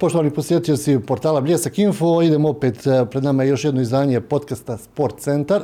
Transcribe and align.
Poštovani 0.00 0.30
posjetioci 0.30 0.98
portala 1.06 1.40
Bljesak 1.40 1.78
Info, 1.78 2.22
idemo 2.22 2.48
opet, 2.48 2.86
e, 2.86 3.06
pred 3.10 3.24
nama 3.24 3.44
još 3.44 3.64
jedno 3.64 3.80
izdanje 3.80 4.20
podcasta 4.20 4.76
Sport 4.76 5.18
Centar. 5.18 5.62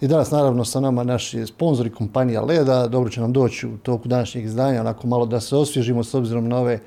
I 0.00 0.08
danas 0.08 0.30
naravno 0.30 0.64
sa 0.64 0.80
nama 0.80 1.04
naši 1.04 1.46
sponzori 1.46 1.90
kompanija 1.90 2.42
Leda, 2.42 2.86
dobro 2.86 3.10
će 3.10 3.20
nam 3.20 3.32
doći 3.32 3.66
u 3.66 3.78
toku 3.78 4.08
današnjeg 4.08 4.44
izdanja, 4.44 4.80
onako 4.80 5.06
malo 5.06 5.26
da 5.26 5.40
se 5.40 5.56
osvježimo 5.56 6.04
s 6.04 6.14
obzirom 6.14 6.48
na 6.48 6.58
ove 6.58 6.78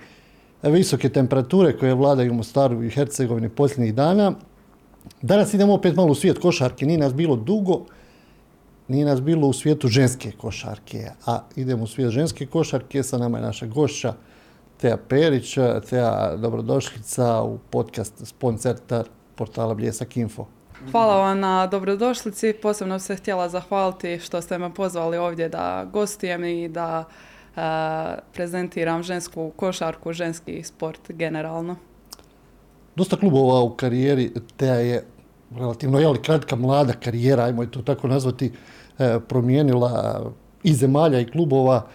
visoke 0.63 1.09
temperature 1.09 1.77
koje 1.77 1.93
vladaju 1.93 2.31
u 2.31 2.35
Mostaru 2.35 2.83
i 2.83 2.89
Hercegovini 2.89 3.49
posljednjih 3.49 3.95
dana. 3.95 4.33
Danas 5.21 5.53
idemo 5.53 5.73
opet 5.73 5.95
malo 5.95 6.11
u 6.11 6.15
svijet 6.15 6.39
košarke, 6.39 6.85
nije 6.85 6.97
nas 6.97 7.13
bilo 7.13 7.35
dugo, 7.35 7.85
nije 8.87 9.05
nas 9.05 9.21
bilo 9.21 9.47
u 9.47 9.53
svijetu 9.53 9.87
ženske 9.87 10.31
košarke, 10.31 11.09
a 11.25 11.39
idemo 11.55 11.83
u 11.83 11.87
svijet 11.87 12.11
ženske 12.11 12.45
košarke, 12.45 13.03
sa 13.03 13.17
nama 13.17 13.37
je 13.37 13.43
naša 13.43 13.65
gošća 13.65 14.13
Teja 14.83 14.97
Perić. 14.97 15.57
Teja, 15.89 16.35
dobrodošlica 16.37 17.43
u 17.43 17.57
podcast 17.69 18.25
Sponcertar 18.25 19.07
portala 19.35 19.73
Bljesak 19.73 20.17
Info. 20.17 20.45
Hvala 20.91 21.17
vam 21.17 21.39
na 21.39 21.67
dobrodošlici. 21.67 22.53
Posebno 22.61 22.99
se 22.99 23.15
htjela 23.15 23.49
zahvaliti 23.49 24.19
što 24.19 24.41
ste 24.41 24.57
me 24.57 24.73
pozvali 24.73 25.17
ovdje 25.17 25.49
da 25.49 25.85
gostujem 25.93 26.43
i 26.43 26.69
da 26.69 27.03
e, 27.03 27.61
prezentiram 28.33 29.03
žensku 29.03 29.51
košarku, 29.55 30.13
ženski 30.13 30.63
sport 30.63 31.11
generalno. 31.11 31.75
Dosta 32.95 33.17
klubova 33.17 33.61
u 33.61 33.75
karijeri, 33.75 34.31
Teja 34.57 34.75
je 34.75 35.05
relativno 35.55 35.99
jeli, 35.99 36.21
kratka 36.21 36.55
mlada 36.55 36.93
karijera, 36.93 37.43
ajmo 37.43 37.61
je 37.61 37.71
to 37.71 37.81
tako 37.81 38.07
nazvati, 38.07 38.51
e, 38.99 39.19
promijenila 39.27 40.21
i 40.63 40.73
zemalja 40.73 41.19
i 41.19 41.31
klubova. 41.31 41.87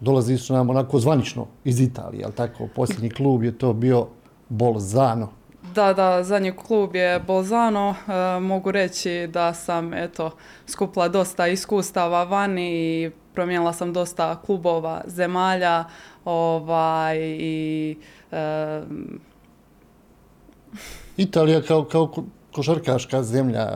Dolazi 0.00 0.38
su 0.38 0.52
nam 0.52 0.70
onako 0.70 0.98
zvanično 0.98 1.46
iz 1.64 1.80
Italije, 1.80 2.24
ali 2.24 2.34
tako, 2.34 2.68
posljednji 2.74 3.10
klub 3.10 3.42
je 3.42 3.58
to 3.58 3.72
bio 3.72 4.06
Bolzano. 4.48 5.28
Da, 5.74 5.92
da, 5.92 6.22
zadnji 6.22 6.52
klub 6.52 6.94
je 6.94 7.20
Bolzano. 7.20 7.94
E, 8.08 8.40
mogu 8.40 8.70
reći 8.70 9.28
da 9.32 9.54
sam 9.54 9.94
eto, 9.94 10.30
skupila 10.66 11.08
dosta 11.08 11.46
iskustava 11.46 12.24
vani 12.24 12.70
i 12.72 13.10
promijenila 13.34 13.72
sam 13.72 13.92
dosta 13.92 14.40
klubova, 14.46 15.02
zemalja 15.06 15.84
ovaj, 16.24 17.18
i... 17.20 17.96
E, 18.32 18.82
Italija 21.16 21.62
kao, 21.62 21.84
kao 21.84 22.12
košarkaška 22.52 23.22
zemlja 23.22 23.68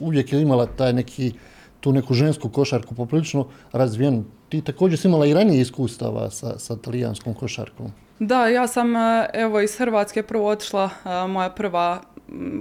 uvijek 0.00 0.32
je 0.32 0.42
imala 0.42 0.66
taj 0.66 0.92
neki, 0.92 1.32
tu 1.80 1.92
neku 1.92 2.14
žensku 2.14 2.48
košarku 2.48 2.94
poprilično 2.94 3.46
razvijenu. 3.72 4.24
Ti 4.48 4.60
također 4.60 4.98
si 4.98 5.08
imala 5.08 5.26
i 5.26 5.34
ranije 5.34 5.60
iskustava 5.60 6.30
sa, 6.30 6.58
sa 6.58 6.76
talijanskom 6.76 7.34
košarkom. 7.34 7.92
Da, 8.18 8.46
ja 8.46 8.66
sam 8.66 8.96
e, 8.96 9.26
evo 9.32 9.60
iz 9.60 9.76
Hrvatske 9.76 10.22
prvo 10.22 10.48
otišla, 10.48 10.90
e, 11.04 11.26
moja 11.28 11.50
prva, 11.50 12.00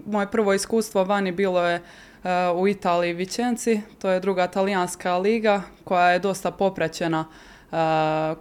moje 0.06 0.28
prvo 0.32 0.54
iskustvo 0.54 1.04
vani 1.04 1.32
bilo 1.32 1.66
je 1.66 1.76
e, 1.76 1.82
u 2.56 2.68
Italiji 2.68 3.14
Vicenci, 3.14 3.82
to 4.02 4.10
je 4.10 4.20
druga 4.20 4.48
talijanska 4.48 5.18
liga 5.18 5.62
koja 5.84 6.10
je 6.10 6.20
dosta 6.20 6.52
popraćena 6.52 7.26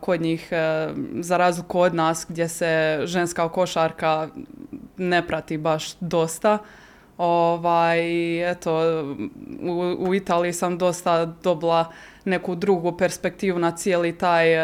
kod 0.00 0.20
njih 0.20 0.53
za 1.20 1.36
razliku 1.36 1.81
od 1.81 1.94
nas 1.94 2.27
gdje 2.28 2.48
se 2.48 3.00
ženska 3.05 3.48
košarka 3.48 4.28
ne 4.97 5.27
prati 5.27 5.58
baš 5.58 5.94
dosta. 6.00 6.58
Ovaj, 7.19 8.50
eto, 8.50 8.72
u, 9.62 9.97
u 9.98 10.14
Italiji 10.14 10.53
sam 10.53 10.78
dosta 10.78 11.25
dobila 11.25 11.92
neku 12.27 12.55
drugu 12.55 12.96
perspektivu 12.96 13.58
na 13.58 13.70
cijeli 13.70 14.19
taj 14.19 14.56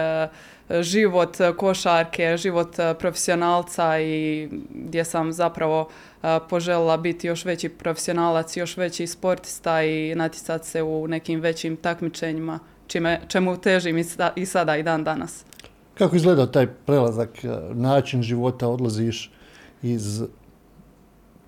život 0.80 1.36
košarke, 1.56 2.36
život 2.36 2.78
e, 2.78 2.94
profesionalca 2.94 4.00
i 4.00 4.48
gdje 4.74 5.04
sam 5.04 5.32
zapravo 5.32 5.88
e, 6.22 6.38
poželjela 6.50 6.96
biti 6.96 7.26
još 7.26 7.44
veći 7.44 7.68
profesionalac, 7.68 8.56
još 8.56 8.76
veći 8.76 9.06
sportista 9.06 9.82
i 9.82 10.14
natjecati 10.14 10.68
se 10.68 10.82
u 10.82 11.08
nekim 11.08 11.40
većim 11.40 11.76
takmičenjima, 11.76 12.58
čime, 12.86 13.20
čemu 13.28 13.56
težim 13.56 13.98
i 14.36 14.46
sada 14.46 14.76
i 14.76 14.82
dan 14.82 15.04
danas. 15.04 15.44
Kako 15.94 16.16
izgleda 16.16 16.46
taj 16.46 16.66
prelazak, 16.66 17.44
e, 17.44 17.48
način 17.72 18.22
života, 18.22 18.68
odlaziš 18.68 19.32
iz 19.82 20.22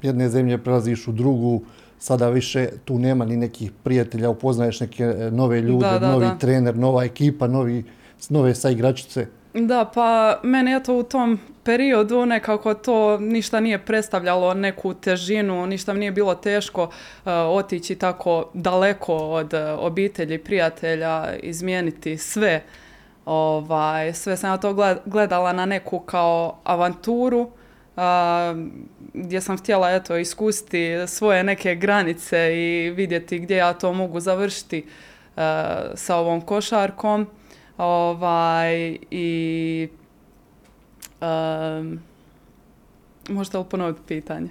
jedne 0.02 0.28
zemlje, 0.28 0.58
prelaziš 0.58 1.08
u 1.08 1.12
drugu, 1.12 1.62
sada 2.04 2.28
više 2.28 2.68
tu 2.84 2.98
nema 2.98 3.24
ni 3.24 3.36
nekih 3.36 3.70
prijatelja, 3.82 4.30
upoznaješ 4.30 4.80
neke 4.80 5.04
nove 5.32 5.60
ljude, 5.60 6.00
novi 6.00 6.26
trener, 6.40 6.76
nova 6.76 7.04
ekipa, 7.04 7.46
novi 7.46 7.84
nove 8.28 8.54
sa 8.54 8.70
igračice? 8.70 9.26
Da, 9.54 9.90
pa 9.94 10.40
meni 10.42 10.70
je 10.70 10.82
to 10.82 10.96
u 10.96 11.02
tom 11.02 11.38
periodu 11.62 12.26
nekako 12.26 12.74
to 12.74 13.18
ništa 13.18 13.60
nije 13.60 13.78
predstavljalo 13.78 14.54
neku 14.54 14.94
težinu, 14.94 15.66
ništa 15.66 15.92
nije 15.92 16.12
bilo 16.12 16.34
teško 16.34 16.82
uh, 16.82 16.90
otići 17.48 17.94
tako 17.94 18.50
daleko 18.54 19.16
od 19.16 19.54
uh, 19.54 19.60
obitelji, 19.78 20.38
prijatelja, 20.38 21.36
izmijeniti 21.36 22.16
sve. 22.16 22.62
Ovaj, 23.24 24.12
sve 24.12 24.36
sam 24.36 24.50
ja 24.50 24.56
to 24.56 25.00
gledala 25.04 25.52
na 25.52 25.66
neku 25.66 25.98
kao 25.98 26.58
avanturu 26.64 27.40
uh, 27.40 28.02
gdje 29.14 29.40
sam 29.40 29.58
htjela 29.58 29.90
eto 29.90 30.16
iskusiti 30.16 30.94
svoje 31.06 31.44
neke 31.44 31.74
granice 31.74 32.52
i 32.54 32.90
vidjeti 32.90 33.38
gdje 33.38 33.56
ja 33.56 33.72
to 33.72 33.92
mogu 33.92 34.20
završiti 34.20 34.86
sa 35.94 36.16
ovom 36.16 36.40
košarkom. 36.40 37.26
Ovaj, 37.78 38.98
i 39.10 39.88
um, 41.20 42.00
možete 43.28 43.58
li 43.58 43.64
ponoviti 43.70 44.00
pitanje? 44.06 44.48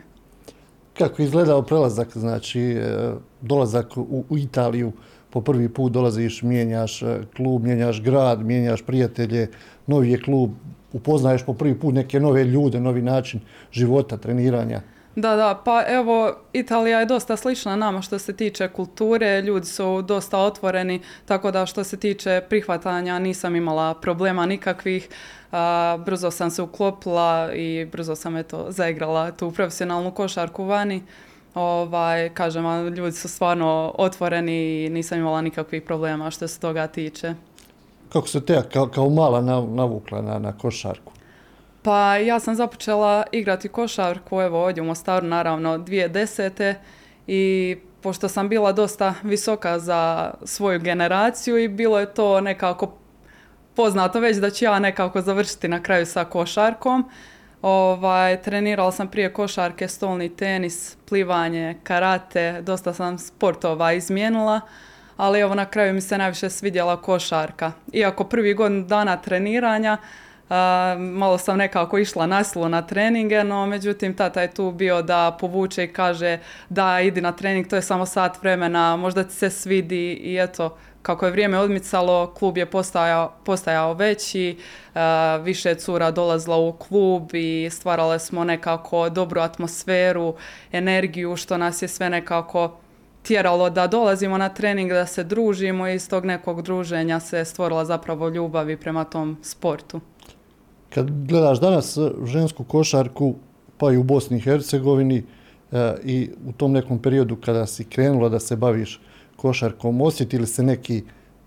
Kako 0.97 1.21
je 1.21 1.25
izgledao 1.25 1.61
prelazak, 1.61 2.17
znači 2.17 2.61
e, 2.61 3.11
dolazak 3.41 3.97
u, 3.97 4.25
u 4.29 4.37
Italiju, 4.37 4.91
po 5.33 5.41
prvi 5.41 5.69
put 5.69 5.91
dolaziš, 5.91 6.41
mijenjaš 6.41 7.01
e, 7.01 7.19
klub, 7.35 7.63
mijenjaš 7.63 8.01
grad, 8.01 8.45
mijenjaš 8.45 8.81
prijatelje, 8.81 9.47
novi 9.87 10.11
je 10.11 10.21
klub, 10.21 10.51
upoznaješ 10.93 11.45
po 11.45 11.53
prvi 11.53 11.79
put 11.79 11.93
neke 11.95 12.19
nove 12.19 12.43
ljude, 12.43 12.79
novi 12.79 13.01
način 13.01 13.39
života, 13.71 14.17
treniranja. 14.17 14.81
Da, 15.15 15.35
da, 15.35 15.61
pa 15.65 15.83
evo, 15.87 16.35
Italija 16.53 16.99
je 16.99 17.05
dosta 17.05 17.37
slična 17.37 17.75
nama 17.75 18.01
što 18.01 18.19
se 18.19 18.33
tiče 18.33 18.67
kulture, 18.67 19.41
ljudi 19.41 19.65
su 19.65 20.01
dosta 20.01 20.37
otvoreni, 20.37 21.01
tako 21.25 21.51
da 21.51 21.65
što 21.65 21.83
se 21.83 21.97
tiče 21.97 22.41
prihvatanja 22.49 23.19
nisam 23.19 23.55
imala 23.55 23.93
problema 23.93 24.45
nikakvih. 24.45 25.09
brzo 26.05 26.31
sam 26.31 26.51
se 26.51 26.61
uklopila 26.61 27.53
i 27.53 27.85
brzo 27.91 28.15
sam 28.15 28.37
eto 28.37 28.65
zaigrala 28.69 29.31
tu 29.31 29.51
profesionalnu 29.51 30.11
košarku 30.11 30.63
vani. 30.63 31.03
Ovaj, 31.53 32.29
kažem 32.33 32.65
vam, 32.65 32.87
ljudi 32.87 33.15
su 33.15 33.27
stvarno 33.27 33.93
otvoreni 33.97 34.85
i 34.85 34.89
nisam 34.89 35.19
imala 35.19 35.41
nikakvih 35.41 35.81
problema 35.81 36.31
što 36.31 36.47
se 36.47 36.59
toga 36.59 36.87
tiče. 36.87 37.33
Kako 38.09 38.27
se 38.27 38.45
te 38.45 38.61
kao, 38.73 38.87
kao 38.87 39.09
mala 39.09 39.41
navukla 39.65 40.21
na, 40.21 40.39
na 40.39 40.57
košarku? 40.57 41.13
Pa 41.83 42.17
ja 42.17 42.39
sam 42.39 42.55
započela 42.55 43.23
igrati 43.31 43.69
košarku, 43.69 44.41
evo 44.41 44.63
ovdje 44.63 44.83
u 44.83 44.85
Mostaru 44.85 45.27
naravno 45.27 45.77
2010. 45.77 46.73
I 47.27 47.75
pošto 48.01 48.29
sam 48.29 48.49
bila 48.49 48.71
dosta 48.71 49.13
visoka 49.23 49.79
za 49.79 50.33
svoju 50.43 50.79
generaciju 50.79 51.57
i 51.57 51.67
bilo 51.67 51.99
je 51.99 52.13
to 52.13 52.41
nekako 52.41 52.93
poznato 53.75 54.19
već 54.19 54.37
da 54.37 54.49
ću 54.49 54.65
ja 54.65 54.79
nekako 54.79 55.21
završiti 55.21 55.67
na 55.67 55.83
kraju 55.83 56.05
sa 56.05 56.25
košarkom. 56.25 57.09
Ovaj, 57.63 58.41
trenirala 58.41 58.91
sam 58.91 59.07
prije 59.07 59.33
košarke, 59.33 59.87
stolni 59.87 60.29
tenis, 60.29 60.97
plivanje, 61.09 61.75
karate, 61.83 62.61
dosta 62.61 62.93
sam 62.93 63.17
sportova 63.17 63.93
izmijenila, 63.93 64.61
ali 65.17 65.39
evo 65.39 65.55
na 65.55 65.65
kraju 65.65 65.93
mi 65.93 66.01
se 66.01 66.17
najviše 66.17 66.49
svidjela 66.49 67.01
košarka. 67.01 67.71
Iako 67.93 68.23
prvi 68.23 68.53
godin 68.53 68.87
dana 68.87 69.17
treniranja 69.17 69.97
malo 70.97 71.37
sam 71.37 71.57
nekako 71.57 71.97
išla 71.97 72.25
nasilo 72.25 72.69
na 72.69 72.81
treninge, 72.81 73.43
no 73.43 73.65
međutim 73.65 74.13
tata 74.13 74.41
je 74.41 74.53
tu 74.53 74.71
bio 74.71 75.01
da 75.01 75.37
povuče 75.39 75.83
i 75.83 75.93
kaže 75.93 76.39
da 76.69 77.01
idi 77.01 77.21
na 77.21 77.31
trening, 77.31 77.67
to 77.67 77.75
je 77.75 77.81
samo 77.81 78.05
sat 78.05 78.41
vremena, 78.41 78.95
možda 78.95 79.23
ti 79.23 79.33
se 79.33 79.49
svidi 79.49 80.13
i 80.13 80.37
eto, 80.37 80.77
kako 81.03 81.25
je 81.25 81.31
vrijeme 81.31 81.59
odmicalo, 81.59 82.33
klub 82.33 82.57
je 82.57 82.65
postajao, 82.65 83.31
postajao 83.43 83.93
veći, 83.93 84.57
više 85.41 85.75
cura 85.75 86.11
dolazila 86.11 86.57
u 86.57 86.73
klub 86.73 87.29
i 87.33 87.69
stvarale 87.71 88.19
smo 88.19 88.43
nekako 88.43 89.09
dobru 89.09 89.41
atmosferu, 89.41 90.33
energiju, 90.71 91.35
što 91.35 91.57
nas 91.57 91.81
je 91.81 91.87
sve 91.87 92.09
nekako 92.09 92.77
tjeralo 93.23 93.69
da 93.69 93.87
dolazimo 93.87 94.37
na 94.37 94.49
trening, 94.49 94.91
da 94.91 95.05
se 95.05 95.23
družimo 95.23 95.87
i 95.87 95.95
iz 95.95 96.09
tog 96.09 96.25
nekog 96.25 96.61
druženja 96.61 97.19
se 97.19 97.45
stvorila 97.45 97.85
zapravo 97.85 98.29
ljubav 98.29 98.67
prema 98.81 99.03
tom 99.03 99.37
sportu. 99.41 99.99
Kad 100.89 101.27
gledaš 101.27 101.59
danas 101.59 101.97
e, 101.97 102.11
žensku 102.25 102.63
košarku, 102.63 103.35
pa 103.77 103.91
i 103.91 103.97
u 103.97 104.03
Bosni 104.03 104.37
i 104.37 104.41
Hercegovini 104.41 105.23
e, 105.71 105.95
i 106.03 106.29
u 106.47 106.51
tom 106.51 106.71
nekom 106.71 106.99
periodu 106.99 107.35
kada 107.35 107.65
si 107.65 107.83
krenula 107.83 108.29
da 108.29 108.39
se 108.39 108.55
baviš 108.55 109.01
košarkom, 109.43 110.01
osjetili 110.01 110.47
se 110.47 110.63
neki 110.63 111.03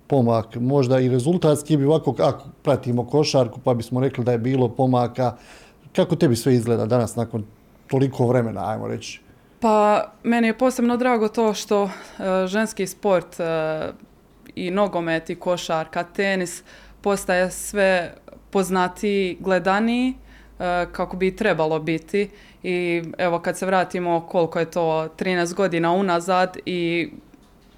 pomak, 0.07 0.57
možda 0.61 1.01
i 1.01 1.09
rezultatski 1.09 1.77
bi 1.77 1.85
ovako, 1.85 2.15
ako 2.19 2.45
pratimo 2.63 3.07
košarku, 3.07 3.61
pa 3.65 3.75
bismo 3.75 4.01
rekli 4.01 4.25
da 4.25 4.33
je 4.33 4.39
bilo 4.39 4.69
pomaka, 4.69 5.33
Kako 5.97 6.17
tebi 6.17 6.37
sve 6.37 6.55
izgleda 6.55 6.87
danas 6.87 7.17
nakon 7.17 7.45
toliko 7.87 8.27
vremena, 8.27 8.71
ajmo 8.71 8.89
reći? 8.89 9.21
Pa, 9.61 10.05
meni 10.23 10.47
je 10.47 10.59
posebno 10.59 10.97
drago 10.97 11.29
to 11.29 11.55
što 11.55 11.85
e, 11.85 11.91
ženski 12.47 12.87
sport 12.87 13.41
e, 13.41 13.45
i 14.55 14.71
nogomet 14.71 15.31
i 15.31 15.35
košarka, 15.35 16.05
tenis 16.05 16.63
postaje 17.01 17.51
sve 17.51 18.15
poznatiji, 18.51 19.37
gledaniji 19.41 20.15
e, 20.59 20.87
kako 20.93 21.17
bi 21.17 21.37
trebalo 21.37 21.79
biti. 21.79 22.31
I 22.63 23.03
evo 23.19 23.39
kad 23.39 23.59
se 23.59 23.67
vratimo 23.67 24.21
koliko 24.21 24.59
je 24.59 24.71
to 24.71 25.09
13 25.19 25.55
godina 25.55 25.93
unazad 25.93 26.57
i 26.67 27.11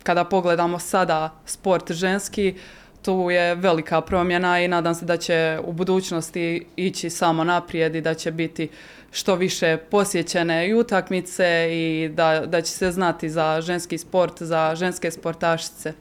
kada 0.03 0.25
pogledamo 0.25 0.79
sada 0.79 1.31
sport 1.47 1.93
ženski, 1.93 2.55
tu 3.03 3.31
je 3.31 3.55
velika 3.55 4.01
promjena 4.01 4.61
i 4.61 4.69
nadam 4.69 4.95
se 4.95 5.05
da 5.05 5.17
će 5.17 5.59
u 5.65 5.73
budućnosti 5.73 6.67
ići 6.77 7.11
samo 7.11 7.45
naprijed 7.45 7.95
i 7.95 8.01
da 8.01 8.15
će 8.15 8.33
biti 8.33 8.69
što 9.11 9.35
više 9.35 9.77
posjećene 9.91 10.69
i 10.69 10.75
utakmice 10.75 11.69
i 11.71 12.09
da, 12.09 12.47
da 12.47 12.61
će 12.63 12.73
se 12.73 12.93
znati 12.93 13.31
za 13.31 13.61
ženski 13.61 13.99
sport, 13.99 14.43
za 14.43 14.75
ženske 14.75 15.11
sportašice. 15.11 15.93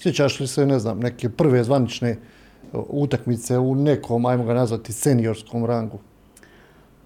Sjećaš 0.00 0.40
li 0.40 0.46
se, 0.46 0.66
ne 0.66 0.78
znam, 0.78 1.00
neke 1.00 1.28
prve 1.28 1.64
zvanične 1.64 2.16
utakmice 2.72 3.58
u 3.58 3.74
nekom, 3.74 4.26
ajmo 4.26 4.44
ga 4.44 4.54
nazvati, 4.54 4.92
seniorskom 4.92 5.64
rangu? 5.64 5.98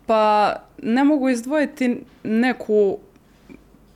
Pa 0.06 0.54
ne 0.82 1.04
mogu 1.04 1.28
izdvojiti 1.28 2.04
neku 2.22 2.98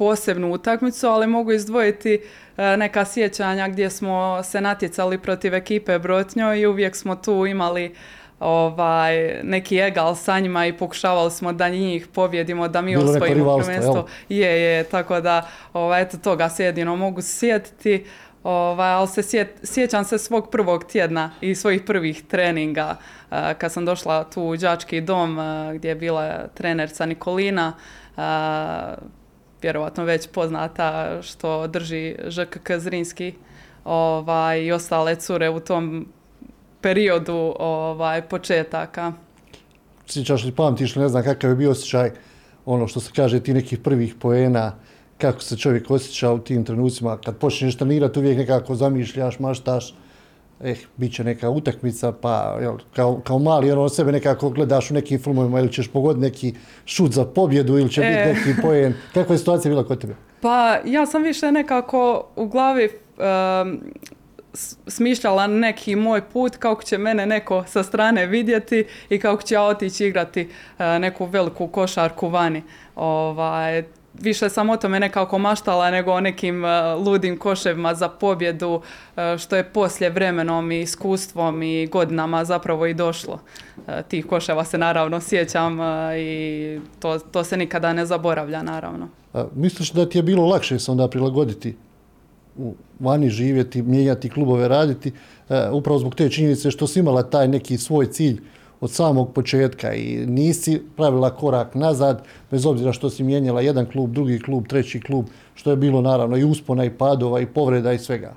posebnu 0.02 0.52
utakmicu, 0.52 1.06
ali 1.06 1.26
mogu 1.26 1.52
izdvojiti 1.52 2.20
e, 2.56 2.76
neka 2.76 3.04
sjećanja 3.04 3.68
gdje 3.68 3.90
smo 3.90 4.42
se 4.42 4.60
natjecali 4.60 5.18
protiv 5.18 5.54
ekipe 5.54 5.98
Brotnjo 5.98 6.54
i 6.54 6.66
uvijek 6.66 6.96
smo 6.96 7.16
tu 7.16 7.46
imali 7.46 7.94
ovaj, 8.40 9.40
neki 9.42 9.78
egal 9.78 10.14
sa 10.14 10.40
njima 10.40 10.66
i 10.66 10.72
pokušavali 10.72 11.30
smo 11.30 11.52
da 11.52 11.68
njih 11.68 12.06
pobjedimo, 12.06 12.68
da 12.68 12.80
mi 12.80 12.96
osvojimo 12.96 13.58
prvenstvo. 13.58 14.06
Je, 14.28 14.62
je, 14.62 14.84
tako 14.84 15.20
da 15.20 15.48
ovaj, 15.72 16.02
eto, 16.02 16.16
toga 16.16 16.48
se 16.48 16.64
jedino 16.64 16.96
mogu 16.96 17.22
sjetiti. 17.22 18.04
Ovaj, 18.42 18.90
ali 18.90 19.08
se 19.08 19.46
sjećam 19.62 20.04
se 20.04 20.18
svog 20.18 20.50
prvog 20.50 20.84
tjedna 20.84 21.30
i 21.40 21.54
svojih 21.54 21.82
prvih 21.82 22.22
treninga 22.22 22.96
uh, 23.30 23.38
kad 23.58 23.72
sam 23.72 23.84
došla 23.84 24.24
tu 24.24 24.42
u 24.42 24.56
đački 24.56 25.00
dom 25.00 25.38
uh, 25.38 25.74
gdje 25.74 25.88
je 25.88 25.94
bila 25.94 26.48
trenerca 26.54 27.06
Nikolina, 27.06 27.72
uh, 28.16 28.22
vjerovatno 29.62 30.04
već 30.04 30.28
poznata 30.28 31.18
što 31.22 31.66
drži 31.66 32.16
ŽKK 32.30 32.70
Zrinski 32.78 33.34
ovaj, 33.84 34.62
i 34.62 34.72
ostale 34.72 35.16
cure 35.16 35.50
u 35.50 35.60
tom 35.60 36.06
periodu 36.80 37.54
ovaj, 37.58 38.22
početaka. 38.22 39.12
Sjećaš 40.06 40.44
li, 40.44 40.52
pamtiš 40.52 40.96
li, 40.96 41.02
ne 41.02 41.08
znam 41.08 41.22
kakav 41.22 41.50
je 41.50 41.56
bio 41.56 41.70
osjećaj, 41.70 42.10
ono 42.66 42.86
što 42.86 43.00
se 43.00 43.10
kaže, 43.16 43.40
ti 43.40 43.54
nekih 43.54 43.78
prvih 43.78 44.14
poena, 44.14 44.74
kako 45.18 45.40
se 45.40 45.56
čovjek 45.56 45.90
osjeća 45.90 46.32
u 46.32 46.38
tim 46.38 46.64
trenucima, 46.64 47.18
kad 47.24 47.36
počneš 47.36 47.76
trenirati 47.76 48.18
uvijek 48.18 48.38
nekako 48.38 48.74
zamišljaš, 48.74 49.38
maštaš, 49.38 49.94
eh, 50.62 50.76
bit 50.96 51.14
će 51.14 51.24
neka 51.24 51.50
utakmica, 51.50 52.12
pa 52.12 52.58
jel, 52.60 52.78
kao, 52.96 53.20
kao 53.24 53.38
mali 53.38 53.72
ono 53.72 53.88
sebe 53.88 54.12
nekako 54.12 54.50
gledaš 54.50 54.90
u 54.90 54.94
nekim 54.94 55.18
filmovima 55.18 55.60
ili 55.60 55.72
ćeš 55.72 55.88
pogoditi 55.88 56.20
neki 56.20 56.54
šut 56.84 57.12
za 57.12 57.24
pobjedu 57.24 57.78
ili 57.78 57.90
će 57.90 58.00
biti 58.00 58.12
e. 58.12 58.34
neki 58.34 58.60
poen. 58.62 58.94
Kakva 59.14 59.34
je 59.34 59.38
situacija 59.38 59.70
bila 59.70 59.84
kod 59.84 60.00
tebe? 60.00 60.14
Pa 60.40 60.78
ja 60.84 61.06
sam 61.06 61.22
više 61.22 61.52
nekako 61.52 62.24
u 62.36 62.46
glavi 62.46 62.88
um, 63.18 63.80
smišljala 64.86 65.46
neki 65.46 65.96
moj 65.96 66.20
put 66.20 66.56
kako 66.56 66.82
će 66.82 66.98
mene 66.98 67.26
neko 67.26 67.64
sa 67.66 67.82
strane 67.82 68.26
vidjeti 68.26 68.86
i 69.08 69.18
kako 69.18 69.42
će 69.42 69.54
ja 69.54 69.62
otići 69.62 70.06
igrati 70.06 70.42
uh, 70.42 70.84
neku 71.00 71.24
veliku 71.26 71.66
košarku 71.66 72.28
vani. 72.28 72.62
Ovaj, 72.96 73.84
više 74.20 74.48
sam 74.48 74.70
o 74.70 74.76
tome 74.76 75.00
nekako 75.00 75.38
maštala 75.38 75.90
nego 75.90 76.12
o 76.12 76.20
nekim 76.20 76.64
uh, 76.64 76.70
ludim 77.06 77.38
koševima 77.38 77.94
za 77.94 78.08
pobjedu 78.08 78.70
uh, 78.70 79.22
što 79.38 79.56
je 79.56 79.64
poslije 79.64 80.10
vremenom 80.10 80.72
i 80.72 80.80
iskustvom 80.80 81.62
i 81.62 81.86
godinama 81.86 82.44
zapravo 82.44 82.86
i 82.86 82.94
došlo. 82.94 83.38
Uh, 83.76 83.94
tih 84.08 84.26
koševa 84.26 84.64
se 84.64 84.78
naravno 84.78 85.20
sjećam 85.20 85.78
i 86.18 86.80
to, 86.98 87.18
to 87.18 87.44
se 87.44 87.56
nikada 87.56 87.92
ne 87.92 88.06
zaboravlja 88.06 88.62
naravno. 88.62 89.08
A, 89.34 89.46
misliš 89.54 89.92
da 89.92 90.08
ti 90.08 90.18
je 90.18 90.22
bilo 90.22 90.46
lakše 90.46 90.78
se 90.78 90.90
onda 90.90 91.08
prilagoditi 91.08 91.76
u 92.56 92.74
vani 93.00 93.30
živjeti, 93.30 93.82
mijenjati 93.82 94.30
klubove, 94.30 94.68
raditi, 94.68 95.12
upravo 95.72 95.98
zbog 95.98 96.14
te 96.14 96.30
činjenice 96.30 96.70
što 96.70 96.86
si 96.86 97.00
imala 97.00 97.22
taj 97.22 97.48
neki 97.48 97.78
svoj 97.78 98.06
cilj 98.06 98.40
od 98.82 98.90
samog 98.90 99.32
početka 99.34 99.94
i 99.94 100.26
nisi 100.26 100.82
pravila 100.96 101.30
korak 101.30 101.74
nazad, 101.74 102.24
bez 102.50 102.66
obzira 102.66 102.92
što 102.92 103.10
si 103.10 103.22
mijenjala 103.22 103.60
jedan 103.60 103.86
klub, 103.86 104.10
drugi 104.10 104.38
klub, 104.38 104.66
treći 104.66 105.00
klub, 105.00 105.26
što 105.54 105.70
je 105.70 105.76
bilo 105.76 106.00
naravno 106.00 106.36
i 106.36 106.44
uspona 106.44 106.84
i 106.84 106.90
padova 106.90 107.40
i 107.40 107.46
povreda 107.46 107.92
i 107.92 107.98
svega. 107.98 108.34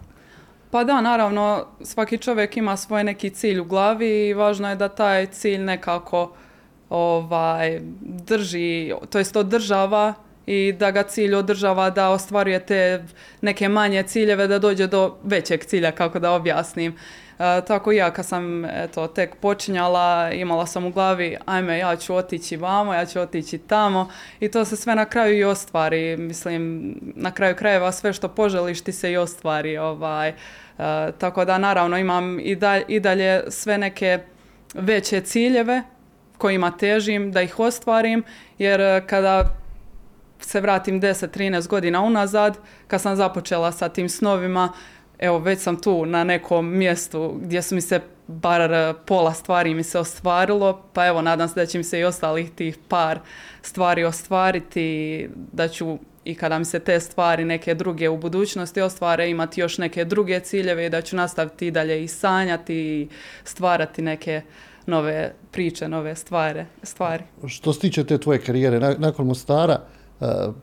Pa 0.71 0.83
da, 0.83 1.01
naravno, 1.01 1.65
svaki 1.81 2.18
čovjek 2.18 2.57
ima 2.57 2.77
svoj 2.77 3.03
neki 3.03 3.30
cilj 3.30 3.59
u 3.59 3.65
glavi 3.65 4.27
i 4.27 4.33
važno 4.33 4.69
je 4.69 4.75
da 4.75 4.88
taj 4.88 5.25
cilj 5.25 5.57
nekako 5.57 6.31
ovaj, 6.89 7.81
drži, 8.01 8.94
to 9.09 9.18
jest 9.18 9.36
održava 9.36 10.13
i 10.45 10.74
da 10.80 10.91
ga 10.91 11.03
cilj 11.03 11.36
održava 11.36 11.89
da 11.89 12.09
ostvaruje 12.09 12.65
te 12.65 13.03
neke 13.41 13.69
manje 13.69 14.03
ciljeve 14.03 14.48
da 14.48 14.59
dođe 14.59 14.88
do 14.88 15.15
većeg 15.24 15.65
cilja, 15.65 15.91
kako 15.91 16.19
da 16.19 16.31
objasnim. 16.31 16.95
E, 17.40 17.62
tako 17.68 17.92
i 17.92 17.96
ja 17.96 18.12
kad 18.12 18.26
sam 18.26 18.66
eto, 18.66 19.08
tek 19.08 19.36
počinjala, 19.36 20.32
imala 20.32 20.66
sam 20.66 20.86
u 20.86 20.92
glavi 20.92 21.38
ajme 21.46 21.78
ja 21.78 21.96
ću 21.96 22.16
otići 22.16 22.58
vamo, 22.58 22.94
ja 22.94 23.06
ću 23.06 23.20
otići 23.20 23.58
tamo 23.58 24.10
i 24.40 24.52
to 24.52 24.66
se 24.66 24.76
sve 24.76 24.96
na 24.96 25.06
kraju 25.06 25.38
i 25.38 25.44
ostvari. 25.44 26.18
Mislim, 26.18 26.94
na 27.16 27.32
kraju 27.32 27.56
krajeva 27.56 27.92
sve 27.92 28.14
što 28.14 28.28
poželiš 28.28 28.82
ti 28.82 28.92
se 28.92 29.12
i 29.12 29.18
ostvari. 29.18 29.78
Ovaj. 29.78 30.30
E, 30.30 30.34
tako 31.18 31.46
da 31.46 31.58
naravno 31.58 31.98
imam 31.98 32.40
i, 32.40 32.56
dalje, 32.56 32.86
i 32.88 33.00
dalje 33.00 33.44
sve 33.50 33.78
neke 33.78 34.20
veće 34.74 35.22
ciljeve 35.22 35.84
kojima 36.38 36.78
težim 36.78 37.32
da 37.32 37.42
ih 37.42 37.60
ostvarim 37.60 38.24
jer 38.58 39.06
kada 39.08 39.44
se 40.40 40.62
vratim 40.62 41.02
10-13 41.02 41.68
godina 41.68 42.02
unazad, 42.02 42.58
kad 42.88 43.02
sam 43.02 43.16
započela 43.16 43.72
sa 43.72 43.90
tim 43.90 44.10
snovima, 44.10 44.74
evo 45.19 45.39
već 45.39 45.59
sam 45.59 45.81
tu 45.81 46.06
na 46.06 46.23
nekom 46.23 46.77
mjestu 46.77 47.39
gdje 47.41 47.62
su 47.62 47.75
mi 47.75 47.81
se 47.81 48.00
bar 48.27 48.72
e, 48.72 48.93
pola 49.05 49.34
stvari 49.34 49.74
mi 49.74 49.84
se 49.84 50.00
ostvarilo, 50.00 50.81
pa 50.93 51.07
evo 51.07 51.22
nadam 51.22 51.48
se 51.48 51.55
da 51.55 51.65
će 51.65 51.77
mi 51.77 51.84
se 51.84 52.00
i 52.00 52.03
ostalih 52.03 52.51
tih 52.51 52.77
par 52.88 53.19
stvari 53.62 54.03
ostvariti, 54.03 55.29
da 55.51 55.67
ću 55.67 55.98
i 56.25 56.36
kada 56.36 56.60
mi 56.60 56.65
se 56.65 56.79
te 56.79 57.00
stvari 57.00 57.45
neke 57.45 57.75
druge 57.75 58.10
u 58.10 58.17
budućnosti 58.17 58.81
ostvare 58.81 59.29
imati 59.29 59.62
još 59.62 59.77
neke 59.77 60.05
druge 60.05 60.39
ciljeve 60.39 60.86
i 60.86 60.89
da 60.89 61.01
ću 61.01 61.15
nastaviti 61.15 61.67
i 61.67 61.72
dalje 61.72 62.03
i 62.03 62.07
sanjati 62.07 62.75
i 62.75 63.07
stvarati 63.43 64.01
neke 64.01 64.41
nove 64.86 65.34
priče, 65.51 65.88
nove 65.88 66.15
stvari. 66.15 66.65
stvari. 66.84 67.24
Što 67.48 67.74
se 67.74 67.79
tiče 67.79 68.03
te 68.03 68.17
tvoje 68.17 68.41
karijere, 68.41 68.79
nakon 68.98 69.27
Mostara, 69.27 69.79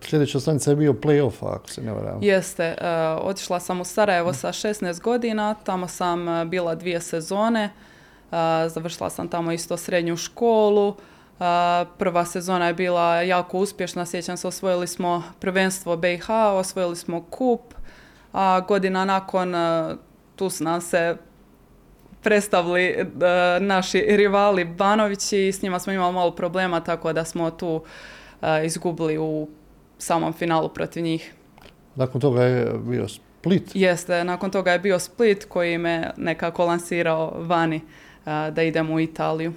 sljedeća 0.01 0.41
stanica 0.41 0.71
je 0.71 0.77
bio 0.77 0.93
play-off, 0.93 1.57
ako 1.57 1.71
se 1.71 1.83
ne 1.83 1.93
varam. 1.93 2.19
Jeste. 2.23 2.77
Uh, 2.81 3.27
otišla 3.27 3.61
sam 3.61 3.81
u 3.81 3.85
Sarajevo 3.85 4.33
sa 4.33 4.49
16 4.49 5.01
godina, 5.01 5.55
tamo 5.55 5.89
sam 5.89 6.29
uh, 6.29 6.45
bila 6.45 6.75
dvije 6.75 7.01
sezone. 7.01 7.71
Završila 8.69 9.11
sam 9.11 9.29
tamo 9.29 9.53
isto 9.53 9.77
srednju 9.77 10.17
školu. 10.17 10.95
Prva 11.99 12.25
sezona 12.25 12.67
je 12.67 12.75
bila 12.75 13.23
jako 13.23 13.59
uspješna, 13.59 14.07
sjećam 14.07 14.37
se, 14.37 14.49
osvojili 14.49 14.87
smo 14.87 15.23
prvenstvo 15.39 15.97
BiH, 15.97 16.31
osvojili 16.31 16.97
smo 16.97 17.23
kup, 17.23 17.61
a 18.33 18.61
godina 18.61 19.05
nakon 19.05 19.55
tu 20.37 20.51
su 20.51 20.65
nam 20.65 20.81
se 20.81 21.17
predstavili 22.23 23.07
naši 23.61 24.05
rivali 24.09 24.65
Banovići 24.65 25.39
i 25.39 25.53
s 25.53 25.63
njima 25.63 25.79
smo 25.79 25.93
imali 25.93 26.15
malo 26.15 26.31
problema, 26.31 26.81
tako 26.81 27.13
da 27.13 27.25
smo 27.25 27.51
tu 27.51 27.83
izgubili 28.65 29.19
u 29.19 29.49
samom 29.99 30.33
finalu 30.33 30.69
protiv 30.69 31.03
njih. 31.03 31.35
Nakon 31.95 32.21
toga 32.21 32.43
je 32.43 32.73
bio 32.79 33.09
Split. 33.09 33.71
Jeste, 33.75 34.25
nakon 34.25 34.51
toga 34.51 34.73
je 34.73 34.79
bio 34.79 34.99
Split 34.99 35.45
koji 35.45 35.79
me 35.79 36.11
nekako 36.17 36.65
lansirao 36.65 37.33
vani 37.39 37.81
da 38.25 38.63
idem 38.63 38.91
u 38.91 39.01
Italiju. 39.01 39.53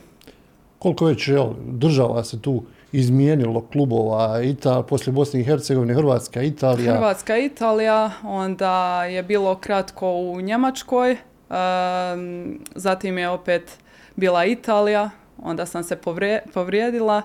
Koliko 0.79 1.05
već 1.05 1.27
jel, 1.27 1.53
država 1.65 2.23
se 2.23 2.41
tu 2.41 2.63
izmijenilo 2.91 3.61
klubova 3.61 4.41
Italija, 4.43 4.83
poslije 4.83 5.13
Bosne 5.13 5.39
i 5.39 5.43
Hercegovine, 5.43 5.93
Hrvatska, 5.93 6.41
Italija? 6.41 6.93
Hrvatska, 6.93 7.37
Italija, 7.37 8.11
onda 8.23 9.03
je 9.05 9.23
bilo 9.23 9.55
kratko 9.55 10.11
u 10.11 10.41
Njemačkoj, 10.41 11.17
zatim 12.75 13.17
je 13.17 13.29
opet 13.29 13.77
bila 14.15 14.45
Italija, 14.45 15.09
onda 15.43 15.65
sam 15.65 15.83
se 15.83 15.97
povrijedila, 16.53 17.21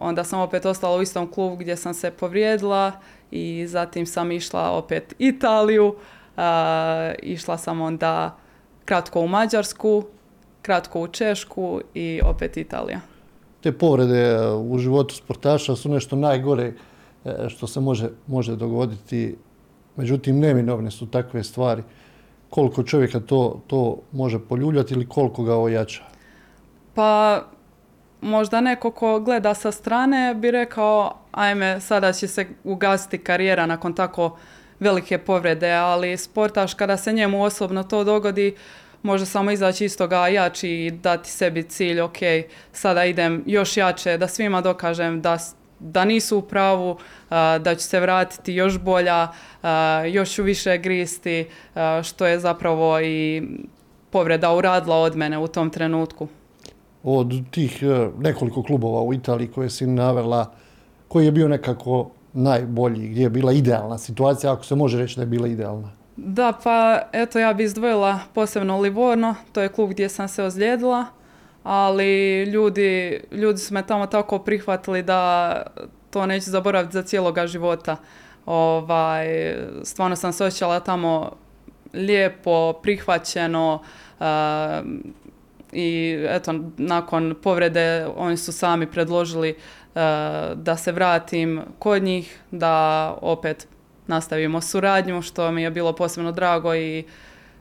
onda 0.00 0.24
sam 0.24 0.40
opet 0.40 0.66
ostala 0.66 0.96
u 0.96 1.02
istom 1.02 1.30
klubu 1.32 1.56
gdje 1.56 1.76
sam 1.76 1.94
se 1.94 2.10
povrijedila 2.10 2.92
i 3.30 3.66
zatim 3.68 4.06
sam 4.06 4.32
išla 4.32 4.70
opet 4.70 5.14
Italiju, 5.18 5.94
išla 7.22 7.58
sam 7.58 7.80
onda 7.80 8.36
kratko 8.84 9.20
u 9.20 9.28
Mađarsku, 9.28 10.04
kratko 10.62 11.00
u 11.00 11.08
Češku 11.08 11.80
i 11.94 12.20
opet 12.24 12.56
Italija. 12.56 13.00
te 13.60 13.72
povrede 13.72 14.20
e, 14.20 14.52
u 14.52 14.78
životu 14.78 15.14
sportaša 15.14 15.76
su 15.76 15.88
nešto 15.88 16.16
najgore 16.16 16.72
e, 17.24 17.48
što 17.48 17.66
se 17.66 17.80
može, 17.80 18.10
može 18.26 18.56
dogoditi. 18.56 19.36
Međutim, 19.96 20.38
neminovne 20.38 20.90
su 20.90 21.06
takve 21.06 21.42
stvari. 21.44 21.82
Koliko 22.50 22.82
čovjeka 22.82 23.20
to, 23.20 23.60
to 23.66 23.98
može 24.12 24.38
poljuljati 24.38 24.94
ili 24.94 25.08
koliko 25.08 25.44
ga 25.44 25.56
ojača? 25.56 26.02
Pa 26.94 27.42
možda 28.20 28.60
neko 28.60 28.90
ko 28.90 29.20
gleda 29.20 29.54
sa 29.54 29.72
strane 29.72 30.34
bi 30.34 30.50
rekao 30.50 31.18
ajme 31.32 31.80
sada 31.80 32.12
će 32.12 32.28
se 32.28 32.46
ugasiti 32.64 33.18
karijera 33.18 33.66
nakon 33.66 33.94
tako 33.94 34.38
velike 34.80 35.18
povrede, 35.18 35.72
ali 35.72 36.16
sportaš 36.16 36.74
kada 36.74 36.96
se 36.96 37.12
njemu 37.12 37.42
osobno 37.42 37.82
to 37.82 38.04
dogodi 38.04 38.54
može 39.02 39.26
samo 39.26 39.50
izaći 39.50 39.84
iz 39.84 39.98
toga 39.98 40.28
jači 40.28 40.70
i 40.70 40.90
dati 40.90 41.30
sebi 41.30 41.62
cilj, 41.62 42.00
ok, 42.00 42.16
sada 42.72 43.04
idem 43.04 43.42
još 43.46 43.76
jače, 43.76 44.18
da 44.18 44.28
svima 44.28 44.60
dokažem 44.60 45.20
da, 45.22 45.38
da 45.78 46.04
nisu 46.04 46.38
u 46.38 46.42
pravu, 46.42 46.98
da 47.60 47.74
ću 47.74 47.84
se 47.84 48.00
vratiti 48.00 48.54
još 48.54 48.78
bolja, 48.78 49.28
još 50.12 50.30
ću 50.30 50.42
više 50.42 50.78
gristi, 50.78 51.46
što 52.02 52.26
je 52.26 52.38
zapravo 52.38 53.00
i 53.00 53.42
povreda 54.10 54.52
uradila 54.52 54.96
od 54.96 55.16
mene 55.16 55.38
u 55.38 55.48
tom 55.48 55.70
trenutku. 55.70 56.28
Od 57.08 57.32
tih 57.50 57.82
e, 57.82 58.08
nekoliko 58.18 58.62
klubova 58.62 59.02
u 59.02 59.14
Italiji 59.14 59.48
koje 59.48 59.70
si 59.70 59.86
navela, 59.86 60.52
koji 61.08 61.24
je 61.24 61.32
bio 61.32 61.48
nekako 61.48 62.10
najbolji, 62.32 63.08
gdje 63.08 63.22
je 63.22 63.30
bila 63.30 63.52
idealna 63.52 63.98
situacija, 63.98 64.52
ako 64.52 64.64
se 64.64 64.74
može 64.74 64.98
reći 64.98 65.16
da 65.16 65.22
je 65.22 65.26
bila 65.26 65.48
idealna? 65.48 65.90
Da, 66.16 66.52
pa 66.64 67.00
eto 67.12 67.38
ja 67.38 67.54
bi 67.54 67.64
izdvojila 67.64 68.18
posebno 68.34 68.80
Livorno, 68.80 69.34
to 69.52 69.62
je 69.62 69.68
klub 69.68 69.90
gdje 69.90 70.08
sam 70.08 70.28
se 70.28 70.42
ozlijedila, 70.42 71.04
ali 71.62 72.42
ljudi, 72.44 73.20
ljudi 73.32 73.58
su 73.58 73.74
me 73.74 73.86
tamo 73.86 74.06
tako 74.06 74.38
prihvatili 74.38 75.02
da 75.02 75.62
to 76.10 76.26
neću 76.26 76.50
zaboraviti 76.50 76.92
za 76.92 77.02
cijeloga 77.02 77.46
života. 77.46 77.96
Ovaj, 78.46 79.56
stvarno 79.82 80.16
sam 80.16 80.32
se 80.32 80.44
osjećala 80.44 80.80
tamo 80.80 81.32
lijepo, 81.92 82.72
prihvaćeno 82.72 83.80
i 85.72 86.18
eto, 86.28 86.54
nakon 86.76 87.34
povrede 87.42 88.06
oni 88.16 88.36
su 88.36 88.52
sami 88.52 88.86
predložili 88.86 89.54
da 90.54 90.76
se 90.76 90.92
vratim 90.92 91.60
kod 91.78 92.02
njih, 92.02 92.40
da 92.50 93.14
opet 93.22 93.68
nastavimo 94.06 94.60
suradnju, 94.60 95.22
što 95.22 95.50
mi 95.50 95.62
je 95.62 95.70
bilo 95.70 95.92
posebno 95.92 96.32
drago 96.32 96.74
i 96.74 97.04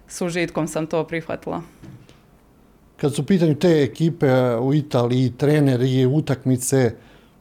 s 0.07 0.21
užitkom 0.21 0.67
sam 0.67 0.87
to 0.87 1.03
prihvatila. 1.03 1.61
Kad 2.97 3.15
su 3.15 3.25
pitanju 3.25 3.55
te 3.55 3.83
ekipe 3.83 4.55
u 4.55 4.73
Italiji, 4.73 5.33
treneri, 5.37 6.05
utakmice, 6.05 6.95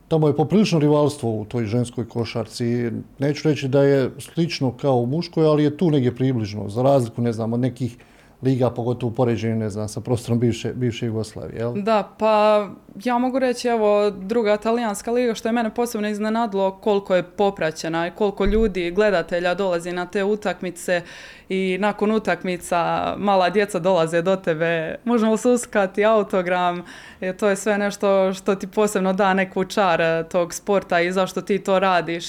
tamo 0.08 0.28
je 0.28 0.36
poprilično 0.36 0.78
rivalstvo 0.78 1.30
u 1.30 1.44
toj 1.44 1.66
ženskoj 1.66 2.08
košarci. 2.08 2.90
Neću 3.18 3.48
reći 3.48 3.68
da 3.68 3.82
je 3.82 4.10
slično 4.18 4.72
kao 4.76 4.96
u 4.96 5.06
muškoj, 5.06 5.46
ali 5.46 5.64
je 5.64 5.76
tu 5.76 5.90
negdje 5.90 6.14
približno, 6.14 6.68
za 6.68 6.82
razliku, 6.82 7.22
ne 7.22 7.32
znam, 7.32 7.52
od 7.52 7.60
nekih 7.60 7.96
liga, 8.44 8.70
pogotovo 8.70 9.12
u 9.12 9.14
poređenju, 9.14 9.56
ne 9.56 9.70
znam, 9.70 9.88
sa 9.88 10.00
prostorom 10.00 10.38
bivše, 10.38 10.72
bivše 10.74 11.06
Jugoslavije, 11.06 11.58
jel? 11.58 11.72
Da, 11.74 12.14
pa 12.18 12.68
ja 13.04 13.18
mogu 13.18 13.38
reći, 13.38 13.68
evo, 13.68 14.10
druga 14.10 14.56
talijanska 14.56 15.10
liga, 15.10 15.34
što 15.34 15.48
je 15.48 15.52
mene 15.52 15.74
posebno 15.74 16.08
iznenadilo 16.08 16.70
koliko 16.70 17.14
je 17.14 17.22
popraćena 17.22 18.06
i 18.06 18.10
koliko 18.10 18.44
ljudi, 18.44 18.90
gledatelja 18.90 19.54
dolazi 19.54 19.92
na 19.92 20.06
te 20.06 20.24
utakmice 20.24 21.02
i 21.48 21.76
nakon 21.80 22.12
utakmica 22.12 23.14
mala 23.18 23.50
djeca 23.50 23.78
dolaze 23.78 24.22
do 24.22 24.36
tebe, 24.36 24.96
možemo 25.04 25.36
suskati 25.36 26.04
autogram, 26.04 26.82
i 27.20 27.32
to 27.32 27.48
je 27.48 27.56
sve 27.56 27.78
nešto 27.78 28.32
što 28.34 28.54
ti 28.54 28.66
posebno 28.66 29.12
da 29.12 29.34
neku 29.34 29.64
čar 29.64 30.24
tog 30.30 30.54
sporta 30.54 31.00
i 31.00 31.12
zašto 31.12 31.42
ti 31.42 31.58
to 31.58 31.78
radiš. 31.78 32.24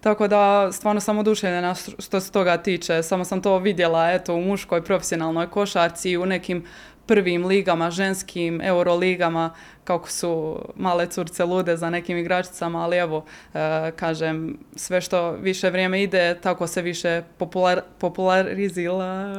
Tako 0.00 0.28
da 0.28 0.72
stvarno 0.72 1.00
sam 1.00 1.18
oduševljena 1.18 1.74
što 1.74 2.20
se 2.20 2.32
toga 2.32 2.56
tiče. 2.56 3.02
Samo 3.02 3.24
sam 3.24 3.42
to 3.42 3.58
vidjela 3.58 4.10
eto, 4.10 4.34
u 4.34 4.40
muškoj 4.40 4.84
profesionalnoj 4.84 5.50
košarci 5.50 6.16
u 6.16 6.26
nekim 6.26 6.64
prvim 7.06 7.46
ligama, 7.46 7.90
ženskim 7.90 8.60
euroligama, 8.60 9.54
kako 9.84 10.10
su 10.10 10.58
male 10.76 11.06
curce 11.06 11.44
lude 11.44 11.76
za 11.76 11.90
nekim 11.90 12.18
igračicama, 12.18 12.84
ali 12.84 12.96
evo, 12.96 13.24
e, 13.54 13.92
kažem, 13.96 14.58
sve 14.76 15.00
što 15.00 15.32
više 15.32 15.70
vrijeme 15.70 16.02
ide, 16.02 16.38
tako 16.42 16.66
se 16.66 16.82
više 16.82 17.22
popular, 17.38 17.80
popularizila, 17.98 19.32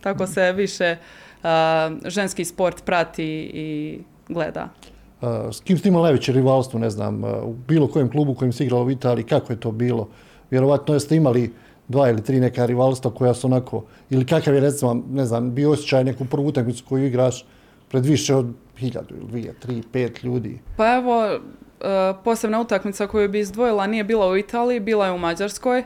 tako 0.00 0.26
se 0.26 0.52
više 0.52 0.84
e, 0.84 0.98
ženski 2.04 2.44
sport 2.44 2.84
prati 2.84 3.50
i 3.54 3.98
gleda. 4.28 4.68
S 5.52 5.60
kim 5.60 5.78
ste 5.78 5.88
imali 5.88 6.02
najveće 6.02 6.32
rivalstvo, 6.32 6.80
ne 6.80 6.90
znam, 6.90 7.24
u 7.24 7.54
bilo 7.68 7.88
kojem 7.88 8.10
klubu 8.10 8.34
kojem 8.34 8.52
se 8.52 8.64
igralo 8.64 8.84
u 8.84 8.90
Italiji, 8.90 9.24
kako 9.24 9.52
je 9.52 9.60
to 9.60 9.72
bilo? 9.72 10.08
Vjerovatno 10.50 11.00
ste 11.00 11.16
imali 11.16 11.52
dva 11.88 12.08
ili 12.08 12.22
tri 12.24 12.40
neka 12.40 12.66
rivalstva 12.66 13.10
koja 13.10 13.34
su 13.34 13.46
onako, 13.46 13.84
ili 14.10 14.26
kakav 14.26 14.54
je 14.54 14.60
recimo, 14.60 15.02
ne 15.10 15.24
znam, 15.24 15.54
bio 15.54 15.70
osjećaj 15.70 16.04
neku 16.04 16.24
prvu 16.24 16.46
utakmicu 16.46 16.84
koju 16.88 17.06
igraš 17.06 17.44
pred 17.88 18.06
više 18.06 18.34
od 18.34 18.46
hiljadu 18.78 19.14
ili 19.14 19.26
dvije, 19.26 19.54
tri, 19.60 19.82
pet 19.92 20.22
ljudi? 20.22 20.58
Pa 20.76 20.94
evo, 20.94 21.24
e, 21.24 21.38
posebna 22.24 22.60
utakmica 22.60 23.06
koju 23.06 23.28
bi 23.28 23.40
izdvojila 23.40 23.86
nije 23.86 24.04
bila 24.04 24.28
u 24.28 24.36
Italiji, 24.36 24.80
bila 24.80 25.06
je 25.06 25.12
u 25.12 25.18
Mađarskoj. 25.18 25.84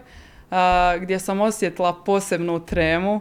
gdje 1.00 1.18
sam 1.18 1.40
osjetila 1.40 1.92
posebnu 2.04 2.66
tremu. 2.66 3.20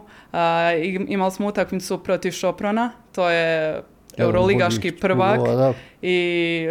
imali 1.08 1.30
smo 1.30 1.46
utakmicu 1.46 1.98
protiv 1.98 2.30
Šoprona, 2.30 2.90
to 3.14 3.30
je 3.30 3.82
euroligaški 4.18 4.92
prvak 4.92 5.40
i 6.02 6.68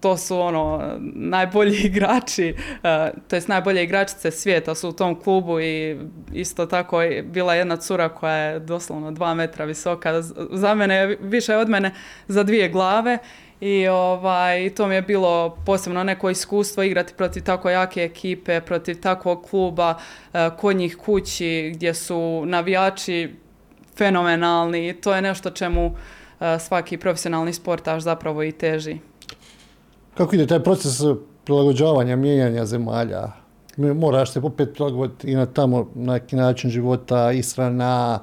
to 0.00 0.16
su 0.16 0.40
ono 0.40 0.82
najbolji 1.14 1.76
igrači, 1.86 2.54
uh, 2.56 3.20
to 3.28 3.36
jest 3.36 3.48
najbolje 3.48 3.84
igračice 3.84 4.30
svijeta 4.30 4.74
su 4.74 4.88
u 4.88 4.92
tom 4.92 5.20
klubu 5.20 5.60
i 5.60 5.96
isto 6.32 6.66
tako 6.66 7.02
je 7.02 7.22
bila 7.22 7.54
jedna 7.54 7.76
cura 7.76 8.08
koja 8.08 8.34
je 8.34 8.60
doslovno 8.60 9.10
dva 9.10 9.34
metra 9.34 9.64
visoka, 9.64 10.22
za 10.50 10.74
mene 10.74 11.16
više 11.20 11.56
od 11.56 11.68
mene 11.68 11.94
za 12.28 12.42
dvije 12.42 12.68
glave 12.68 13.18
i 13.60 13.88
ovaj, 13.88 14.70
to 14.70 14.86
mi 14.86 14.94
je 14.94 15.02
bilo 15.02 15.56
posebno 15.66 16.04
neko 16.04 16.30
iskustvo 16.30 16.82
igrati 16.82 17.14
protiv 17.14 17.42
tako 17.42 17.70
jake 17.70 18.02
ekipe, 18.04 18.60
protiv 18.60 19.00
takvog 19.00 19.46
kluba, 19.50 19.94
uh, 20.32 20.40
kod 20.58 20.76
njih 20.76 20.96
kući 20.96 21.72
gdje 21.74 21.94
su 21.94 22.42
navijači 22.46 23.34
fenomenalni 23.96 24.88
i 24.88 24.92
to 24.92 25.14
je 25.14 25.22
nešto 25.22 25.50
čemu 25.50 25.94
svaki 26.58 26.96
profesionalni 26.96 27.52
sportaš 27.52 28.02
zapravo 28.02 28.42
i 28.42 28.52
teži. 28.52 28.98
Kako 30.14 30.34
ide 30.34 30.46
taj 30.46 30.62
proces 30.62 31.00
prilagođavanja, 31.44 32.16
mijenjanja 32.16 32.66
zemalja? 32.66 33.32
Moraš 33.76 34.32
se 34.32 34.40
opet 34.40 34.72
prilagoditi 34.74 35.30
i 35.30 35.34
na 35.34 35.46
tamo 35.46 35.90
na 35.94 36.12
neki 36.12 36.36
način 36.36 36.70
života, 36.70 37.32
ishrana, 37.32 38.20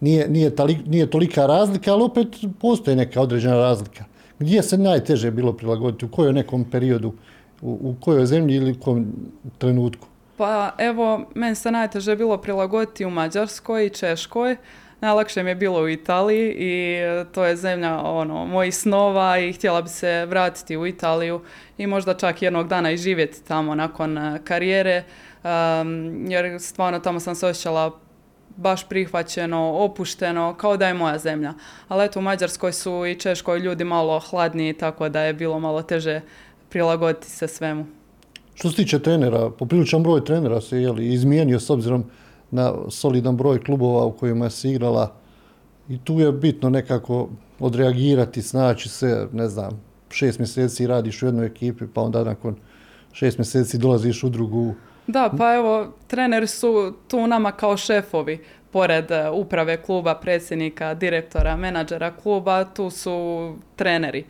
nije, 0.00 0.28
nije, 0.28 0.52
nije 0.86 1.10
tolika 1.10 1.46
razlika, 1.46 1.92
ali 1.92 2.02
opet 2.02 2.28
postoji 2.60 2.96
neka 2.96 3.20
određena 3.20 3.56
razlika. 3.56 4.04
Gdje 4.38 4.62
se 4.62 4.78
najteže 4.78 5.30
bilo 5.30 5.52
prilagoditi? 5.52 6.04
U 6.04 6.08
kojoj 6.08 6.32
nekom 6.32 6.64
periodu? 6.64 7.12
U, 7.62 7.78
u 7.82 7.94
kojoj 8.00 8.26
zemlji 8.26 8.56
ili 8.56 8.72
u 8.72 8.80
kom 8.80 9.06
trenutku? 9.58 10.06
Pa 10.36 10.74
evo, 10.78 11.24
meni 11.34 11.54
se 11.54 11.70
najteže 11.70 12.16
bilo 12.16 12.38
prilagoditi 12.38 13.04
u 13.04 13.10
Mađarskoj 13.10 13.86
i 13.86 13.90
Češkoj. 13.90 14.56
Najlakše 15.00 15.42
mi 15.42 15.50
je 15.50 15.54
bilo 15.54 15.80
u 15.80 15.88
Italiji 15.88 16.54
i 16.58 16.98
to 17.32 17.44
je 17.44 17.56
zemlja 17.56 18.00
ono, 18.00 18.46
mojih 18.46 18.76
snova 18.76 19.38
i 19.38 19.52
htjela 19.52 19.82
bi 19.82 19.88
se 19.88 20.26
vratiti 20.26 20.76
u 20.76 20.86
Italiju 20.86 21.40
i 21.78 21.86
možda 21.86 22.14
čak 22.14 22.42
jednog 22.42 22.68
dana 22.68 22.90
i 22.90 22.96
živjeti 22.96 23.44
tamo 23.44 23.74
nakon 23.74 24.18
e, 24.18 24.40
karijere 24.44 25.04
jer 26.28 26.60
stvarno 26.60 27.00
tamo 27.00 27.20
sam 27.20 27.34
se 27.34 27.46
osjećala 27.46 27.98
baš 28.56 28.88
prihvaćeno, 28.88 29.72
opušteno, 29.78 30.54
kao 30.54 30.76
da 30.76 30.88
je 30.88 30.94
moja 30.94 31.18
zemlja. 31.18 31.54
Ali 31.88 32.04
eto 32.04 32.18
u 32.18 32.22
Mađarskoj 32.22 32.72
su 32.72 33.06
i 33.06 33.14
Češkoj 33.14 33.58
ljudi 33.58 33.84
malo 33.84 34.20
hladniji, 34.30 34.72
tako 34.72 35.08
da 35.08 35.20
je 35.20 35.34
bilo 35.34 35.58
malo 35.60 35.82
teže 35.82 36.20
prilagoditi 36.68 37.30
se 37.30 37.48
svemu. 37.48 37.86
Što 38.54 38.70
se 38.70 38.76
tiče 38.76 38.98
trenera, 38.98 39.50
popriličan 39.50 40.02
broj 40.02 40.24
trenera 40.24 40.60
se 40.60 40.82
je 40.82 40.94
izmijenio 40.98 41.60
s 41.60 41.70
obzirom 41.70 42.04
na 42.56 42.74
solidan 42.90 43.36
broj 43.36 43.64
klubova 43.64 44.04
u 44.04 44.12
kojima 44.12 44.50
si 44.50 44.70
igrala 44.70 45.12
i 45.88 45.98
tu 45.98 46.20
je 46.20 46.32
bitno 46.32 46.70
nekako 46.70 47.28
odreagirati, 47.60 48.42
snaći 48.42 48.88
se, 48.88 49.26
ne 49.32 49.48
znam, 49.48 49.80
šest 50.10 50.38
mjeseci 50.38 50.86
radiš 50.86 51.22
u 51.22 51.26
jednoj 51.26 51.46
ekipi, 51.46 51.84
pa 51.94 52.00
onda 52.00 52.24
nakon 52.24 52.56
šest 53.12 53.38
mjeseci 53.38 53.78
dolaziš 53.78 54.24
u 54.24 54.28
drugu. 54.28 54.74
Da, 55.06 55.30
pa 55.38 55.54
evo, 55.54 55.92
treneri 56.06 56.46
su 56.46 56.94
tu 57.08 57.26
nama 57.26 57.52
kao 57.52 57.76
šefovi, 57.76 58.44
pored 58.70 59.10
e, 59.10 59.30
uprave 59.30 59.82
kluba, 59.82 60.14
predsjednika, 60.14 60.94
direktora, 60.94 61.56
menadžera 61.56 62.16
kluba, 62.16 62.64
tu 62.64 62.90
su 62.90 63.54
treneri 63.76 64.24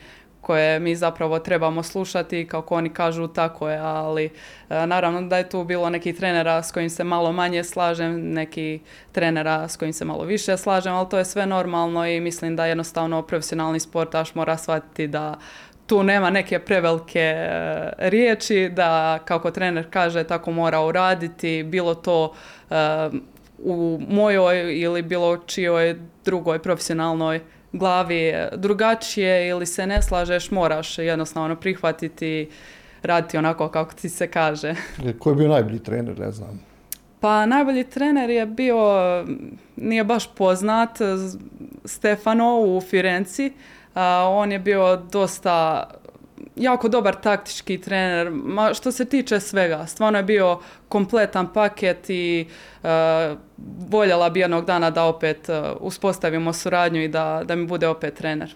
koje 0.46 0.80
mi 0.80 0.96
zapravo 0.96 1.38
trebamo 1.38 1.82
slušati, 1.82 2.48
kako 2.48 2.74
oni 2.74 2.90
kažu 2.90 3.28
tako 3.28 3.68
je, 3.68 3.78
ali 3.78 4.24
e, 4.24 4.86
naravno 4.86 5.22
da 5.22 5.38
je 5.38 5.48
tu 5.48 5.64
bilo 5.64 5.90
neki 5.90 6.12
trenera 6.12 6.62
s 6.62 6.72
kojim 6.72 6.90
se 6.90 7.04
malo 7.04 7.32
manje 7.32 7.64
slažem, 7.64 8.32
neki 8.32 8.80
trenera 9.12 9.68
s 9.68 9.76
kojim 9.76 9.92
se 9.92 10.04
malo 10.04 10.24
više 10.24 10.56
slažem, 10.56 10.94
ali 10.94 11.08
to 11.08 11.18
je 11.18 11.24
sve 11.24 11.46
normalno 11.46 12.06
i 12.06 12.20
mislim 12.20 12.56
da 12.56 12.66
jednostavno 12.66 13.22
profesionalni 13.22 13.80
sportaš 13.80 14.34
mora 14.34 14.56
shvatiti 14.56 15.06
da 15.06 15.34
tu 15.86 16.02
nema 16.02 16.30
neke 16.30 16.58
prevelike 16.58 17.20
e, 17.20 17.90
riječi, 17.98 18.68
da 18.68 19.18
kako 19.24 19.50
trener 19.50 19.86
kaže 19.90 20.24
tako 20.24 20.50
mora 20.50 20.80
uraditi, 20.80 21.62
bilo 21.62 21.94
to 21.94 22.34
e, 22.70 22.74
u 23.58 24.00
mojoj 24.08 24.80
ili 24.80 25.02
bilo 25.02 25.36
čijoj 25.36 25.96
drugoj 26.24 26.58
profesionalnoj 26.62 27.40
glavi 27.78 28.34
drugačije 28.56 29.48
ili 29.48 29.66
se 29.66 29.86
ne 29.86 30.02
slažeš, 30.02 30.50
moraš 30.50 30.98
jednostavno 30.98 31.56
prihvatiti 31.56 32.50
raditi 33.02 33.36
onako 33.36 33.68
kako 33.68 33.94
ti 33.94 34.08
se 34.08 34.30
kaže. 34.30 34.74
Ko 35.18 35.30
je 35.30 35.36
bio 35.36 35.48
najbolji 35.48 35.78
trener, 35.78 36.18
ne 36.18 36.32
znam? 36.32 36.60
Pa 37.20 37.46
najbolji 37.46 37.84
trener 37.84 38.30
je 38.30 38.46
bio, 38.46 38.78
nije 39.76 40.04
baš 40.04 40.34
poznat, 40.34 40.98
Stefano 41.84 42.60
u 42.60 42.80
Firenci. 42.80 43.52
on 44.26 44.52
je 44.52 44.58
bio 44.58 44.96
dosta 44.96 45.84
jako 46.56 46.88
dobar 46.88 47.14
taktički 47.20 47.80
trener, 47.80 48.30
ma 48.30 48.74
što 48.74 48.92
se 48.92 49.04
tiče 49.04 49.40
svega. 49.40 49.86
Stvarno 49.86 50.18
je 50.18 50.24
bio 50.24 50.58
kompletan 50.88 51.52
paket 51.52 52.10
i 52.10 52.46
uh, 52.82 52.88
voljela 53.88 54.30
bi 54.30 54.40
jednog 54.40 54.64
dana 54.64 54.90
da 54.90 55.04
opet 55.04 55.48
uh, 55.48 55.54
uspostavimo 55.80 56.52
suradnju 56.52 57.02
i 57.02 57.08
da, 57.08 57.42
da 57.44 57.56
mi 57.56 57.66
bude 57.66 57.88
opet 57.88 58.14
trener. 58.14 58.54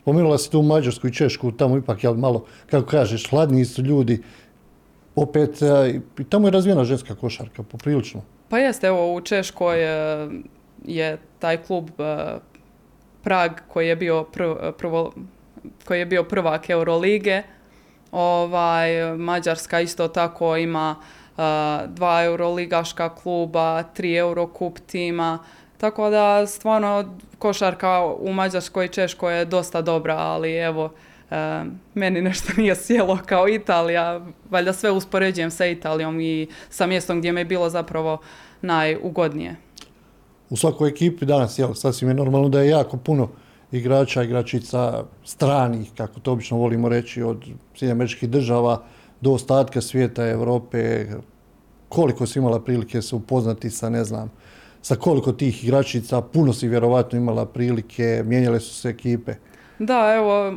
Spomenula 0.00 0.38
si 0.38 0.50
tu 0.50 0.62
Mađarsku 0.62 1.08
i 1.08 1.12
Češku, 1.12 1.52
tamo 1.52 1.78
ipak 1.78 2.04
je 2.04 2.14
malo, 2.14 2.44
kako 2.70 2.86
kažeš, 2.86 3.30
hladniji 3.30 3.64
su 3.64 3.82
ljudi. 3.82 4.22
Opet, 5.16 5.58
i 6.18 6.24
tamo 6.24 6.46
je 6.48 6.50
razvijena 6.50 6.84
ženska 6.84 7.14
košarka, 7.14 7.62
poprilično. 7.62 8.22
Pa 8.48 8.58
jeste, 8.58 8.86
evo 8.86 9.14
u 9.14 9.20
Češkoj 9.20 9.78
je 10.84 11.18
taj 11.38 11.56
klub 11.56 11.90
Prag 13.24 13.52
koji 13.68 13.88
je 13.88 13.96
bio 13.96 14.24
prvo 14.78 15.12
koji 15.84 15.98
je 15.98 16.06
bio 16.06 16.24
prvak 16.24 16.70
Eurolige. 16.70 17.42
Ovaj, 18.12 19.16
Mađarska 19.16 19.80
isto 19.80 20.08
tako 20.08 20.56
ima 20.56 20.96
uh, 21.00 21.38
dva 21.88 22.24
Euroligaška 22.24 23.14
kluba, 23.14 23.82
tri 23.82 24.16
Eurokup 24.16 24.78
tima. 24.86 25.38
Tako 25.78 26.10
da 26.10 26.46
stvarno 26.46 27.16
košarka 27.38 28.04
u 28.18 28.32
Mađarskoj 28.32 28.84
i 28.84 28.88
Češkoj 28.88 29.38
je 29.38 29.44
dosta 29.44 29.82
dobra, 29.82 30.16
ali 30.16 30.56
evo 30.56 30.90
meni 31.94 32.22
nešto 32.22 32.52
nije 32.60 32.76
sjelo 32.76 33.18
kao 33.26 33.48
Italija. 33.48 34.20
Valjda 34.50 34.72
sve 34.72 34.90
uspoređujem 34.90 35.50
sa 35.50 35.66
Italijom 35.66 36.20
i 36.20 36.46
sa 36.70 36.86
mjestom 36.86 37.18
gdje 37.18 37.32
mi 37.32 37.40
je 37.40 37.44
bilo 37.44 37.70
zapravo 37.70 38.18
najugodnije. 38.62 39.56
U 40.50 40.56
svakoj 40.56 40.88
ekipi 40.88 41.26
danas, 41.26 41.58
jel, 41.58 41.74
sasvim 41.74 42.08
je 42.08 42.14
normalno 42.14 42.48
da 42.48 42.60
je 42.60 42.68
jako 42.68 42.96
puno 42.96 43.28
igrača, 43.78 44.22
igračica 44.22 45.04
stranih, 45.24 45.90
kako 45.96 46.20
to 46.20 46.32
obično 46.32 46.56
volimo 46.56 46.88
reći, 46.88 47.22
od 47.22 47.44
američkih 47.90 48.28
država 48.28 48.82
do 49.20 49.32
ostatka 49.32 49.80
svijeta, 49.80 50.30
Europe, 50.30 51.06
koliko 51.88 52.26
si 52.26 52.38
imala 52.38 52.60
prilike 52.60 53.02
se 53.02 53.16
upoznati 53.16 53.70
sa, 53.70 53.90
ne 53.90 54.04
znam, 54.04 54.30
sa 54.82 54.96
koliko 54.96 55.32
tih 55.32 55.64
igračica, 55.64 56.20
puno 56.20 56.52
si 56.52 56.68
vjerovatno 56.68 57.18
imala 57.18 57.46
prilike, 57.46 58.22
mijenjale 58.26 58.60
su 58.60 58.74
se 58.74 58.88
ekipe. 58.88 59.34
Da, 59.78 60.14
evo, 60.16 60.54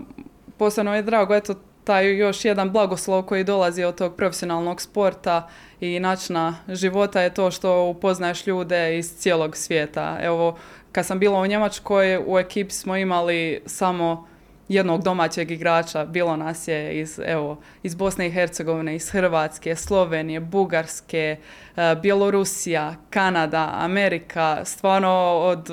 posebno 0.57 0.95
je 0.95 1.01
drago, 1.01 1.35
eto, 1.35 1.55
taj 1.87 2.17
još 2.17 2.45
jedan 2.45 2.71
blagoslov 2.71 3.23
koji 3.23 3.43
dolazi 3.43 3.83
od 3.83 3.95
tog 3.95 4.15
profesionalnog 4.15 4.81
sporta 4.81 5.47
i 5.79 5.99
načina 5.99 6.55
života 6.67 7.21
je 7.21 7.33
to 7.33 7.51
što 7.51 7.83
upoznaješ 7.83 8.47
ljude 8.47 8.97
iz 8.97 9.13
cijelog 9.17 9.57
svijeta. 9.57 10.17
Evo, 10.21 10.57
kad 10.97 11.05
sam 11.05 11.19
bila 11.19 11.39
u 11.39 11.47
Njemačkoj, 11.47 12.23
u 12.27 12.39
ekipi 12.39 12.71
smo 12.71 12.95
imali 12.97 13.61
samo 13.65 14.27
jednog 14.67 15.03
domaćeg 15.03 15.51
igrača, 15.51 16.05
bilo 16.05 16.35
nas 16.37 16.67
je 16.67 16.99
iz, 16.99 17.19
evo, 17.25 17.57
iz 17.83 17.95
Bosne 17.95 18.27
i 18.27 18.31
Hercegovine, 18.31 18.95
iz 18.95 19.09
Hrvatske, 19.09 19.75
Slovenije, 19.75 20.39
Bugarske, 20.39 21.37
e, 21.75 21.95
Bjelorusija, 22.01 22.95
Kanada, 23.09 23.71
Amerika, 23.73 24.65
stvarno 24.65 25.39
od, 25.43 25.69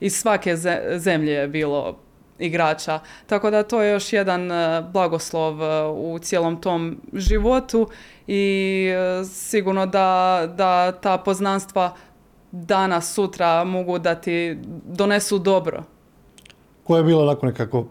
iz 0.00 0.16
svake 0.16 0.56
zemlje 0.96 1.32
je 1.32 1.48
bilo 1.48 1.98
igrača. 2.38 3.00
Tako 3.26 3.50
da 3.50 3.62
to 3.62 3.82
je 3.82 3.92
još 3.92 4.12
jedan 4.12 4.52
e, 4.52 4.82
blagoslov 4.92 5.62
e, 5.62 5.86
u 5.88 6.18
cijelom 6.18 6.60
tom 6.60 7.00
životu 7.12 7.88
i 8.26 8.88
sigurno 9.32 9.86
da, 9.86 10.42
da 10.56 10.92
ta 10.92 11.18
poznanstva 11.18 11.96
danas, 12.64 13.14
sutra 13.14 13.64
mogu 13.64 13.98
da 13.98 14.14
ti 14.14 14.58
donesu 14.86 15.38
dobro. 15.38 15.82
Koja 16.84 16.98
je 16.98 17.04
bila 17.04 17.22
onako 17.22 17.46
nekako 17.46 17.86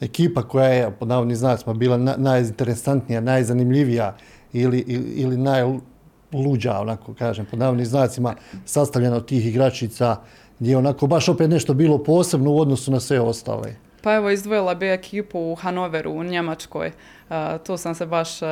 ekipa 0.00 0.42
koja 0.42 0.66
je, 0.66 0.90
po 0.90 1.06
navodnim 1.06 1.36
znacima, 1.36 1.74
bila 1.74 1.96
na, 1.96 2.14
najinteresantnija, 2.16 3.20
najzanimljivija 3.20 4.16
ili, 4.52 4.84
ili, 4.86 5.10
ili 5.10 5.36
najluđa, 5.36 6.80
onako 6.80 7.14
kažem, 7.14 7.46
po 7.50 7.56
navodnim 7.56 7.86
znacima, 7.86 8.34
sastavljena 8.64 9.16
od 9.16 9.26
tih 9.26 9.46
igračica, 9.46 10.16
gdje 10.58 10.70
je 10.70 10.76
onako 10.76 11.06
baš 11.06 11.28
opet 11.28 11.50
nešto 11.50 11.74
bilo 11.74 11.98
posebno 12.04 12.50
u 12.50 12.60
odnosu 12.60 12.90
na 12.90 13.00
sve 13.00 13.20
ostale. 13.20 13.87
Pa 14.02 14.14
evo, 14.14 14.30
izdvojila 14.30 14.74
bi 14.74 14.86
ekipu 14.90 15.38
u 15.38 15.54
Hanoveru, 15.54 16.10
u 16.10 16.24
Njemačkoj. 16.24 16.92
Uh, 17.28 17.36
tu 17.66 17.76
sam 17.76 17.94
se 17.94 18.06
baš 18.06 18.42
uh, 18.42 18.48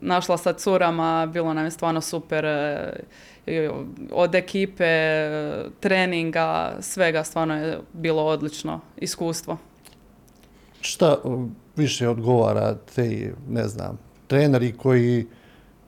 našla 0.00 0.38
sa 0.38 0.52
curama, 0.52 1.28
bilo 1.32 1.54
nam 1.54 1.64
je 1.64 1.70
stvarno 1.70 2.00
super. 2.00 2.44
Uh, 2.44 3.86
od 4.12 4.34
ekipe, 4.34 4.84
treninga, 5.80 6.76
svega 6.80 7.24
stvarno 7.24 7.56
je 7.56 7.78
bilo 7.92 8.24
odlično 8.24 8.80
iskustvo. 8.96 9.56
Šta 10.80 11.16
više 11.76 12.08
odgovara 12.08 12.74
te, 12.94 13.32
ne 13.48 13.68
znam, 13.68 13.98
treneri 14.26 14.72
koji 14.72 15.26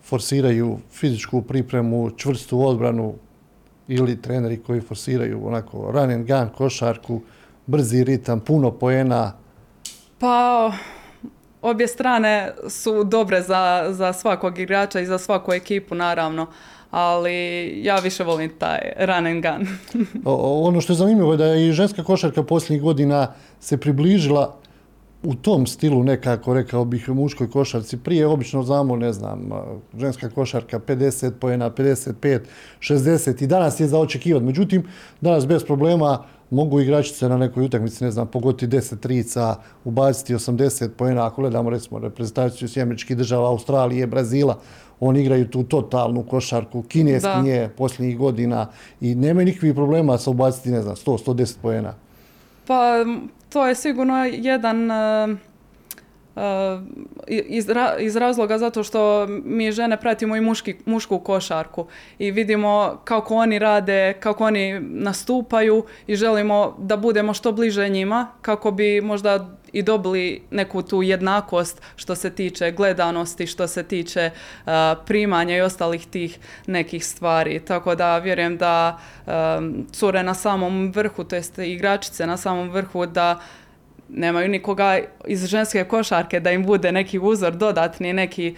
forsiraju 0.02 0.78
fizičku 0.90 1.42
pripremu, 1.42 2.10
čvrstu 2.16 2.66
odbranu 2.66 3.14
ili 3.88 4.22
treneri 4.22 4.56
koji 4.56 4.80
forsiraju 4.80 5.46
onako 5.46 5.90
run 5.90 6.10
and 6.10 6.26
gun, 6.26 6.48
košarku, 6.56 7.20
brzi 7.66 8.04
ritam, 8.04 8.40
puno 8.40 8.70
poena? 8.70 9.32
Pa, 10.18 10.72
obje 11.62 11.88
strane 11.88 12.52
su 12.68 13.04
dobre 13.04 13.42
za, 13.42 13.86
za 13.90 14.12
svakog 14.12 14.58
igrača 14.58 15.00
i 15.00 15.06
za 15.06 15.18
svaku 15.18 15.52
ekipu, 15.52 15.94
naravno 15.94 16.46
ali 16.92 17.72
ja 17.84 17.96
više 17.96 18.24
volim 18.24 18.50
taj 18.58 18.78
run 18.98 19.26
and 19.26 19.42
gun. 19.42 19.66
ono 20.68 20.80
što 20.80 20.92
je 20.92 20.96
zanimljivo 20.96 21.32
je 21.32 21.36
da 21.36 21.46
je 21.46 21.68
i 21.68 21.72
ženska 21.72 22.04
košarka 22.04 22.42
posljednjih 22.42 22.82
godina 22.82 23.32
se 23.60 23.76
približila 23.76 24.56
u 25.22 25.34
tom 25.34 25.66
stilu 25.66 26.04
nekako, 26.04 26.54
rekao 26.54 26.84
bih, 26.84 27.08
muškoj 27.08 27.50
košarci. 27.50 27.96
Prije 27.96 28.26
obično 28.26 28.62
znamo, 28.62 28.96
ne 28.96 29.12
znam, 29.12 29.50
ženska 29.98 30.30
košarka 30.30 30.78
50 30.78 31.30
pojena, 31.40 31.70
55, 31.70 32.40
60 32.80 33.44
i 33.44 33.46
danas 33.46 33.80
je 33.80 33.86
za 33.86 33.98
očekivati. 33.98 34.44
Međutim, 34.44 34.82
danas 35.20 35.46
bez 35.46 35.64
problema 35.64 36.24
mogu 36.52 36.80
igračice 36.80 37.28
na 37.28 37.36
nekoj 37.36 37.64
utakmici, 37.64 38.04
ne 38.04 38.10
znam, 38.10 38.26
pogoditi 38.26 38.66
10 38.66 38.98
trica, 38.98 39.56
ubaciti 39.84 40.34
80 40.34 40.88
pojena, 40.88 41.26
ako 41.26 41.40
gledamo 41.40 41.70
recimo 41.70 41.98
reprezentaciju 41.98 42.68
sjemeničkih 42.68 43.16
država, 43.16 43.48
Australije, 43.48 44.06
Brazila, 44.06 44.58
oni 45.00 45.20
igraju 45.20 45.48
tu 45.48 45.62
totalnu 45.62 46.22
košarku, 46.22 46.82
kineski 46.82 47.42
nje 47.44 47.68
posljednjih 47.76 48.18
godina 48.18 48.66
i 49.00 49.14
nemaju 49.14 49.44
nikakvih 49.44 49.74
problema 49.74 50.18
sa 50.18 50.30
ubaciti, 50.30 50.70
ne 50.70 50.82
znam, 50.82 50.94
100-110 50.94 51.56
pojena. 51.62 51.94
Pa 52.66 53.04
to 53.48 53.66
je 53.66 53.74
sigurno 53.74 54.24
jedan 54.24 54.88
uh, 56.34 56.42
iz, 57.26 57.66
iz 57.98 58.16
razloga 58.16 58.58
zato 58.58 58.82
što 58.82 59.26
mi 59.44 59.72
žene 59.72 60.00
pratimo 60.00 60.36
i 60.36 60.40
muški, 60.40 60.76
mušku 60.84 61.18
košarku 61.18 61.86
i 62.18 62.30
vidimo 62.30 63.00
kako 63.04 63.34
oni 63.34 63.58
rade, 63.58 64.12
kako 64.20 64.44
oni 64.44 64.80
nastupaju 64.80 65.84
i 66.06 66.16
želimo 66.16 66.76
da 66.78 66.96
budemo 66.96 67.34
što 67.34 67.52
bliže 67.52 67.88
njima 67.88 68.28
kako 68.42 68.70
bi 68.70 69.00
možda 69.00 69.56
i 69.72 69.82
dobili 69.82 70.42
neku 70.50 70.82
tu 70.82 71.02
jednakost 71.02 71.82
što 71.96 72.14
se 72.14 72.30
tiče 72.30 72.72
gledanosti, 72.72 73.46
što 73.46 73.66
se 73.68 73.82
tiče 73.82 74.30
primanja 75.06 75.56
i 75.56 75.60
ostalih 75.60 76.06
tih 76.06 76.38
nekih 76.66 77.06
stvari. 77.06 77.60
Tako 77.60 77.94
da 77.94 78.18
vjerujem 78.18 78.56
da 78.56 78.98
cure 79.92 80.22
na 80.22 80.34
samom 80.34 80.92
vrhu, 80.94 81.24
to 81.24 81.36
jest 81.36 81.58
igračice 81.58 82.26
na 82.26 82.36
samom 82.36 82.70
vrhu 82.70 83.06
da 83.06 83.40
nemaju 84.14 84.48
nikoga 84.48 84.98
iz 85.26 85.46
ženske 85.46 85.84
košarke 85.84 86.40
da 86.40 86.50
im 86.50 86.66
bude 86.66 86.92
neki 86.92 87.18
uzor 87.18 87.56
dodatni, 87.56 88.12
neki 88.12 88.54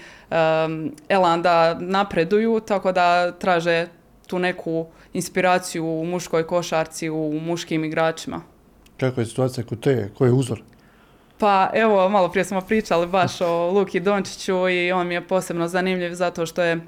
elan 1.08 1.42
da 1.42 1.74
napreduju, 1.80 2.60
tako 2.60 2.92
da 2.92 3.32
traže 3.32 3.86
tu 4.26 4.38
neku 4.38 4.86
inspiraciju 5.12 5.86
u 5.86 6.04
muškoj 6.04 6.46
košarci, 6.46 7.10
u 7.10 7.40
muškim 7.40 7.84
igračima. 7.84 8.40
Kako 9.00 9.20
je 9.20 9.26
situacija 9.26 9.64
kod 9.64 9.80
te? 9.80 10.10
Ko 10.18 10.24
je 10.24 10.32
uzor? 10.32 10.62
Pa 11.38 11.70
evo, 11.74 12.08
malo 12.08 12.28
prije 12.28 12.44
smo 12.44 12.60
pričali 12.60 13.06
baš 13.06 13.40
o 13.40 13.70
Luki 13.70 14.00
Dončiću 14.00 14.68
i 14.68 14.92
on 14.92 15.06
mi 15.06 15.14
je 15.14 15.28
posebno 15.28 15.68
zanimljiv 15.68 16.14
zato 16.14 16.46
što 16.46 16.62
je 16.62 16.80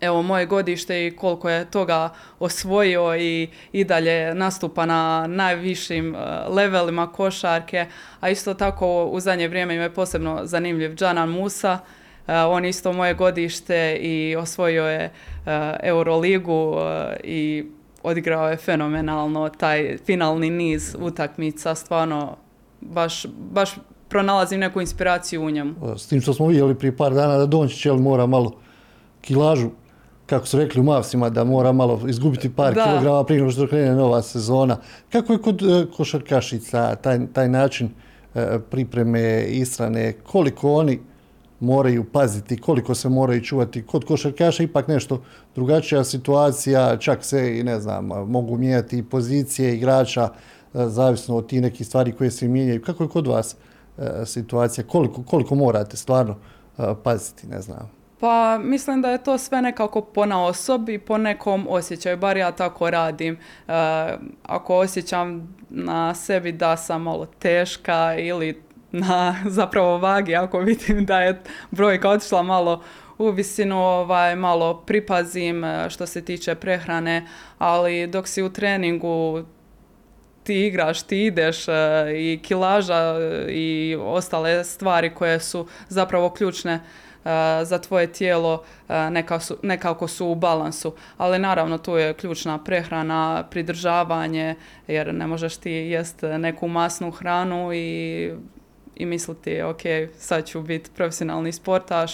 evo 0.00 0.22
moje 0.22 0.46
godište 0.46 1.06
i 1.06 1.16
koliko 1.16 1.50
je 1.50 1.70
toga 1.70 2.08
osvojio 2.38 3.16
i, 3.16 3.48
i 3.72 3.84
dalje 3.84 4.34
nastupa 4.34 4.86
na 4.86 5.26
najvišim 5.26 6.14
uh, 6.14 6.54
levelima 6.54 7.12
košarke, 7.12 7.86
a 8.20 8.30
isto 8.30 8.54
tako 8.54 9.04
u 9.04 9.20
zadnje 9.20 9.48
vrijeme 9.48 9.74
im 9.74 9.80
je 9.80 9.94
posebno 9.94 10.40
zanimljiv 10.42 10.94
Džanan 10.94 11.28
Musa, 11.28 11.78
uh, 12.26 12.34
on 12.48 12.64
isto 12.64 12.92
moje 12.92 13.14
godište 13.14 13.96
i 14.00 14.36
osvojio 14.36 14.86
je 14.86 15.04
uh, 15.04 15.52
Euroligu 15.82 16.76
i 17.24 17.64
odigrao 18.02 18.50
je 18.50 18.56
fenomenalno 18.56 19.48
taj 19.48 19.98
finalni 20.06 20.50
niz 20.50 20.96
utakmica, 20.98 21.74
stvarno 21.74 22.36
baš, 22.80 23.26
baš 23.50 23.70
pronalazim 24.08 24.60
neku 24.60 24.80
inspiraciju 24.80 25.42
u 25.42 25.50
njemu. 25.50 25.74
S 25.96 26.06
tim 26.06 26.20
što 26.20 26.34
smo 26.34 26.46
vidjeli 26.46 26.74
prije 26.74 26.96
par 26.96 27.14
dana 27.14 27.38
da 27.38 27.46
Dončić 27.46 27.86
mora 27.98 28.26
malo 28.26 28.52
kilažu 29.20 29.70
kako 30.30 30.46
su 30.46 30.58
rekli 30.58 30.80
u 30.80 30.84
Mavsima, 30.84 31.30
da 31.30 31.44
mora 31.44 31.72
malo 31.72 32.00
izgubiti 32.08 32.50
par 32.50 32.74
da. 32.74 32.84
kilograma 32.84 33.24
prije 33.24 33.40
nego 33.40 33.52
što 33.52 33.66
krene 33.66 33.94
nova 33.94 34.22
sezona. 34.22 34.76
Kako 35.12 35.32
je 35.32 35.42
kod 35.42 35.62
e, 35.62 35.86
košarkašica 35.96 36.96
taj, 36.96 37.18
taj 37.32 37.48
način 37.48 37.90
e, 38.34 38.58
pripreme 38.70 39.42
ishrane, 39.42 40.12
koliko 40.12 40.72
oni 40.72 41.00
moraju 41.60 42.04
paziti, 42.04 42.60
koliko 42.60 42.94
se 42.94 43.08
moraju 43.08 43.40
čuvati. 43.40 43.86
Kod 43.86 44.04
košarkaša 44.04 44.62
ipak 44.62 44.88
nešto 44.88 45.22
drugačija 45.54 46.04
situacija, 46.04 46.96
čak 46.96 47.24
se 47.24 47.58
i 47.58 47.62
ne 47.62 47.80
znam, 47.80 48.06
mogu 48.06 48.58
mijenjati 48.58 49.02
pozicije 49.02 49.76
igrača, 49.76 50.28
e, 50.74 50.86
zavisno 50.86 51.36
od 51.36 51.46
tih 51.46 51.62
nekih 51.62 51.86
stvari 51.86 52.12
koje 52.12 52.30
se 52.30 52.48
mijenjaju. 52.48 52.82
Kako 52.82 53.04
je 53.04 53.08
kod 53.08 53.26
vas 53.26 53.56
situacija? 54.24 54.84
Koliko, 54.86 55.22
koliko 55.22 55.54
morate 55.54 55.96
stvarno 55.96 56.36
paziti, 57.02 57.46
ne 57.46 57.60
znam? 57.60 57.99
Pa 58.20 58.58
mislim 58.58 59.02
da 59.02 59.10
je 59.10 59.24
to 59.24 59.38
sve 59.38 59.62
nekako 59.62 60.00
po 60.00 60.26
na 60.26 60.44
osobi, 60.44 60.98
po 60.98 61.18
nekom 61.18 61.66
osjećaju, 61.68 62.16
bar 62.16 62.36
ja 62.36 62.52
tako 62.52 62.90
radim. 62.90 63.34
E, 63.34 63.38
ako 64.42 64.76
osjećam 64.76 65.56
na 65.70 66.14
sebi 66.14 66.52
da 66.52 66.76
sam 66.76 67.02
malo 67.02 67.26
teška 67.26 68.14
ili 68.18 68.62
na 68.92 69.36
zapravo 69.58 69.98
vagi, 69.98 70.36
ako 70.36 70.58
vidim 70.58 71.06
da 71.06 71.20
je 71.20 71.42
brojka 71.70 72.10
otišla 72.10 72.42
malo 72.42 72.82
u 73.18 73.30
visinu, 73.30 73.78
ovaj, 73.78 74.36
malo 74.36 74.74
pripazim 74.86 75.64
e, 75.64 75.90
što 75.90 76.06
se 76.06 76.24
tiče 76.24 76.54
prehrane, 76.54 77.26
ali 77.58 78.06
dok 78.06 78.28
si 78.28 78.42
u 78.42 78.52
treningu 78.52 79.44
ti 80.42 80.66
igraš, 80.66 81.02
ti 81.02 81.24
ideš 81.24 81.68
e, 81.68 81.72
i 82.14 82.40
kilaža 82.42 83.16
i 83.48 83.96
ostale 84.00 84.64
stvari 84.64 85.14
koje 85.14 85.40
su 85.40 85.66
zapravo 85.88 86.30
ključne 86.30 86.80
za 87.62 87.78
tvoje 87.78 88.12
tijelo 88.12 88.62
neka 88.88 89.40
su, 89.40 89.56
nekako 89.62 90.08
su 90.08 90.26
u 90.26 90.34
balansu. 90.34 90.94
Ali 91.16 91.38
naravno 91.38 91.78
tu 91.78 91.96
je 91.96 92.14
ključna 92.14 92.64
prehrana, 92.64 93.44
pridržavanje 93.50 94.54
jer 94.86 95.14
ne 95.14 95.26
možeš 95.26 95.56
ti 95.56 95.70
jest 95.70 96.22
neku 96.22 96.68
masnu 96.68 97.10
hranu 97.10 97.72
i 97.72 98.32
i 99.00 99.06
misliti 99.06 99.62
ok, 99.62 99.80
sad 100.18 100.46
ću 100.46 100.62
biti 100.62 100.90
profesionalni 100.96 101.52
sportaš, 101.52 102.12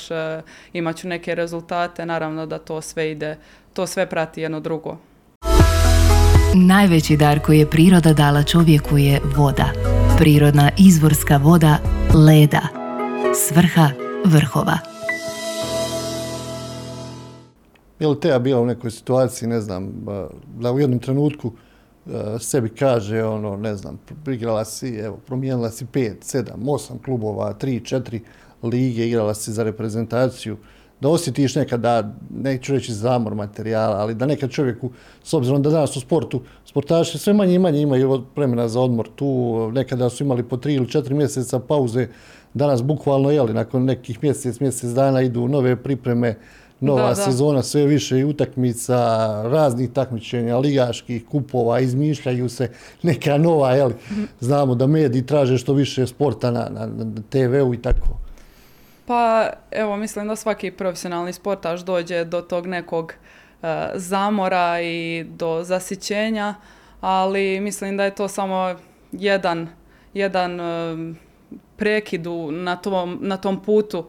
imat 0.72 0.96
ću 0.96 1.08
neke 1.08 1.34
rezultate, 1.34 2.06
naravno 2.06 2.46
da 2.46 2.58
to 2.58 2.80
sve 2.80 3.10
ide, 3.10 3.36
to 3.72 3.86
sve 3.86 4.06
prati 4.08 4.40
jedno 4.40 4.60
drugo. 4.60 4.96
Najveći 6.54 7.16
dar 7.16 7.40
koji 7.40 7.58
je 7.58 7.70
priroda 7.70 8.12
dala 8.12 8.42
čovjeku 8.42 8.98
je 8.98 9.20
voda. 9.36 9.72
Prirodna 10.18 10.70
izvorska 10.78 11.36
voda 11.36 11.78
leda. 12.14 12.68
Svrha 13.48 13.90
vrhova. 14.24 14.95
Je 18.00 18.08
li 18.08 18.20
Teja 18.20 18.38
bila 18.38 18.60
u 18.60 18.66
nekoj 18.66 18.90
situaciji, 18.90 19.48
ne 19.48 19.60
znam, 19.60 20.06
da 20.60 20.72
u 20.72 20.80
jednom 20.80 20.98
trenutku 20.98 21.52
sebi 22.40 22.68
kaže, 22.68 23.24
ono, 23.24 23.56
ne 23.56 23.76
znam, 23.76 23.98
igrala 24.26 24.64
si, 24.64 24.88
evo, 24.88 25.16
promijenila 25.26 25.70
si 25.70 25.86
pet, 25.86 26.24
sedam, 26.24 26.68
osam 26.68 26.98
klubova, 27.04 27.52
tri, 27.52 27.80
četiri 27.84 28.20
lige, 28.62 29.06
igrala 29.06 29.34
si 29.34 29.52
za 29.52 29.62
reprezentaciju, 29.62 30.56
da 31.00 31.08
osjetiš 31.08 31.54
nekad 31.54 31.80
da, 31.80 32.14
neću 32.30 32.72
reći 32.72 32.92
zamor 32.92 33.34
materijala, 33.34 33.96
ali 33.96 34.14
da 34.14 34.26
nekad 34.26 34.50
čovjeku, 34.50 34.90
s 35.22 35.34
obzirom 35.34 35.62
da 35.62 35.70
danas 35.70 35.96
u 35.96 36.00
sportu, 36.00 36.42
sportaši 36.64 37.18
sve 37.18 37.32
manje 37.32 37.54
i 37.54 37.58
manje 37.58 37.80
imaju 37.80 38.24
vremena 38.36 38.68
za 38.68 38.80
odmor, 38.80 39.08
tu 39.16 39.70
nekada 39.72 40.08
su 40.10 40.24
imali 40.24 40.42
po 40.42 40.56
tri 40.56 40.74
ili 40.74 40.90
četiri 40.90 41.14
mjeseca 41.14 41.58
pauze, 41.58 42.08
danas 42.54 42.82
bukvalno, 42.82 43.30
jeli, 43.30 43.54
nakon 43.54 43.84
nekih 43.84 44.22
mjesec, 44.22 44.60
mjesec 44.60 44.90
dana 44.90 45.22
idu 45.22 45.48
nove 45.48 45.76
pripreme, 45.82 46.38
nova 46.80 47.08
da, 47.08 47.14
sezona, 47.14 47.62
sve 47.62 47.86
više 47.86 48.24
utakmica, 48.24 48.96
raznih 49.42 49.90
takmičenja, 49.92 50.58
ligaških 50.58 51.26
kupova, 51.26 51.80
izmišljaju 51.80 52.48
se 52.48 52.70
neka 53.02 53.38
nova, 53.38 53.72
jel? 53.72 53.90
Znamo 54.40 54.74
da 54.74 54.86
mediji 54.86 55.26
traže 55.26 55.58
što 55.58 55.72
više 55.72 56.06
sporta 56.06 56.50
na, 56.50 56.68
na, 56.70 56.86
na 56.86 57.22
TV-u 57.30 57.74
i 57.74 57.82
tako. 57.82 58.08
Pa, 59.06 59.50
evo, 59.70 59.96
mislim 59.96 60.28
da 60.28 60.36
svaki 60.36 60.70
profesionalni 60.70 61.32
sportaš 61.32 61.80
dođe 61.80 62.24
do 62.24 62.40
tog 62.40 62.66
nekog 62.66 63.12
uh, 63.62 63.68
zamora 63.94 64.80
i 64.80 65.24
do 65.24 65.62
zasićenja, 65.64 66.54
ali 67.00 67.60
mislim 67.60 67.96
da 67.96 68.04
je 68.04 68.14
to 68.14 68.28
samo 68.28 68.76
jedan, 69.12 69.68
jedan 70.14 70.60
uh, 70.60 71.16
prekid 71.76 72.26
na 72.52 72.76
tom, 72.76 73.18
na 73.22 73.36
tom 73.36 73.62
putu 73.62 74.06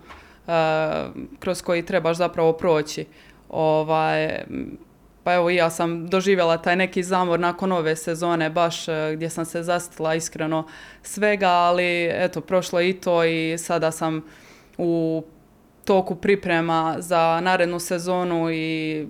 kroz 1.40 1.62
koji 1.62 1.86
trebaš 1.86 2.18
zapravo 2.18 2.54
proći. 2.54 3.06
Ovaj, 3.50 4.44
pa 5.24 5.34
evo 5.34 5.50
ja 5.50 5.70
sam 5.70 6.08
doživjela 6.08 6.58
taj 6.58 6.76
neki 6.76 7.04
zamor 7.04 7.40
nakon 7.40 7.72
ove 7.72 7.96
sezone 7.96 8.50
baš 8.50 8.88
e, 8.88 9.12
gdje 9.16 9.30
sam 9.30 9.46
se 9.46 9.64
zastila 9.64 10.16
iskreno 10.16 10.68
svega, 11.02 11.50
ali 11.50 12.06
eto 12.06 12.42
prošlo 12.42 12.82
i 12.82 12.94
to 12.94 13.24
i 13.24 13.58
sada 13.58 13.92
sam 13.92 14.24
u 14.78 15.24
toku 15.86 16.16
priprema 16.16 16.96
za 17.00 17.40
narednu 17.44 17.80
sezonu 17.80 18.52
i 18.52 19.08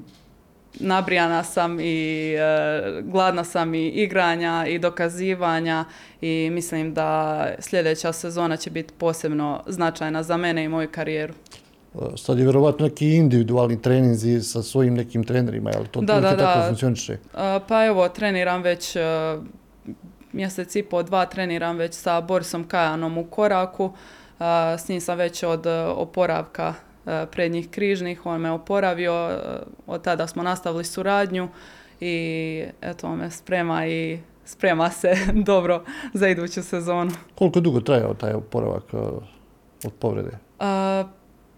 nabrijana 0.79 1.43
sam 1.43 1.79
i 1.79 2.33
e, 2.33 3.01
gladna 3.01 3.43
sam 3.43 3.75
i 3.75 3.87
igranja 3.87 4.65
i 4.67 4.79
dokazivanja 4.79 5.85
i 6.21 6.49
mislim 6.51 6.93
da 6.93 7.47
sljedeća 7.59 8.13
sezona 8.13 8.57
će 8.57 8.69
biti 8.69 8.93
posebno 8.97 9.63
značajna 9.67 10.23
za 10.23 10.37
mene 10.37 10.63
i 10.63 10.67
moju 10.67 10.89
karijeru. 10.91 11.33
E, 11.95 11.97
sad 12.17 12.37
je 12.37 12.43
vjerovatno 12.43 12.85
neki 12.85 13.15
individualni 13.15 13.81
treninzi 13.81 14.41
sa 14.41 14.63
svojim 14.63 14.93
nekim 14.93 15.23
trenerima, 15.23 15.69
je 15.69 15.79
li 15.79 15.87
to 15.87 16.01
da, 16.01 16.19
da, 16.19 16.37
tako 16.37 16.59
da. 16.59 16.65
funkcioniše? 16.67 17.13
E, 17.13 17.17
pa 17.67 17.85
evo, 17.85 18.09
treniram 18.09 18.61
već 18.61 18.97
mjesec 20.31 20.75
i 20.75 20.83
po, 20.83 21.03
dva 21.03 21.25
treniram 21.25 21.77
već 21.77 21.93
sa 21.93 22.21
Borisom 22.21 22.67
Kajanom 22.67 23.17
u 23.17 23.23
koraku. 23.23 23.91
S 24.77 24.87
njim 24.87 25.01
sam 25.01 25.17
već 25.17 25.43
od 25.43 25.65
oporavka 25.95 26.73
E, 26.77 26.86
prednjih 27.31 27.69
križnih, 27.69 28.25
on 28.25 28.41
me 28.41 28.51
oporavio, 28.51 29.29
e, 29.29 29.37
od 29.87 30.01
tada 30.01 30.27
smo 30.27 30.43
nastavili 30.43 30.83
suradnju 30.83 31.49
i 31.99 32.65
eto 32.81 33.07
on 33.07 33.17
me 33.17 33.31
sprema 33.31 33.87
i 33.87 34.19
sprema 34.45 34.91
se 34.91 35.13
dobro 35.51 35.83
za 36.13 36.27
iduću 36.27 36.63
sezonu. 36.63 37.11
Koliko 37.35 37.59
dugo 37.59 37.79
trajao 37.79 38.13
taj 38.13 38.33
oporavak 38.33 38.83
e, 38.93 38.97
od 39.85 39.93
povrede? 39.99 40.31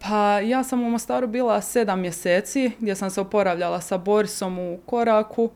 pa 0.02 0.40
ja 0.40 0.64
sam 0.64 0.82
u 0.82 0.90
Mostaru 0.90 1.26
bila 1.26 1.60
sedam 1.60 2.00
mjeseci 2.00 2.70
gdje 2.78 2.94
sam 2.94 3.10
se 3.10 3.20
oporavljala 3.20 3.80
sa 3.80 3.98
Borisom 3.98 4.58
u 4.58 4.78
koraku. 4.86 5.50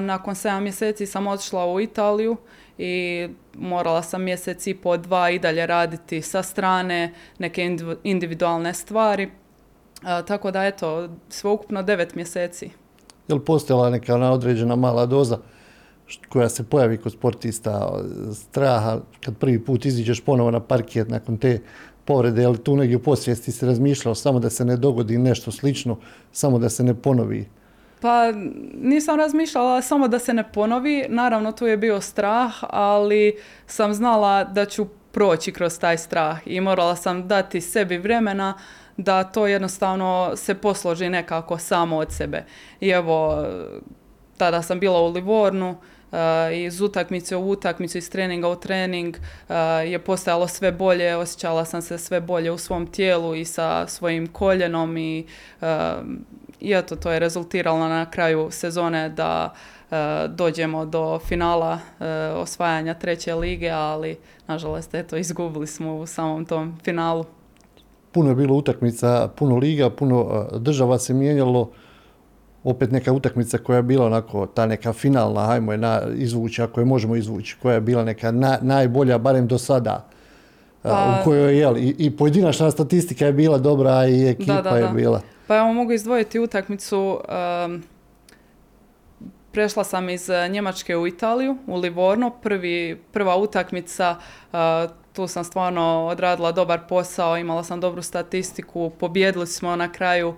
nakon 0.00 0.34
sedam 0.34 0.62
mjeseci 0.62 1.06
sam 1.06 1.26
otišla 1.26 1.66
u 1.66 1.80
Italiju 1.80 2.36
i 2.78 3.28
morala 3.54 4.02
sam 4.02 4.22
mjesec 4.22 4.66
i 4.66 4.74
po 4.74 4.96
dva 4.96 5.30
i 5.30 5.38
dalje 5.38 5.66
raditi 5.66 6.22
sa 6.22 6.42
strane 6.42 7.14
neke 7.38 7.76
individualne 8.02 8.74
stvari. 8.74 9.30
tako 10.26 10.50
da 10.50 10.64
eto, 10.64 11.08
sveukupno 11.28 11.82
devet 11.82 12.14
mjeseci. 12.14 12.70
Je 13.28 13.34
li 13.34 13.44
postojala 13.44 13.90
neka 13.90 14.16
određena 14.16 14.76
mala 14.76 15.06
doza 15.06 15.38
koja 16.28 16.48
se 16.48 16.64
pojavi 16.64 16.96
kod 16.96 17.12
sportista 17.12 18.02
straha 18.34 19.00
kad 19.20 19.36
prvi 19.36 19.64
put 19.64 19.84
iziđeš 19.84 20.20
ponovo 20.20 20.50
na 20.50 20.60
parkijet 20.60 21.08
nakon 21.08 21.36
te 21.36 21.60
povrede, 22.04 22.44
ali 22.44 22.58
tu 22.58 22.76
negdje 22.76 22.96
u 22.96 23.02
posvijesti 23.02 23.52
se 23.52 23.66
razmišljao 23.66 24.14
samo 24.14 24.38
da 24.38 24.50
se 24.50 24.64
ne 24.64 24.76
dogodi 24.76 25.18
nešto 25.18 25.50
slično, 25.50 25.98
samo 26.32 26.58
da 26.58 26.68
se 26.68 26.84
ne 26.84 26.94
ponovi 26.94 27.48
pa 28.00 28.32
nisam 28.82 29.16
razmišljala 29.16 29.82
samo 29.82 30.08
da 30.08 30.18
se 30.18 30.34
ne 30.34 30.52
ponovi, 30.52 31.06
naravno 31.08 31.52
tu 31.52 31.66
je 31.66 31.76
bio 31.76 32.00
strah, 32.00 32.54
ali 32.60 33.36
sam 33.66 33.94
znala 33.94 34.44
da 34.44 34.64
ću 34.64 34.86
proći 35.12 35.52
kroz 35.52 35.78
taj 35.78 35.98
strah 35.98 36.38
i 36.46 36.60
morala 36.60 36.96
sam 36.96 37.28
dati 37.28 37.60
sebi 37.60 37.98
vremena 37.98 38.54
da 38.96 39.24
to 39.24 39.46
jednostavno 39.46 40.32
se 40.36 40.54
posloži 40.54 41.08
nekako 41.08 41.58
samo 41.58 41.96
od 41.96 42.12
sebe. 42.12 42.44
I 42.80 42.88
evo, 42.88 43.46
tada 44.36 44.62
sam 44.62 44.80
bila 44.80 45.00
u 45.00 45.12
Livornu, 45.12 45.70
uh, 45.70 46.18
iz 46.54 46.80
utakmice 46.80 47.36
u 47.36 47.50
utakmicu, 47.50 47.98
iz 47.98 48.10
treninga 48.10 48.48
u 48.48 48.56
trening 48.56 49.16
uh, 49.16 49.54
je 49.86 49.98
postajalo 49.98 50.48
sve 50.48 50.72
bolje, 50.72 51.16
osjećala 51.16 51.64
sam 51.64 51.82
se 51.82 51.98
sve 51.98 52.20
bolje 52.20 52.50
u 52.50 52.58
svom 52.58 52.86
tijelu 52.86 53.34
i 53.34 53.44
sa 53.44 53.86
svojim 53.86 54.26
koljenom 54.26 54.96
i 54.96 55.26
uh, 55.60 55.66
I 56.60 56.72
eto, 56.72 56.96
to 56.96 57.10
je 57.10 57.18
rezultiralo 57.18 57.88
na 57.88 58.10
kraju 58.10 58.48
sezone 58.50 59.08
da 59.08 59.52
e, 59.90 59.94
dođemo 60.28 60.86
do 60.86 61.18
finala 61.18 61.78
e, 62.00 62.06
osvajanja 62.32 62.94
treće 62.94 63.34
lige, 63.34 63.70
ali 63.70 64.16
nažalost 64.46 64.94
eto 64.94 65.16
izgubili 65.16 65.66
smo 65.66 65.96
u 65.96 66.06
samom 66.06 66.44
tom 66.44 66.78
finalu. 66.84 67.24
Puno 68.12 68.28
je 68.28 68.34
bilo 68.34 68.54
utakmica, 68.54 69.28
puno 69.36 69.56
liga, 69.56 69.90
puno 69.90 70.46
država 70.52 70.98
se 70.98 71.14
mijenjalo. 71.14 71.70
Opet 72.64 72.90
neka 72.90 73.12
utakmica 73.12 73.58
koja 73.58 73.76
je 73.76 73.82
bila 73.82 74.06
onako 74.06 74.46
ta 74.46 74.66
neka 74.66 74.92
finalna, 74.92 75.46
hajmo 75.46 75.72
je 75.72 75.78
na, 75.78 76.00
izvući 76.14 76.62
ako 76.62 76.80
je 76.80 76.84
možemo 76.84 77.16
izvući, 77.16 77.56
koja 77.62 77.74
je 77.74 77.80
bila 77.80 78.04
neka 78.04 78.32
najbolja, 78.60 79.18
barem 79.18 79.46
do 79.46 79.58
sada. 79.58 80.06
Pa, 80.82 81.20
u 81.20 81.24
kojoj 81.24 81.58
je, 81.58 81.72
i, 81.78 81.94
i 81.98 82.16
pojedinačna 82.16 82.70
statistika 82.70 83.26
je 83.26 83.32
bila 83.32 83.58
dobra 83.58 84.06
i 84.06 84.28
ekipa 84.28 84.78
je 84.78 84.88
bila. 84.94 85.20
Pa 85.48 85.54
ja 85.54 85.64
mogu 85.64 85.92
izdvojiti 85.92 86.38
utakmicu, 86.38 87.20
prešla 89.52 89.84
sam 89.84 90.08
iz 90.08 90.30
Njemačke 90.50 90.96
u 90.96 91.06
Italiju, 91.06 91.56
u 91.66 91.76
Livorno, 91.76 92.30
Prvi, 92.30 93.02
prva 93.12 93.36
utakmica, 93.36 94.16
uh, 94.52 94.58
tu 95.12 95.26
sam 95.26 95.44
stvarno 95.44 96.06
odradila 96.10 96.52
dobar 96.52 96.80
posao, 96.88 97.36
imala 97.36 97.64
sam 97.64 97.80
dobru 97.80 98.02
statistiku, 98.02 98.90
pobjedili 98.90 99.46
smo 99.46 99.76
na 99.76 99.92
kraju, 99.92 100.34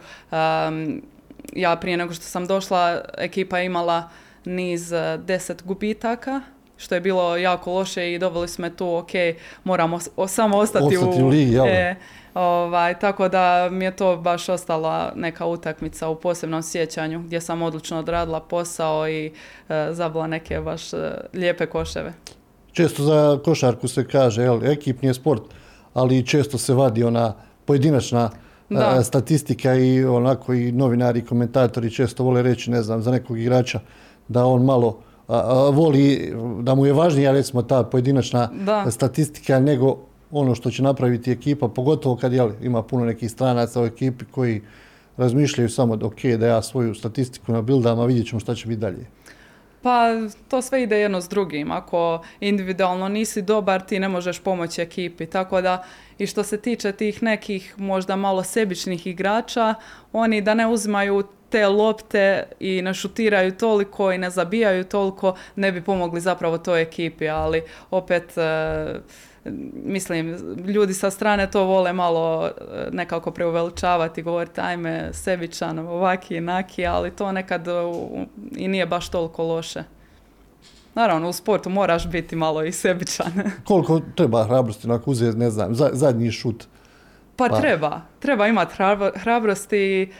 ja 1.53 1.77
prije 1.77 1.97
nego 1.97 2.15
što 2.15 2.25
sam 2.25 2.47
došla, 2.47 3.01
ekipa 3.19 3.59
je 3.59 3.67
imala 3.67 4.09
niz 4.45 4.93
eh, 4.93 5.19
deset 5.19 5.63
gubitaka, 5.65 6.41
što 6.77 6.95
je 6.95 7.01
bilo 7.01 7.37
jako 7.37 7.73
loše 7.73 8.13
i 8.13 8.19
doveli 8.19 8.49
smo 8.49 8.71
tu, 8.71 8.95
ok, 8.95 9.11
moramo 9.65 9.99
samo 10.29 10.59
ostati, 10.59 10.97
ostati 10.97 11.23
u, 11.23 11.27
u 11.27 11.29
ligi, 11.29 11.57
e, 11.57 11.97
ovaj, 12.35 12.99
tako 12.99 13.29
da 13.29 13.69
mi 13.71 13.85
je 13.85 13.97
to 13.97 14.17
baš 14.17 14.49
ostala 14.49 15.13
neka 15.17 15.47
utakmica 15.47 16.09
u 16.09 16.17
posebnom 16.17 16.63
sjećanju 16.63 17.23
gdje 17.23 17.41
sam 17.41 17.63
odlično 17.63 17.99
odradila 17.99 18.41
posao 18.41 19.09
i 19.09 19.33
e, 19.69 19.89
zabila 19.91 20.27
neke 20.27 20.61
baš 20.61 20.93
e, 20.93 20.97
lijepe 21.35 21.67
koševe. 21.67 22.13
Često 22.73 23.03
za 23.03 23.39
košarku 23.45 23.89
se 23.89 24.09
kaže, 24.09 24.43
jel, 24.43 24.65
ekipni 24.65 25.09
je 25.09 25.15
sport, 25.15 25.43
ali 25.95 26.27
često 26.27 26.59
se 26.59 26.75
vadi 26.75 27.05
ona 27.05 27.35
pojedinačna 27.65 28.31
e, 28.71 29.05
statistika 29.05 29.75
i 29.75 30.05
onako 30.05 30.55
i 30.55 30.73
novinari 30.73 31.19
i 31.19 31.25
komentatori 31.25 31.91
često 31.91 32.25
vole 32.25 32.43
reći, 32.43 32.71
ne 32.71 32.83
znam, 32.83 33.03
za 33.03 33.11
nekog 33.11 33.39
igrača 33.39 33.81
da 34.29 34.45
on 34.45 34.65
malo 34.65 34.99
voli, 35.73 36.35
da 36.61 36.75
mu 36.75 36.87
je 36.87 36.93
važnija 36.93 37.33
recimo 37.33 37.63
ta 37.63 37.83
pojedinačna 37.83 38.49
statistika 38.91 39.61
nego 39.61 39.99
ono 40.31 40.55
što 40.55 40.71
će 40.71 40.83
napraviti 40.83 41.33
ekipa, 41.33 41.69
pogotovo 41.69 42.17
kad 42.17 42.33
jel, 42.33 42.51
ima 42.63 42.83
puno 42.83 43.05
nekih 43.05 43.31
stranaca 43.31 43.83
u 43.83 43.87
ekipi 43.87 44.25
koji 44.31 44.63
razmišljaju 45.17 45.69
samo 45.69 45.97
da 45.97 46.07
ok, 46.07 46.25
da 46.25 46.47
ja 46.47 46.63
svoju 46.63 46.95
statistiku 46.95 47.53
na 47.53 47.63
bildama, 47.63 48.05
vidjet 48.05 48.27
ćemo 48.27 48.41
šta 48.41 48.55
će 48.55 48.69
biti 48.69 48.81
dalje. 48.81 49.07
Pa 49.83 50.09
to 50.49 50.63
sve 50.63 50.83
ide 50.83 51.01
jedno 51.01 51.21
s 51.21 51.29
drugim. 51.29 51.71
Ako 51.71 52.23
individualno 52.41 53.09
nisi 53.09 53.43
dobar, 53.43 53.81
ti 53.81 54.01
ne 54.01 54.09
možeš 54.09 54.41
pomoći 54.41 54.83
ekipi. 54.83 55.27
Tako 55.27 55.61
da 55.61 55.85
i 56.21 56.27
što 56.27 56.43
se 56.43 56.61
tiče 56.61 56.93
tih 56.93 57.23
nekih 57.23 57.75
možda 57.79 58.17
malo 58.17 58.43
sebičnih 58.43 59.07
igrača, 59.07 59.75
oni 60.13 60.41
da 60.41 60.55
ne 60.55 60.67
uzimaju 60.67 61.23
te 61.49 61.69
lopte 61.69 62.45
i 62.61 62.83
ne 62.83 62.95
šutiraju 62.95 63.53
toliko 63.53 64.13
i 64.13 64.19
ne 64.19 64.31
zabijaju 64.31 64.85
toliko, 64.85 65.35
ne 65.57 65.73
bi 65.73 65.83
pomogli 65.83 66.21
zapravo 66.21 66.59
toj 66.59 66.83
ekipi, 66.83 67.29
ali 67.29 67.63
opet 67.91 68.39
e, 68.39 69.01
mislim, 69.85 70.37
ljudi 70.67 70.95
sa 70.95 71.11
strane 71.11 71.51
to 71.51 71.65
vole 71.65 71.93
malo 71.93 72.47
e, 72.47 72.51
nekako 72.93 73.31
preuveličavati, 73.31 74.23
govoriti 74.23 74.61
ajme 74.61 75.09
sebičan, 75.13 75.79
ovaki, 75.79 76.41
naki, 76.41 76.87
ali 76.87 77.11
to 77.11 77.33
nekad 77.33 77.67
i 78.57 78.69
nije 78.69 78.87
baš 78.87 79.09
toliko 79.09 79.43
loše. 79.43 80.00
Naravno, 80.95 81.29
u 81.29 81.33
sportu 81.33 81.71
moraš 81.71 82.09
biti 82.09 82.37
malo 82.37 82.65
i 82.65 82.73
sebičan. 82.73 83.33
Koliko 83.65 84.01
treba 84.15 84.45
hrabrosti 84.45 84.87
onako 84.87 85.11
uzeti, 85.11 85.39
ne 85.39 85.51
znam, 85.51 85.75
zadnji 85.75 86.33
šut? 86.33 86.65
Pa, 87.37 87.49
pa, 87.49 87.61
treba. 87.61 88.01
Treba 88.19 88.47
imati 88.47 88.75
hrabrosti. 89.15 90.13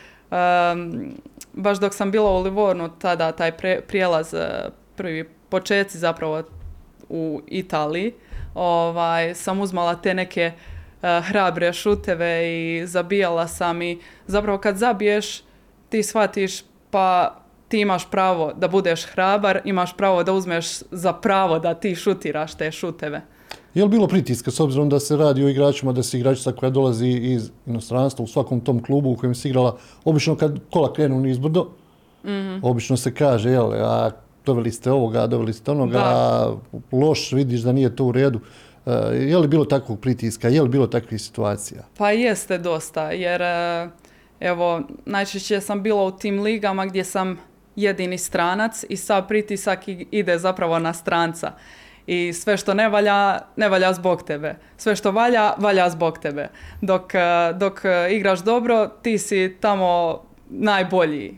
baš 1.53 1.79
dok 1.79 1.95
sam 1.95 2.11
bila 2.11 2.31
u 2.31 2.43
Livornu, 2.43 2.89
tada 2.99 3.33
taj 3.33 3.53
prijelaz, 3.89 4.35
e, 4.35 4.71
prvi 4.97 5.29
početci 5.49 5.99
zapravo 5.99 6.43
u 7.09 7.43
Italiji, 7.47 8.13
ovaj, 8.55 9.35
sam 9.35 9.61
uzmala 9.61 9.95
te 9.95 10.15
neke 10.15 10.53
uh, 10.53 10.71
hrabre 11.03 11.73
šuteve 11.73 12.49
i 12.49 12.87
zabijala 12.87 13.49
sam 13.49 13.83
i 13.83 13.99
zapravo 14.27 14.59
kad 14.59 14.77
zabiješ 14.77 15.43
ti 15.89 16.03
shvatiš 16.03 16.63
pa 16.91 17.37
ti 17.71 17.81
imaš 17.81 18.11
pravo 18.11 18.53
da 18.57 18.69
budeš 18.69 19.05
hrabar, 19.07 19.61
imaš 19.65 19.97
pravo 19.97 20.25
da 20.25 20.33
uzmeš 20.33 20.67
za 20.91 21.13
pravo 21.13 21.59
da 21.59 21.75
ti 21.75 21.95
šutiraš 21.95 22.55
te 22.55 22.73
šuteve. 22.73 23.23
Je 23.75 23.85
li 23.85 23.91
bilo 23.91 24.09
pritiska 24.09 24.51
s 24.51 24.61
obzirom 24.61 24.89
da 24.89 25.01
se 25.01 25.17
radi 25.17 25.45
o 25.45 25.49
igračima, 25.49 25.93
da 25.93 26.03
se 26.03 26.19
igračica 26.19 26.53
koja 26.53 26.71
dolazi 26.71 27.09
iz 27.09 27.51
inostranstva 27.67 28.25
u 28.25 28.27
svakom 28.27 28.61
tom 28.61 28.83
klubu 28.83 29.11
u 29.11 29.17
kojem 29.17 29.35
se 29.35 29.49
igrala, 29.49 29.77
obično 30.05 30.37
kad 30.37 30.59
kola 30.71 30.93
krenu 30.93 31.21
nizbrdo, 31.21 31.69
mm 32.25 32.61
obično 32.63 32.97
se 32.97 33.15
kaže, 33.15 33.51
jel, 33.51 33.73
a 33.73 34.11
doveli 34.47 34.73
ste 34.73 34.91
ovoga, 34.91 35.27
doveli 35.27 35.53
ste 35.53 35.71
onoga, 35.71 36.47
loš, 36.93 37.33
vidiš 37.33 37.61
da 37.61 37.73
nije 37.73 37.97
to 37.97 38.05
u 38.05 38.13
redu. 38.13 38.41
E, 38.87 38.91
je 39.17 39.39
li 39.39 39.49
bilo 39.49 39.65
takvog 39.65 40.01
pritiska, 40.01 40.49
je 40.49 40.63
li 40.63 40.69
bilo 40.69 40.87
takvih 40.87 41.23
situacija? 41.23 41.83
Pa 41.99 42.11
jeste 42.11 42.59
dosta, 42.59 43.11
jer 43.11 43.43
e, 43.43 43.89
evo, 44.41 44.83
najčešće 45.07 45.61
sam 45.61 45.83
bila 45.83 46.05
u 46.05 46.11
tim 46.11 46.43
ligama 46.43 46.87
gdje 46.87 47.05
sam 47.05 47.39
jedini 47.77 48.19
stranac 48.19 48.85
i 48.89 48.97
sav 48.97 49.29
pritisak 49.29 49.81
ide 50.11 50.39
zapravo 50.39 50.79
na 50.79 50.93
stranca. 50.93 51.53
I 52.07 52.33
sve 52.33 52.57
što 52.57 52.75
ne 52.75 52.89
valja, 52.89 53.39
ne 53.57 53.69
valja 53.69 53.93
zbog 53.93 54.23
tebe. 54.23 54.55
Sve 54.77 54.97
što 54.97 55.11
valja, 55.11 55.55
valja 55.59 55.91
zbog 55.91 56.19
tebe. 56.19 56.49
Dok, 56.81 57.15
e, 57.15 57.53
dok 57.55 57.81
igraš 58.11 58.41
dobro, 58.41 58.89
ti 59.03 59.19
si 59.19 59.57
tamo 59.61 60.23
najbolji 60.49 61.35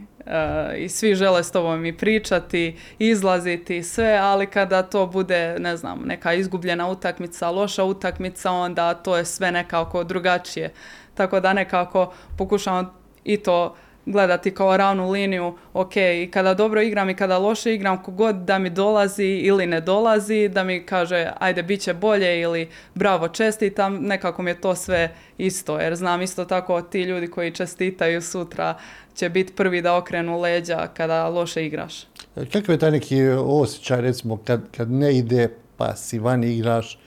i 0.78 0.88
svi 0.88 1.14
žele 1.14 1.44
s 1.44 1.52
tobom 1.52 1.86
i 1.86 1.96
pričati, 1.96 2.76
izlaziti, 2.98 3.82
sve, 3.82 4.18
ali 4.22 4.46
kada 4.46 4.82
to 4.82 5.06
bude, 5.06 5.58
ne 5.58 5.76
znam, 5.76 6.02
neka 6.04 6.32
izgubljena 6.32 6.88
utakmica, 6.88 7.50
loša 7.50 7.84
utakmica, 7.84 8.50
onda 8.50 8.94
to 8.94 9.16
je 9.16 9.24
sve 9.24 9.52
nekako 9.52 10.04
drugačije. 10.04 10.72
Tako 11.14 11.40
da 11.40 11.52
nekako 11.52 12.12
pokušavam 12.38 12.94
i 13.24 13.36
to 13.36 13.76
gledati 14.06 14.54
kao 14.54 14.76
ravnu 14.76 15.10
liniju, 15.10 15.54
ok, 15.72 15.92
kada 16.30 16.54
dobro 16.54 16.82
igram 16.82 17.10
i 17.10 17.16
kada 17.16 17.38
loše 17.38 17.74
igram, 17.74 18.02
kogod 18.02 18.36
da 18.36 18.58
mi 18.58 18.70
dolazi 18.70 19.24
ili 19.24 19.66
ne 19.66 19.80
dolazi, 19.80 20.48
da 20.48 20.64
mi 20.64 20.86
kaže 20.86 21.30
ajde 21.38 21.62
bit 21.62 21.80
će 21.80 21.94
bolje 21.94 22.40
ili 22.40 22.68
bravo 22.94 23.28
čestitam, 23.28 23.94
nekako 23.94 24.42
mi 24.42 24.50
je 24.50 24.60
to 24.60 24.74
sve 24.74 25.14
isto, 25.38 25.78
jer 25.78 25.96
znam 25.96 26.22
isto 26.22 26.44
tako 26.44 26.82
ti 26.82 27.02
ljudi 27.02 27.26
koji 27.26 27.50
čestitaju 27.50 28.22
sutra 28.22 28.78
će 29.14 29.28
biti 29.28 29.52
prvi 29.52 29.82
da 29.82 29.96
okrenu 29.96 30.40
leđa 30.40 30.88
kada 30.94 31.28
loše 31.28 31.66
igraš. 31.66 32.06
Kakav 32.34 32.74
je 32.74 32.78
taj 32.78 32.90
neki 32.90 33.22
osjećaj 33.38 34.00
recimo 34.00 34.36
kad, 34.36 34.60
kad 34.76 34.90
ne 34.90 35.16
ide 35.16 35.48
pa 35.76 35.96
si 35.96 36.18
vani 36.18 36.54
igraš, 36.54 36.98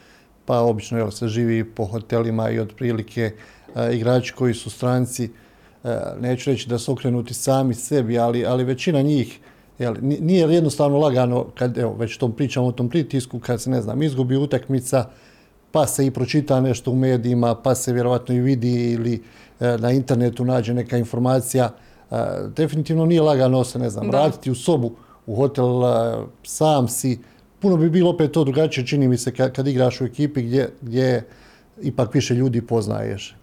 pa 0.45 0.59
obično 0.59 0.97
jel, 0.97 1.11
se 1.11 1.27
živi 1.27 1.63
po 1.63 1.85
hotelima 1.85 2.49
i 2.49 2.59
otprilike 2.59 3.31
igrači 3.91 4.33
koji 4.33 4.53
su 4.53 4.69
stranci, 4.69 5.29
E, 5.29 5.44
neću 6.19 6.51
reći 6.51 6.69
da 6.69 6.77
su 6.77 6.91
okrenuti 6.91 7.33
sami 7.33 7.73
sebi, 7.73 8.19
ali, 8.19 8.45
ali 8.45 8.63
većina 8.63 9.01
njih 9.01 9.39
jel, 9.79 9.95
nije 10.01 10.53
jednostavno 10.53 10.97
lagano, 10.97 11.45
kad 11.57 11.77
evo, 11.77 11.95
već 11.99 12.17
tom 12.17 12.31
pričamo 12.31 12.67
o 12.67 12.71
tom 12.71 12.89
pritisku, 12.89 13.39
kad 13.39 13.61
se, 13.61 13.69
ne 13.69 13.81
znam, 13.81 14.03
izgubi 14.03 14.37
utakmica, 14.37 15.05
pa 15.71 15.87
se 15.87 16.05
i 16.05 16.11
pročita 16.11 16.61
nešto 16.61 16.91
u 16.91 16.95
medijima, 16.95 17.55
pa 17.55 17.75
se 17.75 17.93
vjerovatno 17.93 18.35
i 18.35 18.39
vidi 18.39 18.91
ili 18.91 19.23
e, 19.59 19.77
na 19.77 19.91
internetu 19.91 20.45
nađe 20.45 20.73
neka 20.73 20.97
informacija. 20.97 21.69
E, 22.11 22.15
definitivno 22.55 23.05
nije 23.05 23.21
lagano 23.21 23.63
se, 23.63 23.79
ne 23.79 23.89
znam, 23.89 24.07
vratiti 24.07 24.51
u 24.51 24.55
sobu, 24.55 24.91
u 25.25 25.35
hotel, 25.35 25.67
sam 26.43 26.87
si. 26.87 27.19
Puno 27.59 27.77
bi 27.77 27.89
bilo 27.89 28.09
opet 28.09 28.31
to 28.31 28.43
drugačije, 28.43 28.87
čini 28.87 29.07
mi 29.07 29.17
se, 29.17 29.33
kad, 29.33 29.51
kad 29.51 29.67
igraš 29.67 30.01
u 30.01 30.05
ekipi 30.05 30.41
gdje, 30.41 30.69
gdje 30.81 31.27
ipak 31.81 32.13
više 32.13 32.33
ljudi 32.33 32.61
poznaješ. 32.61 33.35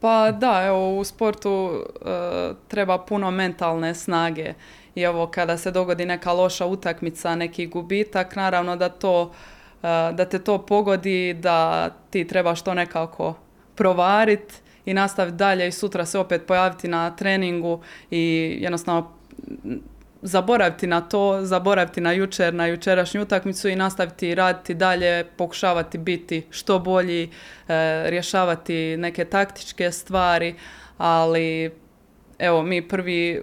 Pa 0.00 0.30
da, 0.30 0.62
evo 0.66 0.98
u 0.98 1.04
sportu 1.04 1.84
e, 2.04 2.52
treba 2.68 2.98
puno 2.98 3.30
mentalne 3.30 3.94
snage. 3.94 4.54
I 4.94 5.02
evo 5.02 5.26
kada 5.26 5.56
se 5.58 5.70
dogodi 5.70 6.06
neka 6.06 6.32
loša 6.32 6.66
utakmica, 6.66 7.36
neki 7.36 7.66
gubitak, 7.66 8.36
naravno 8.36 8.76
da 8.76 8.88
to 8.88 9.32
e, 9.82 10.12
da 10.12 10.24
te 10.24 10.38
to 10.38 10.58
pogodi, 10.58 11.34
da 11.34 11.90
ti 12.10 12.26
trebaš 12.26 12.62
to 12.62 12.74
nekako 12.74 13.34
provarit 13.74 14.62
i 14.84 14.94
nastaviti 14.94 15.36
dalje 15.36 15.68
i 15.68 15.72
sutra 15.72 16.04
se 16.04 16.18
opet 16.18 16.46
pojaviti 16.46 16.88
na 16.88 17.16
treningu 17.16 17.80
i 18.10 18.56
jednostavno 18.60 19.10
zaboraviti 20.26 20.86
na 20.86 21.00
to, 21.00 21.38
zaboraviti 21.42 22.00
na 22.00 22.12
jučer, 22.12 22.54
na 22.54 22.66
jučerašnju 22.66 23.22
utakmicu 23.22 23.68
i 23.68 23.76
nastaviti 23.76 24.34
raditi 24.34 24.74
dalje, 24.74 25.24
pokušavati 25.24 25.98
biti 25.98 26.46
što 26.50 26.78
bolji, 26.78 27.22
e, 27.22 27.30
rješavati 28.10 28.96
neke 28.96 29.24
taktičke 29.24 29.92
stvari, 29.92 30.54
ali 30.98 31.70
evo 32.38 32.62
mi 32.62 32.88
prvi 32.88 33.30
e, 33.30 33.40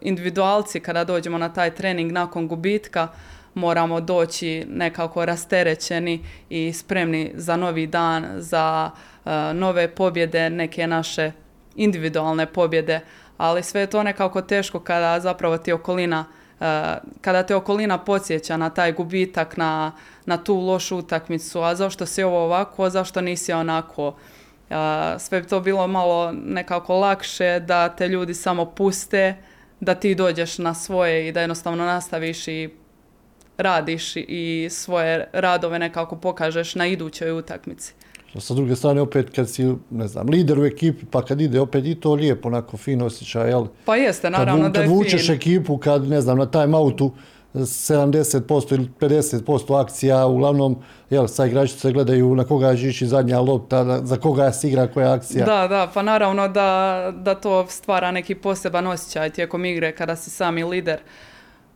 individualci 0.00 0.80
kada 0.80 1.04
dođemo 1.04 1.38
na 1.38 1.52
taj 1.52 1.74
trening 1.74 2.12
nakon 2.12 2.48
gubitka 2.48 3.08
moramo 3.54 4.00
doći 4.00 4.64
nekako 4.68 5.24
rasterećeni 5.24 6.24
i 6.50 6.72
spremni 6.72 7.32
za 7.34 7.56
novi 7.56 7.86
dan, 7.86 8.26
za 8.36 8.90
e, 9.24 9.30
nove 9.54 9.88
pobjede, 9.94 10.50
neke 10.50 10.86
naše 10.86 11.32
individualne 11.76 12.46
pobjede, 12.46 13.00
ali 13.36 13.62
sve 13.62 13.80
je 13.80 13.86
to 13.86 14.02
nekako 14.02 14.42
teško 14.42 14.80
kada 14.80 15.20
zapravo 15.20 15.58
ti 15.58 15.72
okolina 15.72 16.24
e, 16.60 16.94
kada 17.20 17.42
te 17.42 17.56
okolina 17.56 17.98
podsjeća 17.98 18.56
na 18.56 18.70
taj 18.70 18.92
gubitak, 18.92 19.56
na, 19.56 19.92
na 20.26 20.36
tu 20.36 20.56
lošu 20.56 20.96
utakmicu, 20.96 21.60
a 21.60 21.74
zašto 21.74 22.06
si 22.06 22.22
ovo 22.22 22.44
ovako, 22.44 22.84
a 22.84 22.90
zašto 22.90 23.20
nisi 23.20 23.52
onako. 23.52 24.14
E, 24.70 24.74
sve 25.18 25.40
bi 25.40 25.48
to 25.48 25.60
bilo 25.60 25.86
malo 25.86 26.32
nekako 26.32 26.94
lakše 26.94 27.60
da 27.60 27.88
te 27.88 28.08
ljudi 28.08 28.34
samo 28.34 28.64
puste, 28.64 29.36
da 29.80 29.94
ti 29.94 30.14
dođeš 30.14 30.58
na 30.58 30.74
svoje 30.74 31.28
i 31.28 31.32
da 31.32 31.40
jednostavno 31.40 31.84
nastaviš 31.84 32.48
i 32.48 32.70
radiš 33.56 34.16
i 34.16 34.68
svoje 34.70 35.28
radove 35.32 35.78
nekako 35.78 36.16
pokažeš 36.16 36.74
na 36.74 36.86
idućoj 36.86 37.32
utakmici. 37.32 37.94
Sa 38.40 38.54
druge 38.54 38.76
strane, 38.76 39.00
opet 39.00 39.30
kad 39.34 39.50
si, 39.50 39.74
ne 39.90 40.08
znam, 40.08 40.28
lider 40.28 40.58
u 40.58 40.64
ekipi, 40.64 41.06
pa 41.10 41.22
kad 41.22 41.40
ide 41.40 41.60
opet 41.60 41.84
i 41.86 41.94
to 41.94 42.14
lijepo, 42.14 42.48
onako 42.48 42.76
fino 42.76 43.06
osjećaj, 43.06 43.48
jel? 43.48 43.66
Pa 43.84 43.96
jeste, 43.96 44.30
naravno 44.30 44.64
kad, 44.64 44.72
da 44.72 44.80
je 44.80 44.86
Kad 44.86 44.96
vučeš 44.96 45.26
fin. 45.26 45.34
ekipu, 45.34 45.78
kad, 45.78 46.08
ne 46.08 46.20
znam, 46.20 46.38
na 46.38 46.46
time 46.46 46.76
outu 46.76 47.12
70% 47.54 48.74
ili 48.74 48.90
50% 49.00 49.80
akcija, 49.80 50.26
uglavnom, 50.26 50.76
jel, 51.10 51.26
sa 51.26 51.46
igrači 51.46 51.72
se 51.72 51.92
gledaju 51.92 52.34
na 52.34 52.44
koga 52.44 52.76
će 52.76 52.88
ići 52.88 53.06
zadnja 53.06 53.40
lopta, 53.40 54.00
za 54.04 54.16
koga 54.16 54.52
se 54.52 54.68
igra 54.68 54.86
koja 54.86 55.12
akcija. 55.12 55.46
Da, 55.46 55.68
da, 55.68 55.90
pa 55.94 56.02
naravno 56.02 56.48
da, 56.48 57.12
da 57.16 57.34
to 57.34 57.66
stvara 57.68 58.10
neki 58.10 58.34
poseban 58.34 58.86
osjećaj 58.86 59.30
tijekom 59.30 59.64
igre 59.64 59.92
kada 59.92 60.16
si 60.16 60.30
sami 60.30 60.64
lider 60.64 60.98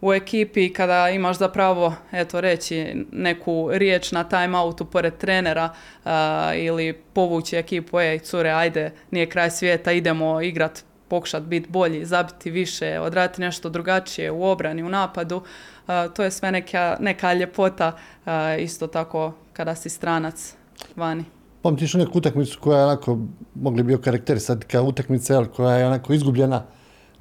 u 0.01 0.13
ekipi 0.13 0.73
kada 0.73 1.11
imaš 1.11 1.39
zapravo, 1.39 1.95
eto 2.13 2.41
reći, 2.41 3.07
neku 3.13 3.69
riječ 3.73 4.13
na 4.13 4.25
timeoutu 4.25 4.85
pored 4.85 5.17
trenera 5.17 5.75
a, 6.05 6.53
ili 6.55 6.93
povući 6.93 7.57
ekipu, 7.57 8.01
ej 8.01 8.19
cure, 8.19 8.51
ajde, 8.51 8.93
nije 9.11 9.27
kraj 9.27 9.51
svijeta, 9.51 9.93
idemo 9.93 10.41
igrat, 10.41 10.85
pokušat 11.09 11.43
biti 11.43 11.71
bolji, 11.71 12.05
zabiti 12.05 12.51
više, 12.51 13.01
odraditi 13.01 13.41
nešto 13.41 13.69
drugačije 13.69 14.31
u 14.31 14.45
obrani, 14.45 14.83
u 14.83 14.89
napadu. 14.89 15.43
A, 15.87 16.09
to 16.09 16.23
je 16.23 16.31
sve 16.31 16.53
neka, 16.53 16.97
neka 17.01 17.33
ljepota, 17.35 17.97
a, 18.25 18.57
isto 18.57 18.87
tako 18.87 19.33
kada 19.53 19.75
si 19.75 19.89
stranac 19.89 20.55
vani. 20.97 21.25
Pamtiš 21.63 21.95
neku 21.95 22.19
utakmicu 22.19 22.59
koja 22.61 22.79
je 22.79 22.85
onako, 22.85 23.19
mogli 23.55 23.83
bi 23.83 23.95
okarakterisati 23.95 24.67
kao 24.67 24.85
utakmica, 24.85 25.45
koja 25.57 25.77
je 25.77 25.87
onako 25.87 26.13
izgubljena 26.13 26.65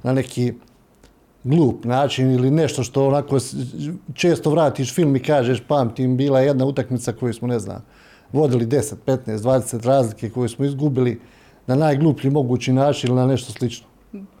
na 0.02 0.12
neki 0.12 0.52
glup 1.48 1.84
način 1.84 2.30
ili 2.30 2.50
nešto 2.50 2.82
što 2.82 3.06
onako 3.06 3.38
često 4.14 4.50
vratiš 4.50 4.94
film 4.94 5.16
i 5.16 5.22
kažeš 5.22 5.60
pamtim, 5.68 6.16
bila 6.16 6.40
je 6.40 6.46
jedna 6.46 6.64
utakmica 6.64 7.12
koju 7.12 7.34
smo, 7.34 7.48
ne 7.48 7.58
znam, 7.58 7.84
vodili 8.32 8.66
10, 8.66 8.94
15, 9.06 9.38
20 9.38 9.86
razlike 9.86 10.30
koju 10.30 10.48
smo 10.48 10.64
izgubili 10.64 11.20
na 11.66 11.74
najgluplji 11.74 12.30
mogući 12.30 12.72
način 12.72 13.10
ili 13.10 13.16
na 13.20 13.26
nešto 13.26 13.52
slično. 13.52 13.86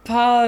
Pa, 0.06 0.42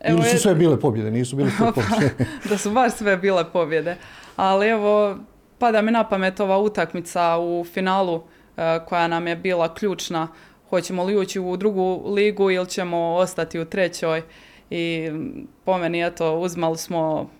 evo, 0.00 0.18
ili 0.18 0.28
su 0.28 0.38
sve 0.38 0.54
bile 0.54 0.80
pobjede, 0.80 1.10
nisu 1.10 1.36
bile 1.36 1.50
sve 1.50 1.72
pobjede. 1.74 2.14
da 2.48 2.58
su 2.58 2.70
baš 2.70 2.92
sve 2.92 3.16
bile 3.16 3.44
pobjede. 3.52 3.96
Ali 4.36 4.68
evo, 4.68 5.16
pada 5.58 5.82
mi 5.82 5.90
na 5.90 6.08
pamet 6.08 6.40
ova 6.40 6.58
utakmica 6.58 7.38
u 7.38 7.64
finalu 7.72 8.22
e, 8.56 8.80
koja 8.86 9.08
nam 9.08 9.26
je 9.26 9.36
bila 9.36 9.74
ključna. 9.74 10.28
Hoćemo 10.70 11.04
li 11.04 11.16
ući 11.16 11.40
u 11.40 11.56
drugu 11.56 12.12
ligu 12.14 12.50
ili 12.50 12.68
ćemo 12.68 12.98
ostati 12.98 13.60
u 13.60 13.64
trećoj. 13.64 14.22
I 14.70 15.10
po 15.64 15.78
meni, 15.78 16.06
eto, 16.06 16.38
uzmali 16.38 16.78
smo 16.78 17.30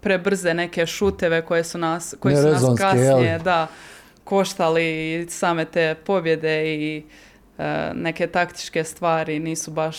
prebrze 0.00 0.54
neke 0.54 0.86
šuteve 0.86 1.42
koje 1.42 1.64
su 1.64 1.78
nas, 1.78 2.14
koji 2.20 2.36
su 2.36 2.42
nas 2.42 2.78
kasnije, 2.78 3.26
jel? 3.26 3.42
da, 3.42 3.66
koštali 4.24 5.26
same 5.30 5.64
te 5.64 5.94
pobjede 6.06 6.74
i 6.74 7.02
e, 7.58 7.90
neke 7.94 8.26
taktičke 8.26 8.84
stvari 8.84 9.38
nisu 9.38 9.70
baš 9.70 9.96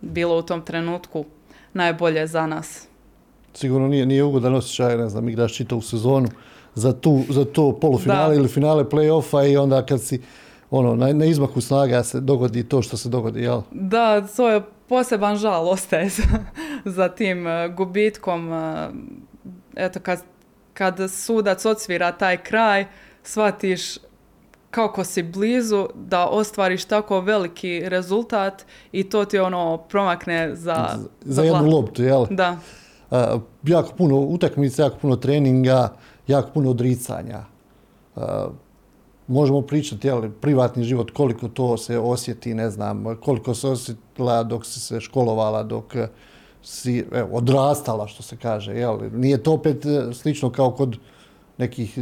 bilo 0.00 0.38
u 0.38 0.42
tom 0.42 0.62
trenutku 0.62 1.24
najbolje 1.72 2.26
za 2.26 2.46
nas. 2.46 2.86
Sigurno 3.54 3.88
nije, 3.88 4.06
nije 4.06 4.24
ugodan 4.24 4.54
osjećaj, 4.54 4.96
ne 4.96 5.08
znam, 5.08 5.28
igraš 5.28 5.54
čitavu 5.56 5.80
sezonu 5.80 6.28
za, 6.74 6.92
tu, 6.92 7.22
za 7.28 7.44
to 7.44 7.78
polufinale 7.80 8.34
Da. 8.34 8.40
ili 8.40 8.48
finale 8.48 8.84
play-offa 8.84 9.52
i 9.52 9.56
onda 9.56 9.86
kad 9.86 10.02
si 10.02 10.22
ono, 10.70 10.94
na, 10.94 11.12
na 11.12 11.24
izmaku 11.24 11.60
snaga 11.60 12.02
se 12.02 12.20
dogodi 12.20 12.68
to 12.68 12.82
što 12.82 12.96
se 12.96 13.08
dogodi, 13.08 13.42
jel? 13.42 13.60
Da, 13.70 14.26
to 14.36 14.48
je 14.48 14.62
poseban 14.92 15.36
žal 15.36 15.68
ostaje 15.68 16.08
za, 16.08 16.22
za 16.84 17.08
tim 17.08 17.46
e, 17.46 17.68
gubitkom. 17.68 18.52
e, 18.52 18.90
Eto, 19.76 20.00
kad, 20.00 20.20
kad 20.74 21.10
sudac 21.10 21.64
odsvira 21.64 22.12
taj 22.12 22.36
kraj, 22.36 22.86
shvatiš 23.22 23.96
kako 24.70 25.04
si 25.04 25.22
blizu 25.22 25.88
da 25.94 26.26
ostvariš 26.26 26.84
tako 26.84 27.20
veliki 27.20 27.82
rezultat 27.84 28.66
i 28.92 29.04
to 29.04 29.24
ti 29.24 29.38
ono 29.38 29.78
promakne 29.78 30.56
za, 30.56 30.88
za, 30.96 31.08
za 31.20 31.42
jednu 31.42 31.70
loptu, 31.70 32.02
jel? 32.02 32.26
Da, 32.30 32.56
A, 33.10 33.38
jako 33.62 33.92
puno 33.96 34.16
utakmica, 34.16 34.82
jako 34.82 34.96
puno 34.96 35.16
treninga, 35.16 35.92
jako 36.26 36.50
puno 36.50 36.70
odricanja. 36.70 37.44
Možemo 39.32 39.62
pričati, 39.62 40.06
jel, 40.06 40.30
privatni 40.40 40.84
život, 40.84 41.10
koliko 41.10 41.48
to 41.48 41.76
se 41.76 41.98
osjeti, 41.98 42.54
ne 42.54 42.70
znam, 42.70 43.16
koliko 43.24 43.54
se 43.54 43.68
osjetila 43.68 44.42
dok 44.42 44.66
si 44.66 44.80
se 44.80 45.00
školovala, 45.00 45.62
dok 45.62 45.96
si 46.62 47.04
evo, 47.12 47.28
odrastala, 47.36 48.06
što 48.06 48.22
se 48.22 48.36
kaže, 48.36 48.72
jel? 48.72 48.98
Nije 49.12 49.42
to 49.42 49.52
opet 49.52 49.86
eh, 49.86 50.12
slično 50.12 50.50
kao 50.50 50.70
kod 50.70 50.96
nekih 51.58 51.98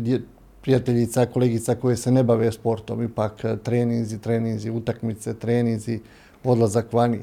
prijateljica, 0.63 1.27
kolegica 1.27 1.75
koje 1.75 1.97
se 1.97 2.11
ne 2.11 2.23
bave 2.25 2.53
sportom, 2.53 3.03
ipak 3.03 3.45
eh, 3.45 3.57
treninzi, 3.57 4.21
treninzi, 4.21 4.71
utakmice, 4.71 5.35
treninzi, 5.39 6.01
odlazak 6.45 6.93
vani. 6.93 7.21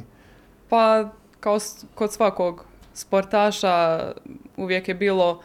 Pa 0.70 1.10
kao 1.39 1.60
kod 1.96 2.13
svakog 2.13 2.65
sportaša 2.93 4.00
uvijek 4.58 4.88
je 4.88 4.96
bilo 4.96 5.41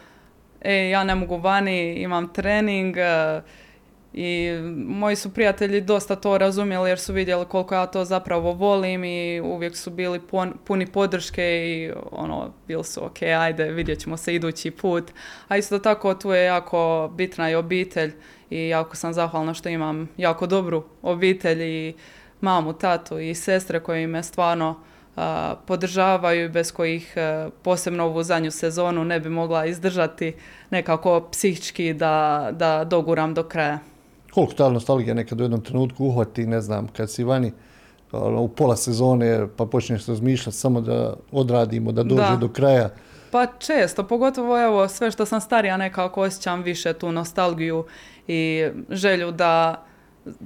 e, 0.61 0.89
ja 0.89 1.03
ne 1.03 1.15
mogu 1.15 1.37
vani, 1.37 1.93
imam 1.93 2.33
trening 2.33 2.97
e, 2.97 3.41
i 4.13 4.51
moji 4.87 5.15
su 5.15 5.33
prijatelji 5.33 5.81
dosta 5.81 6.15
to 6.15 6.37
razumjeli 6.37 6.89
jer 6.89 6.99
su 6.99 7.13
vidjeli 7.13 7.45
koliko 7.45 7.75
ja 7.75 7.85
to 7.85 8.05
zapravo 8.05 8.51
volim 8.51 9.03
i 9.03 9.41
uvijek 9.41 9.77
su 9.77 9.91
bili 9.91 10.19
pon- 10.19 10.53
puni 10.65 10.85
podrške 10.85 11.43
i 11.43 11.91
ono, 12.11 12.53
bili 12.67 12.83
su 12.83 13.05
ok, 13.05 13.21
ajde, 13.21 13.63
vidjet 13.63 13.99
ćemo 13.99 14.17
se 14.17 14.35
idući 14.35 14.71
put. 14.71 15.11
A 15.47 15.57
isto 15.57 15.79
tako 15.79 16.13
tu 16.13 16.31
je 16.31 16.45
jako 16.45 17.11
bitna 17.15 17.49
i 17.49 17.55
obitelj 17.55 18.13
i 18.49 18.67
jako 18.67 18.95
sam 18.95 19.13
zahvalna 19.13 19.53
što 19.53 19.69
imam 19.69 20.09
jako 20.17 20.47
dobru 20.47 20.83
obitelj 21.01 21.63
i 21.63 21.93
mamu, 22.41 22.73
tatu 22.73 23.19
i 23.19 23.35
sestre 23.35 23.79
koji 23.79 24.07
me 24.07 24.23
stvarno 24.23 24.79
a, 25.15 25.55
podržavaju 25.67 26.49
bez 26.49 26.71
kojih 26.71 27.13
e, 27.15 27.49
posebno 27.63 28.05
ovu 28.05 28.23
zadnju 28.23 28.51
sezonu 28.51 29.05
ne 29.05 29.19
bi 29.19 29.29
mogla 29.29 29.65
izdržati 29.65 30.33
nekako 30.69 31.29
psihički 31.31 31.93
da, 31.93 32.49
da 32.51 32.83
doguram 32.83 33.33
do 33.33 33.43
kraja. 33.43 33.92
Koliko 34.33 34.53
ta 34.53 34.69
nostalgija 34.69 35.13
nekad 35.13 35.41
u 35.41 35.43
jednom 35.43 35.61
trenutku 35.61 36.05
uhvati, 36.05 36.47
ne 36.47 36.61
znam, 36.61 36.87
kad 36.87 37.11
si 37.11 37.23
vani 37.23 37.51
ono, 38.11 38.41
u 38.41 38.47
pola 38.47 38.75
sezone 38.75 39.47
pa 39.57 39.65
počneš 39.65 40.05
razmišljati 40.05 40.57
samo 40.57 40.81
da 40.81 41.13
odradimo, 41.31 41.91
da 41.91 42.03
dođe 42.03 42.21
Da. 42.21 42.35
do 42.35 42.49
kraja. 42.49 42.89
Pa 43.31 43.45
često, 43.45 44.03
pogotovo 44.03 44.61
evo 44.63 44.87
sve 44.87 45.11
što 45.11 45.25
sam 45.25 45.41
starija 45.41 45.77
nekako 45.77 46.21
osjećam 46.21 46.63
više 46.63 46.93
tu 46.93 47.11
nostalgiju 47.11 47.85
i 48.27 48.67
želju 48.89 49.31
da 49.31 49.83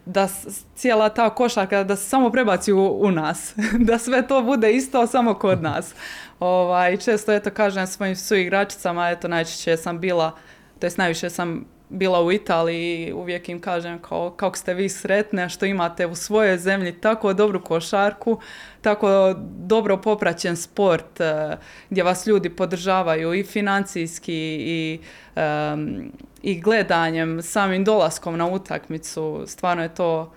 da 0.05 0.27
cijela 0.75 1.09
ta 1.09 1.29
košarka 1.29 1.83
da 1.83 1.95
se 1.95 2.09
samo 2.09 2.29
prebaci 2.29 2.73
u, 2.73 2.99
u 3.01 3.11
nas, 3.11 3.53
da 3.87 3.97
sve 3.97 4.27
to 4.27 4.41
bude 4.41 4.73
isto 4.73 5.07
samo 5.07 5.33
kod 5.33 5.61
nas. 5.69 5.93
Ovaj, 6.39 6.97
često 6.97 7.33
eto 7.33 7.49
kažem 7.49 7.87
svojim 7.87 8.15
suigračicama, 8.15 9.09
eto 9.09 9.27
najčešće 9.27 9.77
sam 9.77 9.99
bila, 9.99 10.31
to 10.79 10.85
jest 10.85 10.97
najviše 10.97 11.29
sam 11.29 11.65
bila 11.89 12.21
u 12.21 12.31
Italiji 12.31 13.13
uvijek 13.13 13.49
im 13.49 13.61
kažem 13.61 13.99
kao, 14.01 14.31
kako 14.31 14.57
ste 14.57 14.73
vi 14.73 14.89
sretne 14.89 15.49
što 15.49 15.65
imate 15.65 16.05
u 16.05 16.15
svojoj 16.15 16.57
zemlji 16.57 16.91
tako 17.01 17.33
dobru 17.33 17.63
košarku, 17.63 18.39
tako 18.81 19.35
dobro 19.57 19.97
popraćen 19.97 20.57
sport 20.57 21.21
eh, 21.21 21.57
gdje 21.89 22.03
vas 22.03 22.27
ljudi 22.27 22.49
podržavaju 22.49 23.33
i 23.33 23.43
financijski 23.43 24.57
i, 24.59 24.99
em, 25.35 26.11
i 26.41 26.61
gledanjem, 26.61 27.41
samim 27.41 27.83
dolaskom 27.83 28.37
na 28.37 28.47
utakmicu. 28.47 29.43
Stvarno 29.45 29.83
je 29.83 29.95
to 29.95 30.31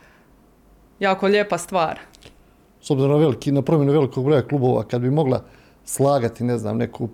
jako 1.00 1.26
lijepa 1.26 1.58
stvar. 1.58 1.98
S 2.80 2.90
obzirom 2.90 3.12
na, 3.12 3.18
veliki, 3.18 3.52
na 3.52 3.62
promjenu 3.62 3.92
velikog 3.92 4.24
broja 4.24 4.42
klubova, 4.42 4.84
kad 4.84 5.00
bi 5.00 5.10
mogla 5.10 5.44
slagati, 5.84 6.44
ne 6.44 6.58
znam, 6.58 6.76
neku 6.76 7.08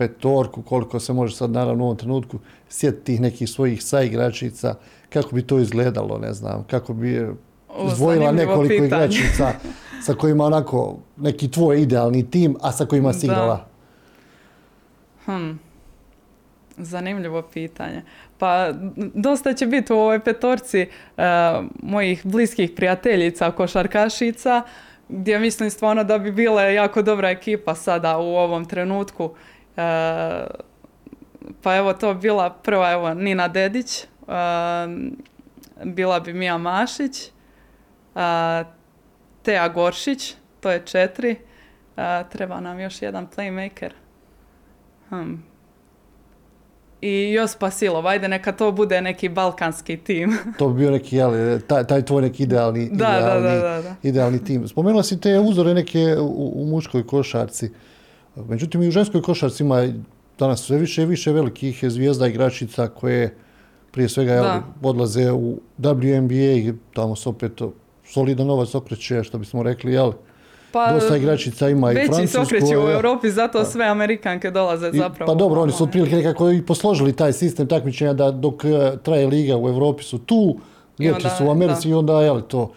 petorku, 0.00 0.62
koliko 0.62 1.00
se 1.00 1.12
može 1.12 1.36
sad 1.36 1.50
naravno 1.50 1.84
u 1.84 1.86
ovom 1.86 1.96
trenutku 1.96 2.38
sjetiti 2.68 3.04
tih 3.04 3.20
nekih 3.20 3.50
svojih 3.50 3.82
saigračica, 3.82 4.74
kako 5.08 5.34
bi 5.34 5.42
to 5.42 5.58
izgledalo, 5.58 6.18
ne 6.18 6.32
znam, 6.32 6.64
kako 6.70 6.94
bi 6.94 7.16
eh, 7.16 7.28
izdvojila 7.86 8.26
zanimljivo 8.26 8.50
nekoliko 8.52 8.84
pitanje. 8.84 9.06
igračica 9.06 9.52
sa 10.06 10.14
kojima 10.14 10.44
onako 10.44 10.98
neki 11.16 11.50
tvoj 11.50 11.82
idealni 11.82 12.30
tim, 12.30 12.56
a 12.60 12.72
sa 12.72 12.86
kojima 12.86 13.12
si 13.12 13.26
igrala? 13.26 13.66
Hm. 15.24 15.52
Zanimljivo 16.76 17.42
pitanje. 17.42 18.02
Pa 18.38 18.72
dosta 19.14 19.54
će 19.54 19.66
biti 19.66 19.92
u 19.92 19.96
ovoj 19.96 20.20
petorci 20.20 20.80
e, 20.80 20.88
mojih 21.82 22.26
bliskih 22.26 22.70
prijateljica, 22.76 23.50
košarkašica, 23.50 24.62
gdje 25.08 25.38
mislim 25.38 25.70
stvarno 25.70 26.04
da 26.04 26.18
bi 26.18 26.32
bila 26.32 26.62
jako 26.62 27.02
dobra 27.02 27.30
ekipa 27.30 27.74
sada 27.74 28.18
u 28.18 28.36
ovom 28.36 28.64
trenutku. 28.64 29.30
E, 29.80 30.46
pa 31.62 31.76
evo 31.76 31.92
to 31.92 32.14
bi 32.14 32.20
bila 32.20 32.50
prva 32.50 32.92
evo 32.92 33.14
Nina 33.14 33.48
Dedić, 33.48 34.02
e, 34.02 34.06
bila 35.84 36.20
bi 36.20 36.32
Mija 36.32 36.58
Mašić, 36.58 37.26
e, 37.26 37.30
Teja 39.42 39.68
Goršić, 39.68 40.34
to 40.60 40.70
je 40.70 40.82
četiri. 40.84 41.36
Treba 42.28 42.60
nam 42.60 42.80
još 42.80 43.02
jedan 43.02 43.26
playmaker. 43.36 43.90
Hm. 45.08 45.34
I 47.00 47.32
Josipa 47.32 47.70
Silova, 47.70 48.10
ajde 48.10 48.28
neka 48.28 48.52
to 48.52 48.72
bude 48.72 49.00
neki 49.00 49.28
balkanski 49.28 49.96
tim. 49.96 50.38
To 50.58 50.68
bi 50.68 50.78
bio 50.78 50.90
neki, 50.90 51.16
jel, 51.16 51.60
taj, 51.66 51.84
taj 51.84 52.02
tvoj 52.04 52.22
neki 52.22 52.42
idealni, 52.42 52.88
Da, 52.92 53.16
idealni, 53.18 53.48
da, 53.48 53.54
da, 53.54 53.82
da. 53.82 53.94
idealni 54.02 54.44
tim. 54.44 54.68
Spomenula 54.68 55.02
si 55.02 55.20
te 55.20 55.38
uzore 55.38 55.74
neke 55.74 56.16
u, 56.20 56.52
u 56.54 56.66
muškoj 56.66 57.06
košarci. 57.06 57.70
Međutim, 58.36 58.82
i 58.82 58.88
u 58.88 58.90
ženskoj 58.90 59.22
košarci 59.22 59.62
ima 59.62 59.88
danas 60.38 60.62
sve 60.62 60.78
više 60.78 61.02
i 61.02 61.06
više 61.06 61.32
velikih 61.32 61.84
zvijezda 61.88 62.26
igračica 62.26 62.88
koje 62.88 63.34
prije 63.90 64.08
svega 64.08 64.32
jel, 64.32 64.46
odlaze 64.82 65.32
u 65.32 65.58
WNBA 65.78 66.68
i 66.68 66.74
tamo 66.94 67.16
se 67.16 67.28
opet 67.28 67.52
solidan 68.04 68.46
novac 68.46 68.74
okreće, 68.74 69.24
što 69.24 69.38
bismo 69.38 69.62
rekli, 69.62 69.92
jel? 69.92 70.12
Pa, 70.72 70.92
Dosta 70.92 71.16
igračica 71.16 71.68
ima 71.68 71.92
i 71.92 71.94
veći 71.94 72.06
se 72.06 72.12
Francusku. 72.12 72.42
okreće 72.42 72.78
u 72.78 72.80
jel? 72.80 72.90
Europi, 72.90 73.30
zato 73.30 73.64
sve 73.64 73.86
Amerikanke 73.86 74.50
dolaze 74.50 74.90
I- 74.94 74.98
zapravo. 74.98 75.32
Pa 75.32 75.38
dobro, 75.38 75.62
oni 75.62 75.72
su 75.72 75.84
otprilike 75.84 76.16
nekako 76.16 76.50
i 76.50 76.66
posložili 76.66 77.12
taj 77.12 77.32
sistem 77.32 77.66
takmičenja 77.66 78.12
da 78.12 78.30
dok 78.30 78.64
e, 78.64 78.96
traje 79.02 79.26
liga 79.26 79.56
u 79.56 79.68
Europi 79.68 80.02
su 80.02 80.18
tu, 80.18 80.58
ljeti 80.98 81.26
su 81.38 81.46
u 81.46 81.50
Americi 81.50 81.88
da. 81.88 81.90
i 81.90 81.94
onda 81.94 82.22
je 82.22 82.32
li 82.32 82.42
to. 82.42 82.72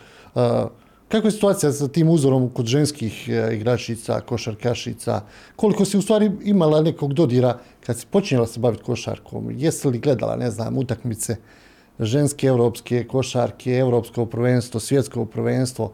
Kakva 1.14 1.28
je 1.28 1.32
situacija 1.32 1.72
sa 1.72 1.88
tim 1.88 2.09
uzorom 2.09 2.49
kod 2.49 2.66
ženskih 2.66 3.30
e, 3.30 3.55
igračica, 3.55 4.20
košarkašica? 4.22 5.22
Koliko 5.55 5.86
si 5.86 5.97
u 5.97 6.01
stvari 6.01 6.32
imala 6.43 6.82
nekog 6.82 7.14
dodira 7.14 7.59
kad 7.86 7.99
si 7.99 8.05
počinjela 8.09 8.47
se 8.47 8.59
baviti 8.59 8.84
košarkom? 8.84 9.51
Jesi 9.51 9.88
li 9.88 9.99
gledala, 9.99 10.36
ne 10.36 10.51
znam, 10.51 10.78
utakmice 10.78 11.36
ženske, 11.99 12.47
europske 12.47 13.03
košarke, 13.07 13.78
europsko 13.78 14.26
prvenstvo, 14.26 14.80
svjetsko 14.80 15.26
prvenstvo? 15.26 15.93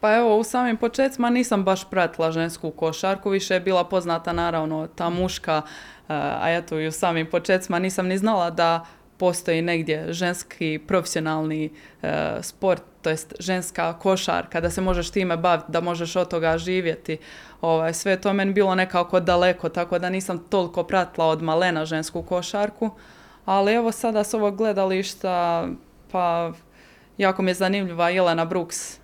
Pa 0.00 0.16
evo, 0.16 0.38
u 0.38 0.44
samim 0.44 0.76
početcima 0.76 1.30
nisam 1.30 1.64
baš 1.64 1.90
pratila 1.90 2.32
žensku 2.32 2.70
košarku, 2.70 3.30
više 3.30 3.54
je 3.54 3.60
bila 3.60 3.84
poznata 3.84 4.32
naravno 4.32 4.86
ta 4.94 5.10
muška, 5.10 5.62
eh, 5.66 6.12
a 6.14 6.50
eto 6.50 6.78
i 6.78 6.86
u 6.86 6.92
samim 6.92 7.26
početcima 7.26 7.78
nisam 7.78 8.06
ni 8.06 8.18
znala 8.18 8.50
da 8.50 8.86
postoji 9.16 9.62
negdje 9.62 10.12
ženski 10.12 10.80
profesionalni 10.86 11.70
eh, 12.02 12.38
sport, 12.42 12.82
to 13.02 13.10
jest 13.10 13.34
ženska 13.40 13.98
košarka, 13.98 14.60
da 14.60 14.70
se 14.70 14.80
možeš 14.80 15.10
time 15.10 15.36
baviti, 15.36 15.72
da 15.72 15.80
možeš 15.80 16.16
od 16.16 16.28
toga 16.28 16.58
živjeti. 16.58 17.18
Ovaj, 17.60 17.94
sve 17.94 18.20
to 18.20 18.32
meni 18.32 18.52
bilo 18.52 18.74
nekako 18.74 19.20
daleko, 19.20 19.68
tako 19.68 19.98
da 19.98 20.10
nisam 20.10 20.38
toliko 20.38 20.82
pratila 20.82 21.26
od 21.26 21.42
malena 21.42 21.84
žensku 21.84 22.22
košarku. 22.22 22.90
Ali 23.44 23.72
evo 23.72 23.92
sada 23.92 24.24
s 24.24 24.34
ovog 24.34 24.56
gledališta, 24.56 25.66
pa 26.12 26.52
jako 27.18 27.42
mi 27.42 27.50
je 27.50 27.54
zanimljiva 27.54 28.10
Jelena 28.10 28.44
Brooks, 28.44 28.98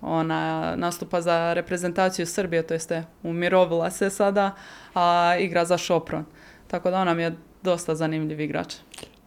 ona 0.00 0.76
nastupa 0.76 1.20
za 1.20 1.52
reprezentaciju 1.52 2.26
Srbije, 2.26 2.62
to 2.62 2.74
jeste 2.74 3.04
umirovila 3.22 3.90
se 3.90 4.10
sada, 4.10 4.50
a 4.94 5.36
igra 5.38 5.64
za 5.64 5.78
Šopron. 5.78 6.24
Tako 6.66 6.90
da 6.90 7.00
ona 7.00 7.14
mi 7.14 7.22
je 7.22 7.36
dosta 7.62 7.94
zanimljiv 7.94 8.40
igrač. 8.40 8.74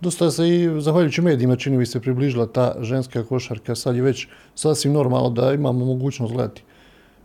Dosta 0.02 0.32
se 0.32 0.50
i 0.50 0.82
zahvaljujući 0.82 1.22
medijima 1.22 1.56
čini 1.56 1.78
mi 1.78 1.86
se 1.86 2.00
približila 2.00 2.46
ta 2.48 2.76
ženska 2.80 3.24
košarka. 3.24 3.76
Sad 3.76 3.96
je 3.96 4.02
već 4.02 4.28
sasvim 4.56 4.94
normalno 4.94 5.30
da 5.30 5.54
imamo 5.54 5.86
mogućnost 5.86 6.34
gledati 6.34 6.64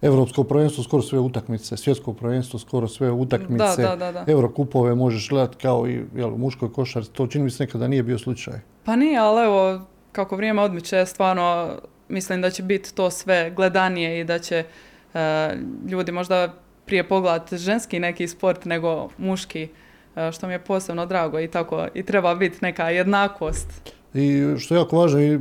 Evropsko 0.02 0.44
prvenstvo, 0.44 0.84
skoro 0.84 1.02
sve 1.02 1.18
utakmice, 1.18 1.76
svjetsko 1.76 2.12
prvenstvo, 2.12 2.58
skoro 2.58 2.88
sve 2.88 3.10
utakmice, 3.10 3.82
Da, 3.82 3.88
da, 3.88 3.96
da, 3.96 4.12
da. 4.12 4.32
Eurokupove 4.32 4.94
možeš 4.94 5.28
gledati 5.28 5.56
kao 5.56 5.88
i 5.88 6.02
jel, 6.16 6.30
muškoj 6.30 6.72
košarci. 6.72 7.12
To 7.12 7.26
čini 7.26 7.44
mi 7.44 7.50
se 7.50 7.64
nekada 7.64 7.88
nije 7.88 8.02
bio 8.02 8.18
slučaj. 8.18 8.54
Pa 8.84 8.96
nije, 8.96 9.18
ali 9.18 9.44
evo, 9.44 9.86
kako 10.12 10.36
vrijeme 10.36 10.62
odmiče, 10.62 11.06
stvarno 11.06 11.70
mislim 12.08 12.40
da 12.40 12.50
će 12.50 12.62
biti 12.62 12.94
to 12.94 13.10
sve 13.10 13.52
gledanije 13.56 14.20
i 14.20 14.24
da 14.24 14.38
će 14.38 14.64
e, 15.14 15.50
ljudi 15.88 16.12
možda 16.12 16.54
prije 16.86 17.08
pogledati 17.08 17.56
ženski 17.56 18.00
neki 18.00 18.28
sport 18.28 18.64
nego 18.64 19.08
muški, 19.18 19.68
što 20.32 20.46
mi 20.46 20.52
je 20.52 20.64
posebno 20.64 21.06
drago 21.06 21.40
i 21.40 21.48
tako 21.48 21.86
i 21.94 22.02
treba 22.02 22.34
biti 22.34 22.58
neka 22.62 22.90
jednakost. 22.90 23.92
I 24.14 24.54
što 24.58 24.74
je 24.74 24.78
jako 24.78 24.98
važno, 24.98 25.20
i 25.20 25.40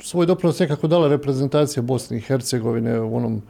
svoj 0.00 0.26
doprinos 0.26 0.58
nekako 0.58 0.86
dala 0.86 1.08
reprezentacija 1.08 1.82
Bosne 1.82 2.16
i 2.16 2.20
Hercegovine 2.20 3.00
u 3.00 3.16
onom 3.16 3.42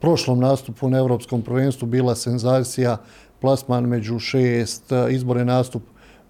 prošlom 0.00 0.40
nastupu 0.40 0.90
na 0.90 0.98
Europskom 0.98 1.42
prvenstvu 1.42 1.86
bila 1.86 2.14
senzacija, 2.14 2.96
plasman 3.40 3.84
među 3.84 4.18
šest, 4.18 4.92
e, 4.92 5.06
izbore 5.10 5.44
nastup 5.44 5.82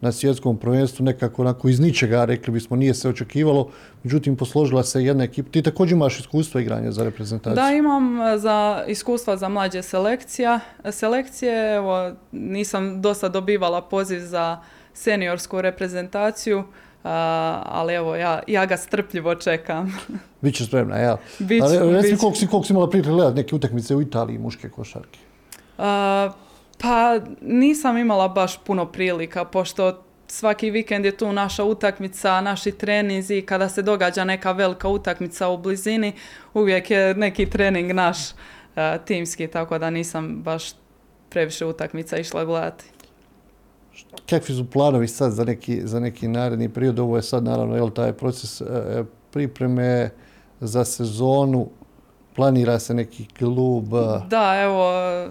na 0.02 0.12
svjetskom 0.12 0.56
prvenstvu, 0.56 1.04
nekako 1.04 1.42
onako 1.42 1.68
iz 1.68 1.80
ničega, 1.80 2.24
rekli 2.24 2.52
bismo, 2.52 2.76
nije 2.76 2.94
se 2.94 3.08
očekivalo, 3.08 3.70
međutim 4.02 4.36
posložila 4.36 4.82
se 4.82 5.04
jedna 5.04 5.24
ekipa. 5.24 5.50
Ti 5.50 5.62
također 5.62 5.96
imaš 5.96 6.20
iskustvo 6.20 6.60
igranja 6.60 6.92
za 6.92 7.04
reprezentaciju. 7.04 7.54
Da, 7.54 7.70
imam 7.70 8.20
e, 8.20 8.38
za 8.38 8.84
iskustva 8.88 9.36
za 9.36 9.48
mlađe 9.48 9.82
selekcija. 9.82 10.60
Selekcije, 10.90 11.74
evo, 11.74 12.12
nisam 12.32 13.02
dosta 13.02 13.28
dobivala 13.28 13.82
poziv 13.82 14.20
za 14.20 14.60
seniorsku 14.94 15.60
reprezentaciju, 15.60 16.64
a, 17.04 17.62
ali 17.66 17.94
evo, 17.94 18.16
ja, 18.16 18.40
ja 18.46 18.66
ga 18.66 18.76
strpljivo 18.76 19.34
čekam. 19.34 19.98
Biće 20.42 20.64
spremna, 20.64 20.96
jel? 20.96 21.16
Biću, 21.38 21.64
Ali 21.64 21.92
reci 21.92 22.12
mi 22.12 22.18
koliko 22.18 22.38
si, 22.38 22.46
koliko 22.46 22.66
si 22.66 22.72
imala 22.72 22.90
prilike 22.90 23.10
gledati 23.10 23.36
neke 23.36 23.54
utakmice 23.54 23.96
u 23.96 24.02
Italiji 24.02 24.38
muške 24.38 24.68
košarke. 24.68 25.18
A, 25.78 26.30
pa 26.82 27.20
nisam 27.40 27.98
imala 27.98 28.28
baš 28.28 28.64
puno 28.64 28.86
prilika, 28.86 29.44
pošto 29.44 30.02
svaki 30.26 30.70
vikend 30.70 31.04
je 31.04 31.16
tu 31.16 31.32
naša 31.32 31.64
utakmica, 31.64 32.40
naši 32.40 32.72
treninzi, 32.72 33.42
kada 33.42 33.68
se 33.68 33.82
događa 33.82 34.24
neka 34.24 34.52
velika 34.52 34.88
utakmica 34.88 35.48
u 35.48 35.58
blizini, 35.58 36.12
uvijek 36.54 36.90
je 36.90 37.14
neki 37.14 37.50
trening 37.50 37.92
naš 37.92 38.18
a, 38.76 38.98
timski, 38.98 39.46
tako 39.46 39.78
da 39.78 39.90
nisam 39.90 40.42
baš 40.42 40.64
previše 41.28 41.66
utakmica 41.66 42.18
išla 42.18 42.44
gledati. 42.44 42.84
Kakvi 44.30 44.54
su 44.54 44.70
planovi 44.70 45.08
sad 45.08 45.32
za 45.32 45.44
neki, 45.44 45.80
za 45.84 46.00
neki 46.00 46.28
naredni 46.28 46.68
period? 46.68 46.98
Ovo 46.98 47.16
je 47.16 47.22
sad 47.22 47.44
naravno 47.44 47.76
jel, 47.76 47.90
taj 47.90 48.12
proces 48.12 48.60
e, 48.60 48.64
pripreme 49.30 50.10
za 50.60 50.84
sezonu. 50.84 51.68
Planira 52.36 52.78
se 52.78 52.94
neki 52.94 53.26
klub. 53.38 53.94
e, 53.94 54.26
Da, 54.28 54.60
evo, 54.62 54.92
e, 54.92 55.28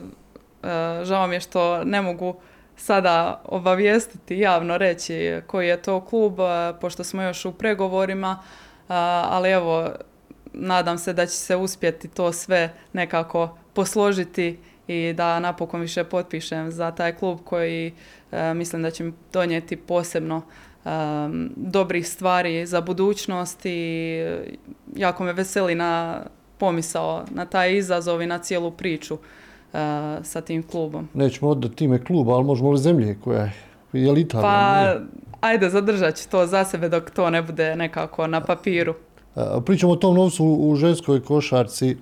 žao 1.03 1.28
mi 1.28 1.36
je 1.36 1.39
što 1.39 1.84
ne 1.84 2.01
mogu 2.01 2.36
sada 2.82 3.41
obavijestiti, 3.45 4.38
javno 4.38 4.78
reći 4.78 5.41
koji 5.47 5.68
je 5.68 5.82
to 5.82 6.05
klub, 6.05 6.39
e, 6.39 6.74
pošto 6.82 7.03
smo 7.03 7.22
još 7.22 7.45
u 7.45 7.51
pregovorima, 7.51 8.39
e, 8.41 8.84
ali 9.30 9.49
evo, 9.49 9.89
nadam 10.53 10.97
se 10.97 11.14
da 11.14 11.26
će 11.26 11.36
se 11.36 11.55
uspjeti 11.55 12.07
to 12.07 12.32
sve 12.32 12.74
nekako 12.93 13.57
posložiti 13.74 14.59
i 14.88 15.14
da 15.14 15.39
napokon 15.39 15.82
više 15.82 16.03
potpišem 16.03 16.72
za 16.72 16.91
taj 16.91 17.16
klub 17.16 17.39
koji 17.43 17.93
e, 18.32 18.53
mislim 18.53 18.82
da 18.82 18.91
će 18.91 19.03
mi 19.03 19.14
donijeti 19.34 19.78
posebno 19.78 20.41
e, 20.86 20.89
dobrih 21.55 22.07
stvari 22.07 22.66
za 22.66 22.82
budućnost 22.82 23.66
i 23.66 24.18
e, 24.26 24.43
jako 24.95 25.24
me 25.24 25.34
veseli 25.34 25.76
na 25.76 26.22
pomisao 26.57 27.26
na 27.32 27.45
taj 27.45 27.78
izazov 27.78 28.22
i 28.22 28.28
na 28.28 28.39
cijelu 28.39 28.72
priču. 28.72 29.14
e, 29.14 29.41
sa 30.24 30.41
tim 30.41 30.63
klubom. 30.63 31.07
Nećemo 31.13 31.51
odati 31.51 31.86
ime 31.86 32.03
kluba, 32.03 32.34
ali 32.34 32.43
možemo 32.43 32.72
li 32.72 32.78
zemlje 32.78 33.17
koja 33.24 33.41
je? 33.41 33.53
Je 33.93 34.11
li 34.11 34.22
Italija? 34.22 34.49
Pa, 34.49 35.47
ajde, 35.47 35.69
zadržat 35.69 36.15
ću 36.15 36.30
to 36.30 36.45
za 36.47 36.65
sebe 36.65 36.89
dok 36.89 37.09
to 37.09 37.30
ne 37.30 37.41
bude 37.41 37.76
nekako 37.76 38.28
na 38.28 38.41
papiru. 38.41 38.93
Pričamo 39.65 39.91
o 39.91 39.95
tom 39.95 40.15
novcu 40.15 40.45
u 40.45 40.76
ženskoj 40.76 41.24
košarci. 41.24 41.97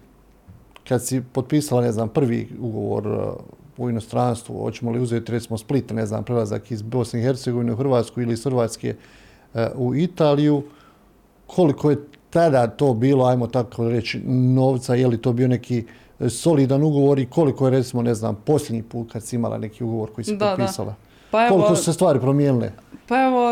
Kad 0.88 1.06
si 1.06 1.22
potpisala, 1.22 1.82
ne 1.82 1.92
znam, 1.92 2.10
prvi 2.10 2.50
ugovor 2.60 3.08
a, 3.08 3.34
u 3.78 3.90
inostranstvu, 3.90 4.62
hoćemo 4.62 4.92
li 4.92 5.00
uzeti 5.00 5.32
recimo 5.32 5.58
Split, 5.58 5.92
ne 5.92 6.06
znam, 6.06 6.24
prelazak 6.24 6.72
iz 6.72 6.82
Bosne 6.82 7.20
i 7.20 7.24
Hercegovine 7.24 7.74
u 7.74 7.76
Hrvatsku 7.76 8.22
ili 8.22 8.34
iz 8.34 8.44
Hrvatske 8.44 8.96
a, 9.54 9.68
u 9.76 9.96
Italiju, 9.96 10.64
koliko 11.48 11.90
je 11.90 11.98
tada 12.30 12.68
to 12.68 12.94
bilo, 12.94 13.26
ajmo 13.26 13.48
tako 13.48 13.90
reći, 13.90 14.20
novca, 14.28 14.96
je 14.96 15.08
li 15.08 15.22
to 15.22 15.34
bio 15.34 15.48
neki 15.48 15.78
e, 15.78 15.84
solidan 16.22 16.84
ugovor 16.84 17.20
i 17.20 17.26
koliko 17.26 17.66
je 17.66 17.72
recimo, 17.72 18.02
ne 18.02 18.14
znam, 18.14 18.36
posljednji 18.38 18.84
put 18.84 19.12
kad 19.12 19.24
si 19.24 19.36
imala 19.36 19.58
neki 19.58 19.84
ugovor 19.84 20.14
koji 20.14 20.26
si 20.26 20.32
Da, 20.32 20.46
da. 20.46 20.52
potpisala? 20.52 20.96
Pa 21.32 21.42
evo- 21.42 21.50
Koliko 21.52 21.76
su 21.76 21.84
se 21.84 21.94
stvari 21.94 22.20
promijenile? 22.20 22.72
Pa 23.08 23.16
evo, 23.18 23.50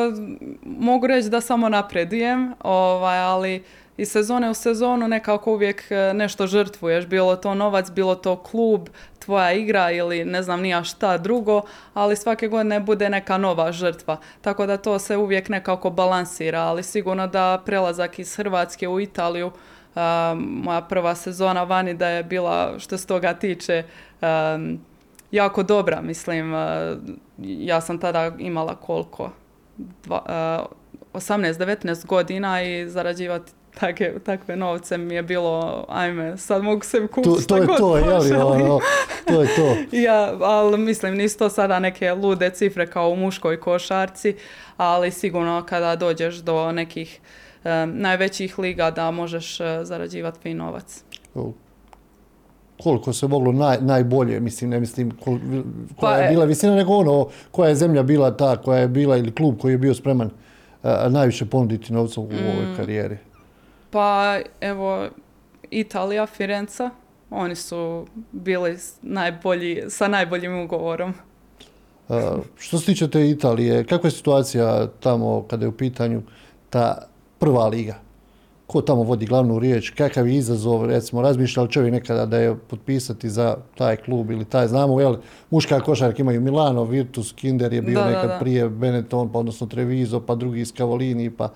mogu 0.63 1.07
reći 1.07 1.30
da 1.30 1.41
samo 1.41 1.70
napredujem, 1.70 2.53
ovaj, 2.61 3.20
ali 3.20 3.63
iz 3.97 4.09
sezone 4.09 4.49
u 4.49 4.53
sezonu 4.53 5.07
nekako 5.07 5.53
uvijek 5.53 5.84
e, 5.89 6.13
nešto 6.13 6.47
žrtvuješ, 6.47 7.05
bilo 7.05 7.36
to 7.36 7.55
novac, 7.55 7.91
bilo 7.91 8.15
to 8.15 8.36
klub, 8.36 8.89
tvoja 9.20 9.51
igra 9.53 9.91
ili 9.91 10.26
ne 10.26 10.43
znam 10.43 10.61
nija 10.61 10.84
šta 10.84 11.18
drugo, 11.18 11.61
ali 11.93 12.15
svake 12.15 12.47
godine 12.47 12.80
bude 12.80 13.09
neka 13.09 13.38
nova 13.38 13.72
žrtva. 13.72 14.18
Tako 14.41 14.65
da 14.65 14.78
to 14.78 14.99
se 14.99 15.18
uvijek 15.18 15.49
nekako 15.49 15.89
balansira, 15.89 16.59
ali 16.59 16.84
sigurno 16.84 17.28
da 17.28 17.61
prelazak 17.65 18.20
iz 18.20 18.36
Hrvatske 18.36 18.88
u 18.88 18.99
Italiju, 18.99 19.51
moja 20.38 20.82
prva 20.82 21.16
sezona 21.16 21.64
vani 21.64 21.93
da 21.93 22.10
je 22.10 22.24
bila 22.24 22.80
što 22.80 22.98
se 22.98 23.08
toga 23.08 23.34
tiče 23.34 23.84
jako 25.32 25.64
dobra, 25.64 26.02
mislim, 26.02 26.54
ja 27.38 27.82
sam 27.82 28.00
tada 28.00 28.32
imala 28.38 28.76
koliko? 28.76 29.30
Dva- 29.78 30.24
e, 30.30 30.78
18-19 31.14 32.06
godina 32.06 32.64
i 32.64 32.89
zarađivati 32.89 33.52
takve, 33.80 34.20
takve 34.20 34.56
novce 34.56 34.98
mi 34.98 35.16
je 35.16 35.24
bilo, 35.24 35.86
ajme, 35.89 36.38
sad 36.38 36.64
mogu 36.64 36.84
se 36.84 37.08
kupiti 37.08 37.48
To, 37.48 37.58
je 37.58 37.66
god 37.66 37.78
to. 37.78 37.91
Ono, 38.45 38.80
to 39.28 39.41
je 39.41 39.48
to. 39.56 39.76
Ja, 39.98 40.34
ali 40.41 40.78
mislim, 40.78 41.16
nisu 41.16 41.38
to 41.38 41.50
sada 41.50 41.80
neke 41.80 42.14
lude 42.14 42.50
cifre 42.50 42.88
kao 42.88 43.10
u 43.10 43.16
muškoj 43.16 43.60
košarci, 43.60 44.36
ali 44.78 45.12
sigurno 45.12 45.66
kada 45.70 45.95
dođeš 45.95 46.36
do 46.36 46.72
nekih 46.72 47.20
najvećih 47.86 48.59
liga 48.59 48.91
da 48.91 49.11
možeš 49.11 49.59
e, 49.59 49.80
zarađivati 49.84 50.39
fin 50.39 50.57
novac. 50.57 51.03
koliko 52.78 53.13
se 53.13 53.28
moglo 53.28 53.51
naj, 53.51 53.78
najbolje, 53.82 54.39
mislim, 54.39 54.70
ne 54.70 54.80
mislim 54.80 55.11
kol- 55.13 55.63
koja 55.95 56.11
Pa, 56.11 56.18
je 56.18 56.28
e- 56.28 56.30
bila 56.30 56.45
visina, 56.45 56.76
nego 56.76 56.93
ono, 56.93 57.28
koja 57.51 57.70
je 57.70 57.76
zemlja 57.76 58.03
bila 58.03 58.32
ta, 58.32 58.57
koja 58.57 58.80
je 58.80 58.88
bila, 58.88 59.18
ili 59.18 59.32
klub 59.32 59.57
koji 59.59 59.72
je 59.72 59.78
bio 59.78 59.93
spreman 59.93 60.30
a, 60.84 61.09
najviše 61.09 61.45
ponuditi 61.45 61.93
novca 61.93 62.22
u 62.22 62.24
ovoj 62.24 62.65
Mm. 62.65 62.76
karijeri. 62.78 63.18
Pa 63.89 64.38
evo, 64.61 65.07
Italija, 65.63 66.26
Firenca, 66.26 66.89
oni 67.30 67.55
su 67.55 68.07
bili 68.32 68.78
najbolji, 69.01 69.84
sa 69.89 70.07
najboljim 70.07 70.59
ugovorom. 70.59 71.13
Što 72.57 72.80
se 72.80 72.86
tiče 72.86 73.09
te 73.09 73.30
Italije, 73.30 73.84
kakva 73.84 74.07
je 74.07 74.11
situacija 74.11 74.88
tamo 74.99 75.43
kada 75.43 75.65
je 75.65 75.70
u 75.70 75.78
pitanju 75.78 76.22
ta 76.70 77.07
prva 77.40 77.68
liga? 77.68 78.00
Ko 78.68 78.82
tamo 78.82 79.04
vodi 79.04 79.26
glavnu 79.26 79.60
riječ? 79.60 79.90
Kakav 79.90 80.28
je 80.28 80.36
izazov, 80.36 80.86
recimo, 80.86 81.22
razmišlja 81.22 81.64
li 81.64 81.72
čovjek 81.72 81.94
nekada 81.94 82.26
da 82.26 82.38
je 82.38 82.56
potpisati 82.56 83.30
za 83.30 83.58
taj 83.78 83.96
klub 83.96 84.32
ili 84.32 84.46
taj, 84.46 84.68
znamo, 84.68 85.02
jel, 85.02 85.16
muška 85.50 85.80
košarka 85.80 86.22
imaju 86.22 86.42
Milano, 86.42 86.84
Virtus, 86.84 87.32
Kinder 87.32 87.74
je 87.74 87.82
bio 87.82 88.00
Da, 88.00 88.08
nekad 88.08 88.30
da. 88.30 88.38
prije 88.40 88.70
Benetton, 88.70 89.32
pa 89.32 89.40
odnosno 89.40 89.68
Treviso, 89.68 90.20
pa 90.20 90.36
drugi 90.36 90.62
iz 90.62 90.74
Cavolini, 90.74 91.32
pa 91.32 91.50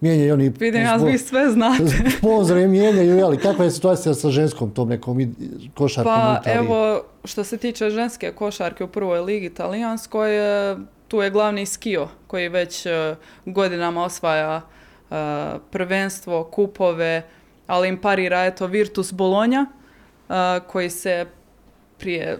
mijenjaju 0.00 0.34
oni... 0.34 0.48
Vidim, 0.48 0.82
ja 0.82 0.96
vi 0.96 1.18
sve 1.18 1.50
znate. 1.50 1.84
Sponzore 2.18 2.66
mijenjaju, 2.66 3.16
jel, 3.16 3.36
kakva 3.36 3.64
je 3.64 3.70
situacija 3.70 4.14
sa 4.14 4.30
ženskom 4.30 4.70
tom 4.70 4.88
nekom 4.88 5.34
košarkom 5.74 6.12
Pa 6.14 6.40
evo, 6.44 7.02
što 7.24 7.44
se 7.44 7.56
tiče 7.56 7.90
ženske 7.90 8.32
košarke 8.32 8.84
u 8.84 8.88
prvoj 8.88 9.20
ligi 9.20 9.50
talijanskoj, 9.50 10.70
e, 10.72 10.76
tu 11.08 11.22
je 11.22 11.30
glavni 11.30 11.66
Skio 11.66 12.08
koji 12.26 12.48
već 12.48 12.86
e, 12.86 13.14
godinama 13.44 14.04
osvaja 14.04 14.60
prvenstvo, 15.70 16.44
kupove, 16.44 17.22
ali 17.66 17.88
im 17.88 18.00
parira 18.00 18.44
eto 18.44 18.66
Virtus 18.66 19.12
Bologna 19.12 19.66
e, 19.66 20.32
koji 20.66 20.90
se 20.90 21.26
prije, 21.98 22.38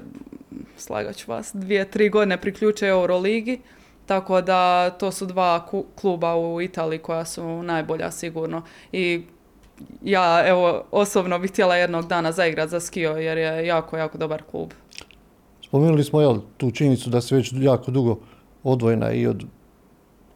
slagat 0.76 1.16
ću 1.16 1.30
vas, 1.30 1.50
dvije, 1.54 1.90
tri 1.90 2.08
godine 2.08 2.40
priključuje 2.40 2.90
Euroligi. 2.90 3.60
Tako 4.06 4.40
da 4.40 4.90
to 4.90 5.12
su 5.12 5.26
dva 5.26 5.66
kluba 5.94 6.36
u 6.36 6.62
Italiji 6.62 6.98
koja 6.98 7.24
su 7.24 7.62
najbolja 7.62 8.10
sigurno. 8.10 8.62
I 8.92 9.22
ja 10.02 10.46
evo 10.46 10.84
osobno 10.90 11.38
bih 11.38 11.50
htjela 11.50 11.76
jednog 11.76 12.06
dana 12.06 12.32
zaigrat 12.32 12.68
za 12.68 12.80
Skio 12.80 13.10
jer 13.10 13.38
je 13.38 13.66
jako, 13.66 13.96
jako 13.96 14.18
dobar 14.18 14.42
klub. 14.50 14.70
Spomenuli 15.64 16.04
smo 16.04 16.20
jel, 16.20 16.38
tu 16.56 16.70
činjenicu 16.70 17.10
da 17.10 17.20
si 17.20 17.34
već 17.34 17.52
jako 17.56 17.90
dugo 17.90 18.18
odvojena 18.62 19.12
i 19.12 19.26
od 19.26 19.44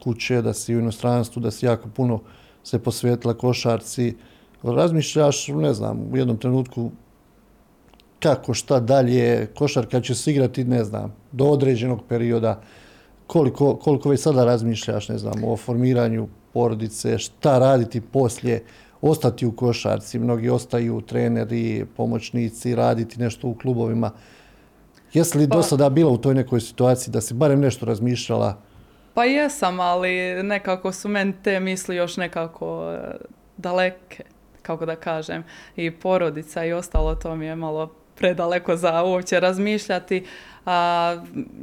kuće, 0.03 0.43
da 0.43 0.55
si 0.55 0.77
u 0.77 0.79
inostranstvu, 0.79 1.41
da 1.41 1.51
si 1.51 1.67
jako 1.67 1.89
puno 1.89 2.21
se 2.65 2.79
posvetila 2.79 3.35
košarci. 3.35 4.17
Razmišljaš, 4.63 5.49
ne 5.49 5.75
znam, 5.75 6.01
u 6.13 6.17
jednom 6.17 6.37
trenutku 6.37 6.91
kako, 8.21 8.55
šta 8.55 8.81
dalje, 8.81 9.47
košarka 9.47 10.01
će 10.01 10.15
se 10.15 10.31
igrati, 10.31 10.65
ne 10.65 10.85
znam, 10.85 11.15
do 11.33 11.45
određenog 11.45 12.01
perioda. 12.09 12.61
Koliko, 13.27 13.77
koliko 13.77 14.09
već 14.09 14.21
sada 14.21 14.45
razmišljaš, 14.45 15.09
ne 15.09 15.19
znam, 15.19 15.45
o 15.45 15.57
formiranju 15.57 16.29
porodice, 16.53 17.19
šta 17.19 17.59
raditi 17.59 18.01
poslije, 18.01 18.65
ostati 19.03 19.47
u 19.47 19.53
košarci, 19.53 20.19
mnogi 20.19 20.49
ostaju 20.49 21.01
treneri, 21.01 21.87
pomoćnici, 21.97 22.75
raditi 22.75 23.21
nešto 23.21 23.49
u 23.49 23.55
klubovima. 23.55 24.11
Jesi 25.13 25.39
li 25.39 25.49
Pa- 25.49 25.57
do 25.57 25.63
sada 25.63 25.91
bila 25.91 26.13
u 26.13 26.19
toj 26.19 26.35
nekoj 26.35 26.61
situaciji 26.61 27.13
da 27.13 27.21
si 27.21 27.35
barem 27.35 27.61
nešto 27.61 27.87
razmišljala? 27.87 28.57
Pa 29.15 29.25
jesam, 29.25 29.81
ali 29.81 30.43
nekako 30.43 30.93
su 30.93 31.09
meni 31.09 31.35
te 31.43 31.61
misli 31.61 31.97
još 31.97 32.17
nekako 32.17 32.93
e, 32.93 33.17
daleke, 33.57 34.25
kako 34.63 34.87
da 34.87 34.97
kažem. 34.97 35.45
I 35.77 35.91
porodica 35.91 36.65
i 36.65 36.73
ostalo 36.73 37.15
to 37.15 37.37
mi 37.37 37.47
je 37.47 37.57
malo 37.57 37.95
predaleko 38.17 38.77
za 38.77 39.03
uopće 39.03 39.41
razmišljati. 39.41 40.27
A, 40.67 41.17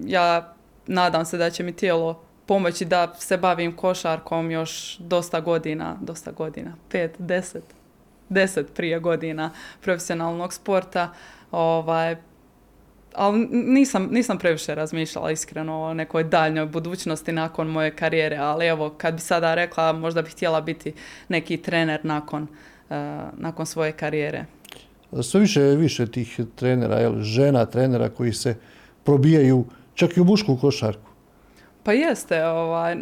ja 0.06 0.54
nadam 0.88 1.26
se 1.26 1.38
da 1.38 1.50
će 1.50 1.64
mi 1.64 1.76
tijelo 1.76 2.22
pomoći 2.46 2.86
da 2.86 3.14
se 3.18 3.38
bavim 3.38 3.76
košarkom 3.76 4.52
još 4.52 4.98
dosta 5.00 5.40
godina, 5.40 5.98
dosta 6.02 6.32
godina, 6.32 6.76
pet, 6.90 7.16
deset, 7.18 7.64
deset 8.30 8.74
prije 8.74 9.00
godina 9.00 9.52
profesionalnog 9.82 10.54
sporta. 10.54 11.14
Ovaj, 11.52 12.16
ali 13.18 13.48
nisam, 13.52 14.10
nisam 14.12 14.38
previše 14.38 14.76
razmišljala 14.76 15.32
iskreno 15.32 15.82
o 15.82 15.94
nekoj 15.94 16.24
daljnjoj 16.24 16.66
budućnosti 16.66 17.32
nakon 17.32 17.68
moje 17.68 17.92
karijere, 17.96 18.38
ali 18.38 18.66
evo 18.66 18.90
kad 18.98 19.14
bi 19.14 19.20
sada 19.20 19.56
rekla 19.56 19.94
možda 19.94 20.22
bih 20.22 20.32
htjela 20.32 20.62
biti 20.62 20.94
neki 21.30 21.58
trener 21.58 22.00
nakon, 22.04 22.48
eh, 22.90 23.22
nakon 23.38 23.66
svoje 23.66 23.92
karijere. 23.92 24.46
Sve 25.22 25.40
više 25.40 25.62
više 25.62 26.08
tih 26.08 26.40
trenera, 26.56 26.96
jel, 27.00 27.22
žena 27.22 27.66
trenera 27.66 28.10
koji 28.10 28.34
se 28.34 28.56
probijaju 29.04 29.66
čak 29.94 30.18
i 30.18 30.22
u 30.22 30.26
mušku 30.26 30.58
košarku. 30.58 31.07
Pa 31.88 31.94
jeste, 31.94 32.46
ovaj, 32.46 32.96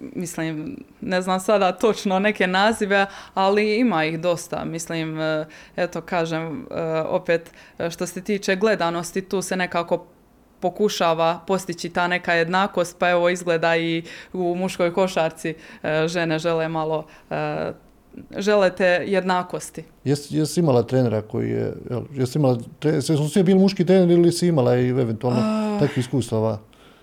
mislim, 0.00 0.76
ne 1.00 1.22
znam 1.22 1.40
sada 1.40 1.72
točno 1.72 2.18
neke 2.18 2.46
nazive, 2.46 3.06
ali 3.34 3.78
ima 3.78 4.04
ih 4.04 4.20
dosta. 4.20 4.64
Mislim, 4.64 5.20
eh, 5.20 5.46
eto 5.76 6.00
kažem, 6.00 6.66
eh, 6.70 7.00
opet 7.08 7.50
eh, 7.78 7.90
što 7.90 8.06
se 8.06 8.20
tiče 8.20 8.56
gledanosti, 8.56 9.22
tu 9.22 9.42
se 9.42 9.56
nekako 9.56 10.06
pokušava 10.60 11.40
postići 11.46 11.88
ta 11.88 12.08
neka 12.08 12.32
jednakost, 12.32 12.98
pa 12.98 13.10
evo 13.10 13.28
izgleda 13.28 13.76
i 13.76 14.02
u 14.32 14.54
muškoj 14.54 14.92
košarci 14.94 15.54
žene 16.06 16.38
žele 16.38 16.68
malo, 16.68 17.06
eh, 17.30 17.72
žele 18.38 18.70
te 18.70 19.04
jednakosti. 19.06 19.84
Jesi, 20.04 20.36
jesi 20.36 20.60
imala 20.60 20.82
trenera 20.82 21.22
koji 21.22 21.50
je, 21.50 21.72
jel, 21.90 22.02
jesi 22.14 22.38
imala, 22.38 22.58
tre, 22.78 22.90
jesu 22.92 23.28
svi 23.28 23.42
bili 23.42 23.58
muški 23.58 23.86
treneri 23.86 24.12
ili 24.12 24.32
si 24.32 24.46
imala 24.48 24.76
i 24.76 24.88
eventualno 24.88 25.40
Ah. 25.42 25.78
takvih 25.80 25.98
iskustava? 25.98 26.58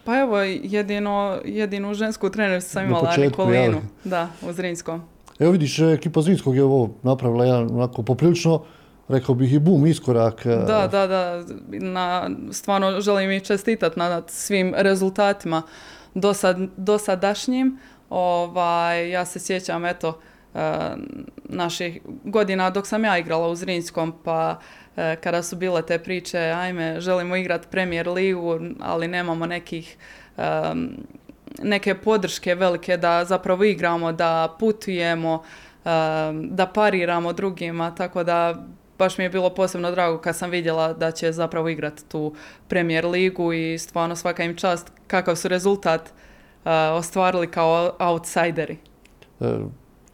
Pa 0.06 0.20
evo, 0.20 0.39
jedino, 0.64 1.39
jedinu 1.45 1.93
žensku 1.93 2.30
trenericu 2.30 2.70
sam 2.70 2.86
imala 2.86 3.10
početku, 3.10 3.45
Nikolinu, 3.45 3.82
da, 4.04 4.28
u 4.49 4.54
Zrinskom. 4.54 5.01
Evo 5.39 5.51
vidiš, 5.51 5.80
ekipa 5.80 6.22
Zrinskog 6.22 6.56
je 6.56 6.64
ovo 6.64 6.89
napravila 7.04 7.45
jedan 7.45 7.72
onako 7.72 8.04
poprilično, 8.04 8.64
rekao 9.08 9.36
bih 9.36 9.54
i 9.54 9.60
bum 9.60 9.86
iskorak. 9.88 10.45
e, 10.45 10.49
Da, 10.49 10.88
da, 10.91 11.08
da. 11.08 11.43
Na, 11.68 12.30
stvarno 12.51 13.01
želim 13.01 13.32
i 13.32 13.39
čestitati 13.39 13.99
na 13.99 14.22
svim 14.28 14.74
rezultatima 14.78 15.62
dosad, 16.14 16.58
dosadašnjim. 16.78 17.78
Ovaj, 18.10 19.10
ja 19.10 19.26
se 19.26 19.39
sjećam, 19.39 19.86
eto, 19.86 20.20
naših 21.43 22.01
godina 22.24 22.70
dok 22.70 22.88
sam 22.88 23.04
ja 23.04 23.18
igrala 23.18 23.47
u 23.47 23.56
Zrinskom, 23.56 24.14
pa 24.24 24.60
e, 24.97 25.16
kada 25.16 25.43
su 25.43 25.56
bile 25.56 25.82
te 25.82 25.99
priče, 25.99 26.39
ajme, 26.39 26.99
želimo 26.99 27.36
igrati 27.36 27.68
Premier 27.72 28.08
ligu, 28.08 28.60
ali 28.80 29.08
nemamo 29.08 29.45
nekih 29.45 29.97
em, 30.38 30.97
neke 31.64 31.95
podrške 31.95 32.56
velike 32.56 32.97
da 32.97 33.26
zapravo 33.26 33.64
igramo, 33.64 34.12
da 34.12 34.56
putujemo, 34.60 35.43
em, 35.86 36.49
da 36.56 36.68
pariramo 36.68 37.34
drugima, 37.34 37.95
tako 37.95 38.24
da 38.24 38.66
baš 38.97 39.18
mi 39.18 39.24
je 39.24 39.30
bilo 39.30 39.49
posebno 39.49 39.91
drago 39.91 40.18
kad 40.18 40.36
sam 40.36 40.49
vidjela 40.49 40.93
da 40.93 41.12
će 41.12 41.32
zapravo 41.32 41.70
igrati 41.70 42.10
tu 42.10 42.36
Premier 42.68 43.06
ligu 43.06 43.54
i 43.54 43.78
stvarno 43.78 44.16
svaka 44.16 44.43
im 44.43 44.56
čast 44.58 44.91
kakav 45.08 45.36
su 45.36 45.47
rezultat 45.47 46.01
uh, 46.01 46.72
ostvarili 46.93 47.51
kao 47.51 47.95
outsideri. 47.99 48.78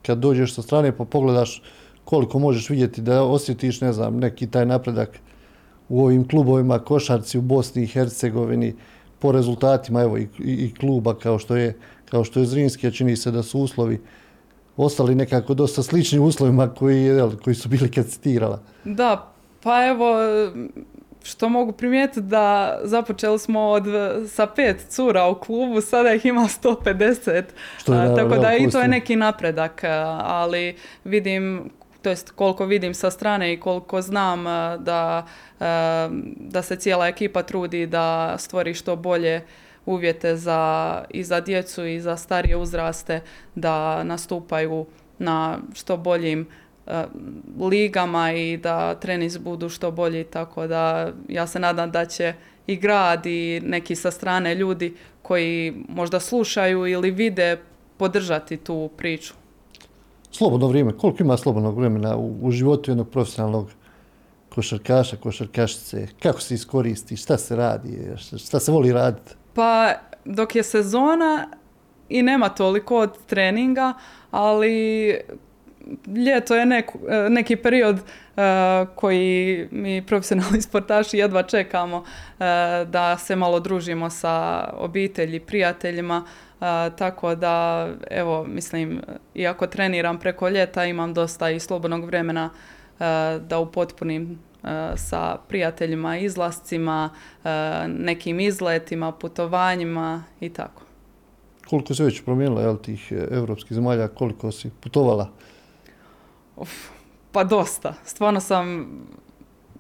Kad 0.06 0.18
dođeš 0.18 0.54
sa 0.54 0.62
strane 0.62 0.97
pa 0.97 1.06
pogledaš 1.06 1.62
koliko 2.06 2.39
možeš 2.39 2.70
vidjeti 2.70 3.02
da 3.02 3.24
osjetiš, 3.24 3.82
ne 3.82 3.93
znam, 3.93 4.18
neki 4.18 4.47
taj 4.47 4.66
napredak 4.66 5.20
u 5.89 6.04
ovim 6.04 6.28
klubovima, 6.28 6.80
košarci 6.80 7.38
u 7.38 7.41
Bosni 7.41 7.84
i 7.84 7.88
Hercegovini, 7.88 8.76
po 9.20 9.32
rezultatima 9.32 10.02
evo 10.02 10.18
i, 10.18 10.28
i, 10.39 10.74
kluba 10.74 11.16
kao 11.16 11.39
što 11.39 11.56
je 11.56 11.78
kao 12.06 12.24
što 12.24 12.39
je 12.39 12.45
Zrinski, 12.45 12.88
a 12.88 12.91
čini 12.91 13.16
se 13.16 13.32
da 13.32 13.43
su 13.43 13.60
uslovi 13.60 14.00
ostali 14.78 15.16
nekako 15.16 15.54
dosta 15.54 15.84
slični 15.84 16.20
uslovima 16.20 16.68
koji, 16.74 17.10
koji 17.43 17.56
su 17.56 17.70
bili 17.70 17.91
kad 17.91 18.08
citirala. 18.08 18.62
Da, 18.84 19.32
pa 19.64 19.86
evo, 19.88 20.14
što 21.30 21.49
mogu 21.49 21.71
primijetiti 21.71 22.21
da 22.21 22.80
započeli 22.84 23.39
smo 23.39 23.61
od, 23.61 23.86
sa 24.30 24.47
pet 24.47 24.86
cura 24.89 25.27
u 25.27 25.36
klubu, 25.36 25.82
sada 25.82 26.13
ih 26.13 26.25
ima 26.25 26.41
150, 26.63 27.43
što 27.77 27.93
je, 27.93 28.15
tako 28.15 28.38
da 28.38 28.55
i 28.55 28.69
to 28.69 28.82
je 28.82 28.88
neki 28.88 29.15
napredak, 29.15 29.82
ali 30.23 30.75
vidim 31.03 31.69
to 32.01 32.09
jest 32.09 32.32
koliko 32.32 32.65
vidim 32.65 32.93
sa 32.93 33.11
strane 33.11 33.53
i 33.53 33.59
koliko 33.59 34.01
znam 34.01 34.43
da, 34.80 35.25
da 36.36 36.61
se 36.61 36.75
cijela 36.75 37.07
ekipa 37.07 37.43
trudi 37.43 37.88
da 37.88 38.36
stvori 38.38 38.73
što 38.73 38.95
bolje 38.95 39.41
uvjete 39.86 40.36
za, 40.36 41.03
i 41.09 41.23
za 41.23 41.41
djecu 41.41 41.86
i 41.86 42.01
za 42.01 42.17
starije 42.17 42.57
uzraste 42.57 43.21
da 43.55 44.03
nastupaju 44.03 44.86
na 45.19 45.57
što 45.73 45.97
boljim 45.97 46.47
ligama 47.60 48.34
i 48.34 48.58
da 48.58 48.96
trenis 48.96 49.38
budu 49.38 49.70
što 49.70 49.92
bolji, 49.92 50.24
tako 50.24 50.68
da 50.68 51.12
ja 51.28 51.48
se 51.48 51.60
nadam 51.60 51.92
da 51.92 52.06
će 52.06 52.34
i 52.68 52.76
grad 52.76 53.26
i 53.26 53.62
neki 53.64 53.96
sa 53.96 54.12
strane 54.12 54.56
ljudi 54.56 54.96
koji 55.22 55.74
možda 55.90 56.20
slušaju 56.20 56.88
ili 56.88 57.12
vide 57.12 57.58
podržati 57.98 58.58
tu 58.58 58.90
priču. 58.98 59.34
Slobodno 60.32 60.68
vrijeme, 60.68 60.98
koliko 60.98 61.24
ima 61.24 61.38
slobodnog 61.38 61.78
vremena 61.78 62.18
u, 62.18 62.36
u 62.42 62.52
životu 62.52 62.92
jednog 62.92 63.10
profesionalnog 63.10 63.70
košarkaša, 64.50 65.18
košarkašice, 65.18 66.08
kako 66.22 66.42
se 66.42 66.54
iskoristi, 66.54 67.18
šta 67.18 67.38
se 67.38 67.56
radi, 67.56 67.98
šta 68.38 68.60
se 68.60 68.72
voli 68.72 68.92
raditi? 68.92 69.34
Pa 69.54 69.94
dok 70.26 70.56
je 70.56 70.64
sezona 70.64 71.48
i 72.10 72.24
nema 72.24 72.50
toliko 72.50 72.98
od 72.98 73.18
treninga, 73.26 73.94
ali 74.32 75.16
ljeto 76.26 76.56
je 76.56 76.64
e, 76.64 76.84
neki 77.30 77.56
period 77.56 77.96
e, 77.98 78.02
koji 78.96 79.68
mi 79.72 80.06
profesionalni 80.06 80.62
sportaši 80.68 81.18
jedva 81.18 81.44
čekamo 81.44 82.04
e, 82.40 82.44
da 82.86 83.18
se 83.18 83.36
malo 83.36 83.60
družimo 83.60 84.10
sa 84.10 84.70
obitelji, 84.78 85.40
prijateljima, 85.40 86.26
tako 86.98 87.36
da 87.36 87.88
evo 88.10 88.46
mislim 88.48 89.02
iako 89.36 89.68
treniram 89.68 90.20
preko 90.20 90.50
ljeta 90.50 90.86
imam 90.86 91.14
dosta 91.14 91.50
i 91.50 91.60
slobodnog 91.60 92.06
vremena 92.06 92.50
da 93.40 93.60
upotpunim 93.60 94.40
sa 94.96 95.38
prijateljima, 95.48 96.18
izlascima, 96.18 97.10
nekim 97.88 98.40
izletima, 98.40 99.12
putovanjima 99.12 100.24
i 100.40 100.50
tako. 100.50 100.82
Koliko 101.70 101.94
se 101.94 102.04
već 102.04 102.22
promijenila 102.22 102.62
jel, 102.62 102.78
tih 102.78 103.12
evropskih 103.32 103.76
zemalja, 103.76 104.08
koliko 104.08 104.52
si 104.52 104.70
putovala? 104.80 105.30
Pa 107.32 107.43
dosta. 107.43 107.93
Stvarno 108.05 108.39
sam 108.39 108.89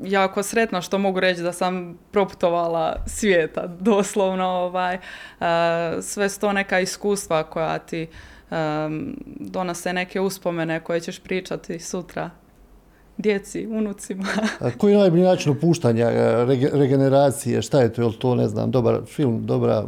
jako 0.03 0.43
sretna 0.43 0.81
što 0.81 0.97
mogu 0.97 1.19
reći 1.19 1.41
da 1.41 1.53
sam 1.53 1.97
proputovala 2.11 2.95
svijeta, 3.07 3.67
doslovno 3.67 4.45
ovaj, 4.45 4.95
uh, 4.95 5.45
sve 6.01 6.29
sto 6.29 6.53
neka 6.53 6.79
iskustva 6.79 7.43
koja 7.43 7.79
ti 7.79 8.07
um, 8.51 9.17
donose 9.39 9.93
neke 9.93 10.21
uspomene 10.21 10.79
koje 10.79 10.99
ćeš 10.99 11.19
pričati 11.19 11.79
sutra 11.79 12.29
djeci, 13.17 13.67
unucima. 13.67 14.25
A 14.59 14.71
koji 14.77 14.91
je 14.91 14.97
najbolji 14.97 15.23
način 15.23 15.51
opuštanja, 15.51 16.05
e, 16.05 16.45
regeneracije, 16.73 17.61
šta 17.61 17.81
je 17.81 17.93
to, 17.93 18.01
je 18.01 18.19
to, 18.19 18.35
ne 18.35 18.47
znam, 18.47 18.71
dobar 18.71 18.99
film, 19.05 19.45
dobra 19.45 19.83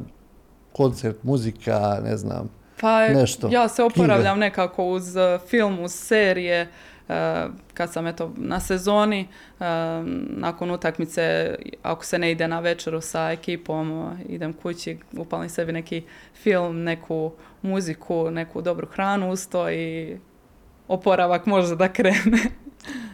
koncert, 0.72 1.24
muzika, 1.24 2.00
ne 2.04 2.18
znam, 2.18 2.50
pa, 2.82 3.08
nešto. 3.08 3.50
Ja 3.52 3.68
se 3.68 3.84
oporavljam 3.84 4.40
nekako 4.40 4.86
uz 4.86 5.16
e, 5.16 5.40
film, 5.48 5.80
uz 5.80 5.92
serije, 5.94 6.68
e, 7.10 7.46
kad 7.74 7.94
sam 7.94 8.08
eto 8.08 8.34
na 8.38 8.60
sezoni, 8.60 9.20
e, 9.22 9.64
nakon 10.30 10.72
utakmice, 10.72 11.56
ako 11.84 12.06
se 12.06 12.20
ne 12.20 12.32
ide 12.32 12.48
na 12.48 12.60
večeru 12.60 13.02
sa 13.02 13.32
ekipom, 13.32 14.18
idem 14.30 14.54
kući, 14.54 14.98
upalim 15.18 15.50
sebi 15.50 15.72
neki 15.72 16.04
film, 16.34 16.84
neku 16.84 17.32
muziku, 17.62 18.32
neku 18.32 18.62
dobru 18.62 18.88
hranu 18.88 19.32
uz 19.32 19.48
to 19.48 19.70
i 19.70 20.18
oporavak 20.88 21.46
može 21.46 21.76
da 21.76 21.94
krene. 21.94 22.40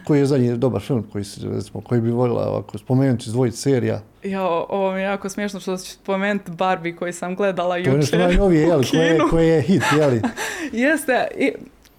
Koji 0.04 0.18
je 0.18 0.26
zadnji 0.26 0.56
dobar 0.56 0.82
film 0.82 1.06
koji, 1.12 1.24
recimo, 1.42 1.80
koji 1.80 2.00
bi 2.00 2.10
voljela 2.10 2.48
ovako 2.48 2.78
spomenuti 2.78 3.24
izdvojiti 3.26 3.56
serija? 3.56 4.00
Ja, 4.22 4.42
ovo 4.48 4.92
mi 4.92 5.00
je 5.00 5.04
jako 5.04 5.28
smiješno 5.28 5.60
što 5.60 5.76
ću 5.76 5.90
spomenuti 5.90 6.50
Barbie 6.50 6.96
koji 6.96 7.12
sam 7.12 7.36
gledala 7.36 7.76
jučer. 7.76 7.92
To 7.92 7.96
je 7.96 7.98
nešto 7.98 8.18
najnovije, 8.18 8.60
jel, 8.60 8.82
koje, 8.90 9.18
koje 9.30 9.46
je 9.46 9.62
hit, 9.62 9.82
jeli? 9.98 10.22
Jeste, 10.84 11.26
i, 11.38 11.52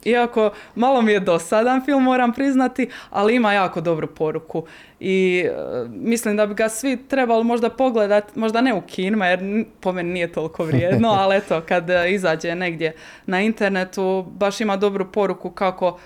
iako 0.05 0.51
malo 0.75 1.01
mi 1.01 1.11
je 1.11 1.19
dosadan 1.19 1.85
film, 1.85 2.03
moram 2.03 2.33
priznati, 2.33 2.89
ali 3.09 3.35
ima 3.35 3.53
jako 3.53 3.81
dobru 3.81 4.07
poruku. 4.07 4.63
I 4.99 5.45
e, 5.47 5.53
mislim 5.89 6.37
da 6.37 6.45
bi 6.45 6.53
ga 6.53 6.69
svi 6.69 6.97
trebali 7.07 7.43
možda 7.43 7.69
pogledati, 7.69 8.39
možda 8.39 8.61
ne 8.61 8.73
u 8.73 8.81
kinima, 8.81 9.27
jer 9.27 9.65
po 9.79 9.91
meni 9.91 10.13
nije 10.13 10.31
toliko 10.31 10.63
vrijedno, 10.63 11.09
ali 11.21 11.37
eto, 11.37 11.61
kad 11.67 11.89
izađe 12.09 12.55
negdje 12.55 12.93
na 13.25 13.41
internetu, 13.41 14.25
baš 14.31 14.61
ima 14.61 14.77
dobru 14.77 15.11
poruku 15.11 15.51
kako 15.51 15.99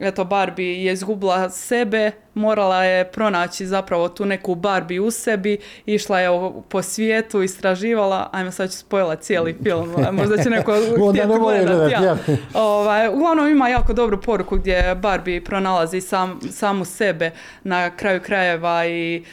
eto 0.00 0.24
Barbie 0.24 0.84
je 0.84 0.92
izgubila 0.92 1.50
sebe, 1.50 2.10
morala 2.34 2.84
je 2.84 3.04
pronaći 3.04 3.66
zapravo 3.66 4.08
tu 4.08 4.24
neku 4.24 4.54
Barbie 4.54 5.00
u 5.00 5.10
sebi, 5.10 5.58
išla 5.86 6.20
je 6.20 6.28
po 6.68 6.82
svijetu, 6.82 7.42
istraživala, 7.42 8.28
ajmo 8.32 8.50
sad 8.50 8.70
ću 8.70 8.78
spojila 8.78 9.16
cijeli 9.16 9.56
film, 9.62 9.94
možda 10.12 10.42
će 10.42 10.50
neko 10.50 10.72
htjeti 11.10 11.28
gledat. 11.38 11.92
Ja. 11.92 12.16
Ovaj, 12.54 13.08
uglavnom 13.08 13.48
ima 13.48 13.68
jako 13.68 13.92
dobru 13.92 14.20
poruku 14.20 14.56
gdje 14.56 14.94
Barbie 14.94 15.44
pronalazi 15.44 16.00
sam, 16.00 16.40
samu 16.50 16.84
sebe 16.84 17.30
na 17.64 17.96
kraju 17.96 18.20
krajeva 18.20 18.86
i 18.86 19.24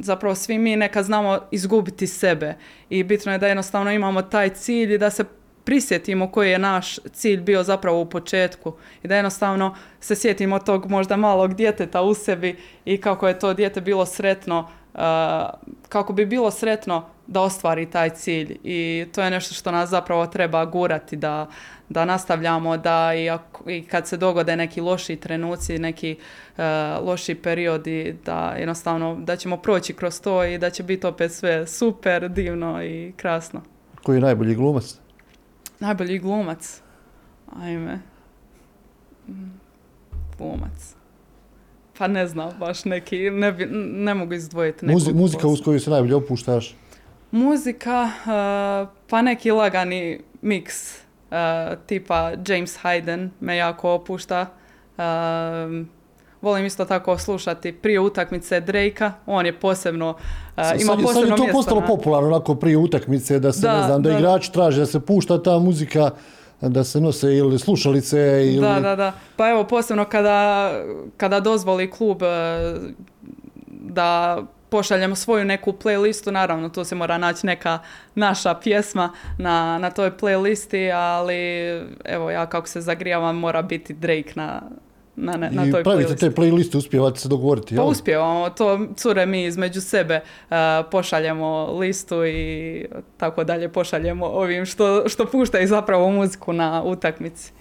zapravo 0.00 0.34
svi 0.34 0.58
mi 0.58 0.76
neka 0.76 1.02
znamo 1.02 1.38
izgubiti 1.50 2.06
sebe 2.06 2.54
i 2.90 3.02
bitno 3.04 3.32
je 3.32 3.38
da 3.38 3.46
jednostavno 3.46 3.92
imamo 3.92 4.22
taj 4.22 4.48
cilj 4.48 4.94
i 4.94 4.98
da 4.98 5.10
se 5.10 5.24
prisjetimo 5.64 6.30
koji 6.30 6.50
je 6.50 6.58
naš 6.58 6.98
cilj 7.12 7.40
bio 7.40 7.62
zapravo 7.62 8.00
u 8.00 8.06
početku 8.08 8.72
i 9.02 9.08
da 9.08 9.16
jednostavno 9.16 9.76
se 10.00 10.16
sjetimo 10.16 10.58
tog 10.58 10.90
možda 10.90 11.16
malog 11.16 11.54
djeteta 11.54 12.02
u 12.02 12.14
sebi 12.14 12.56
i 12.84 13.00
kako 13.00 13.28
je 13.28 13.38
to 13.38 13.54
dijete 13.54 13.80
bilo 13.80 14.06
sretno, 14.06 14.68
uh, 14.94 15.00
kako 15.88 16.12
bi 16.12 16.26
bilo 16.26 16.50
sretno 16.50 17.04
da 17.26 17.40
ostvari 17.40 17.90
taj 17.90 18.10
cilj 18.10 18.58
i 18.64 19.06
to 19.14 19.22
je 19.22 19.30
nešto 19.30 19.54
što 19.54 19.70
nas 19.70 19.90
zapravo 19.90 20.26
treba 20.26 20.64
gurati 20.64 21.16
da, 21.16 21.46
da 21.88 22.04
nastavljamo 22.04 22.76
da 22.76 23.14
i, 23.14 23.30
i 23.66 23.82
kad 23.86 24.08
se 24.08 24.16
dogode 24.16 24.56
neki 24.56 24.80
loši 24.80 25.16
trenuci, 25.16 25.78
neki 25.78 26.16
uh, 26.16 26.64
loši 27.06 27.34
periodi 27.34 28.16
da 28.24 28.54
jednostavno 28.58 29.16
da 29.20 29.36
ćemo 29.36 29.56
proći 29.56 29.92
kroz 29.92 30.20
to 30.20 30.44
i 30.44 30.58
da 30.58 30.70
će 30.70 30.82
biti 30.82 31.06
opet 31.06 31.32
sve 31.32 31.66
super, 31.66 32.28
divno 32.28 32.84
i 32.84 33.12
krasno. 33.16 33.60
Koji 34.02 34.16
je 34.16 34.20
najbolji 34.20 34.54
glumac? 34.54 34.98
Najbolji 35.82 36.18
glumac. 36.18 36.82
Ajme. 37.62 38.00
Glumac. 40.38 40.94
Pa 41.98 42.06
ne 42.06 42.26
znam, 42.26 42.50
baš 42.58 42.84
neki, 42.84 43.30
ne, 43.30 43.52
ne 43.76 44.14
mogu 44.14 44.34
izdvojiti 44.34 44.86
nekog 44.86 45.14
Muzika 45.14 45.48
uz 45.48 45.60
koju 45.64 45.80
se 45.80 45.90
najbolje 45.90 46.14
opuštaš? 46.14 46.74
Muzika, 47.30 48.02
uh, 48.02 48.88
pa 49.08 49.22
neki 49.22 49.50
lagani 49.50 50.20
miks, 50.42 50.98
uh, 51.30 51.36
tipa 51.86 52.32
James 52.48 52.78
Hayden 52.82 53.28
me 53.40 53.56
jako 53.56 53.94
opušta. 53.94 54.46
Uh, 54.96 55.02
Volim 56.42 56.66
isto 56.66 56.84
tako 56.84 57.18
slušati 57.18 57.72
prije 57.72 58.00
utakmice 58.00 58.60
Drejka, 58.60 59.12
on 59.26 59.46
je 59.46 59.60
posebno, 59.60 60.10
uh, 60.10 60.62
ima 60.80 60.92
posebno 60.92 61.12
Sad 61.12 61.38
je 61.38 61.46
to 61.46 61.52
postalo 61.52 61.82
popularno 61.86 62.28
onako 62.28 62.54
prije 62.54 62.76
utakmice, 62.76 63.38
da 63.38 63.52
se, 63.52 63.68
ne 63.68 63.82
znam, 63.82 64.02
da, 64.02 64.10
da 64.10 64.18
igrači 64.18 64.52
traže 64.52 64.80
da 64.80 64.86
se 64.86 65.00
pušta 65.00 65.42
ta 65.42 65.58
muzika, 65.58 66.10
da 66.60 66.84
se 66.84 67.00
nose 67.00 67.36
ili 67.36 67.58
slušalice 67.58 68.18
ili... 68.46 68.60
Da, 68.60 68.80
da, 68.80 68.96
da. 68.96 69.12
Pa 69.36 69.50
evo, 69.50 69.64
posebno 69.64 70.04
kada, 70.04 70.70
kada 71.16 71.40
dozvoli 71.40 71.90
klub 71.90 72.22
uh, 72.22 72.28
da 73.66 74.38
pošaljemo 74.68 75.14
svoju 75.14 75.44
neku 75.44 75.72
playlistu, 75.72 76.30
naravno 76.30 76.68
tu 76.68 76.84
se 76.84 76.94
mora 76.94 77.18
naći 77.18 77.46
neka 77.46 77.78
naša 78.14 78.54
pjesma 78.54 79.12
na, 79.38 79.78
na 79.78 79.90
toj 79.90 80.16
playlisti, 80.16 80.92
ali 80.94 81.36
evo 82.04 82.30
ja 82.30 82.46
kako 82.46 82.68
se 82.68 82.80
zagrijavam 82.80 83.36
mora 83.36 83.62
biti 83.62 83.94
Drake 83.94 84.32
na, 84.34 84.62
na, 85.16 85.36
na, 85.36 85.50
na 85.50 85.72
toj 85.72 85.82
pravite 85.82 86.16
te 86.16 86.30
playliste, 86.30 86.78
uspijevate 86.78 87.20
se 87.20 87.28
dogovoriti, 87.28 87.76
Pa 87.76 87.82
uspijevamo, 87.82 88.50
to 88.50 88.86
cure 88.96 89.26
mi 89.26 89.44
između 89.44 89.80
sebe 89.80 90.20
uh, 90.50 90.56
pošaljemo 90.90 91.72
listu 91.78 92.26
i 92.26 92.86
tako 93.16 93.44
dalje 93.44 93.68
pošaljemo 93.68 94.26
ovim 94.26 94.66
što, 94.66 95.08
što 95.08 95.26
puštaju 95.26 95.68
zapravo 95.68 96.10
muziku 96.10 96.52
na 96.52 96.82
utakmici. 96.84 97.52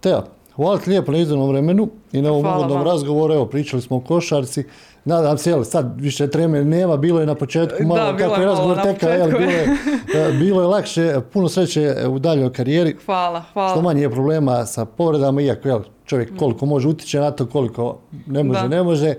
Teo, 0.00 0.24
Hvala 0.58 0.78
ti 0.78 0.90
lijepo 0.90 1.12
na 1.12 1.18
izdanom 1.18 1.48
vremenu 1.48 1.88
i 2.12 2.22
na 2.22 2.32
ovom 2.32 2.46
uvodnom 2.46 2.82
razgovoru. 2.82 3.34
Evo, 3.34 3.46
pričali 3.46 3.82
smo 3.82 3.96
o 3.96 4.00
košarci. 4.00 4.64
Nadam 5.04 5.38
se, 5.38 5.50
jel, 5.50 5.64
sad 5.64 6.00
više 6.00 6.30
treme 6.30 6.64
nema, 6.64 6.96
bilo 6.96 7.20
je 7.20 7.26
na 7.26 7.34
početku 7.34 7.82
malo, 7.82 8.12
Da, 8.12 8.16
kako 8.16 8.40
je 8.40 8.46
razgovor 8.46 8.76
na 8.76 8.82
tekao, 8.82 9.10
jel, 9.10 9.30
bilo, 9.30 9.50
je, 9.50 9.66
e, 10.14 10.32
bilo 10.32 10.60
je 10.60 10.66
lakše, 10.66 11.20
puno 11.32 11.48
sreće 11.48 11.94
u 12.08 12.18
daljoj 12.18 12.52
karijeri. 12.52 12.96
Hvala, 13.06 13.44
hvala. 13.52 13.70
Što 13.70 13.82
manje 13.82 14.02
je 14.02 14.10
problema 14.10 14.66
sa 14.66 14.84
povredama, 14.84 15.40
iako 15.40 15.68
jel, 15.68 15.80
čovjek 16.04 16.36
koliko 16.38 16.66
može 16.66 16.88
utječe 16.88 17.20
na 17.20 17.30
to, 17.30 17.46
koliko 17.46 17.98
ne 18.26 18.42
može, 18.44 18.60
Da. 18.60 18.68
ne 18.68 18.82
može. 18.82 19.14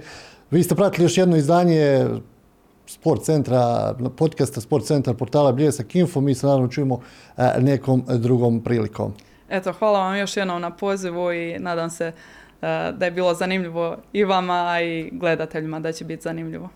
Vi 0.52 0.64
ste 0.64 0.76
pratili 0.76 1.06
još 1.06 1.18
jedno 1.18 1.38
izdanje 1.38 2.08
Sport 2.86 3.24
centra, 3.24 3.94
podcasta 4.18 4.62
Sport 4.62 4.86
centar 4.86 5.16
portala 5.16 5.52
Bljesak 5.52 5.96
Info. 5.96 6.22
Mi 6.22 6.36
se 6.36 6.48
naravno 6.48 6.68
čujemo 6.68 7.00
e, 7.38 7.52
nekom 7.60 8.04
drugom 8.08 8.64
prilikom. 8.64 9.14
Eto, 9.50 9.74
hvala 9.74 10.00
vam 10.00 10.18
još 10.18 10.38
jednom 10.38 10.62
na 10.62 10.72
pozivu 10.72 11.34
i 11.34 11.60
nadam 11.60 11.90
se 11.90 12.12
da 12.62 13.06
je 13.06 13.12
bilo 13.12 13.34
zanimljivo 13.34 13.98
i 14.14 14.24
vama, 14.24 14.82
i 14.82 15.10
gledateljima 15.12 15.80
da 15.80 15.92
će 15.92 16.06
biti 16.06 16.22
zanimljivo. 16.22 16.70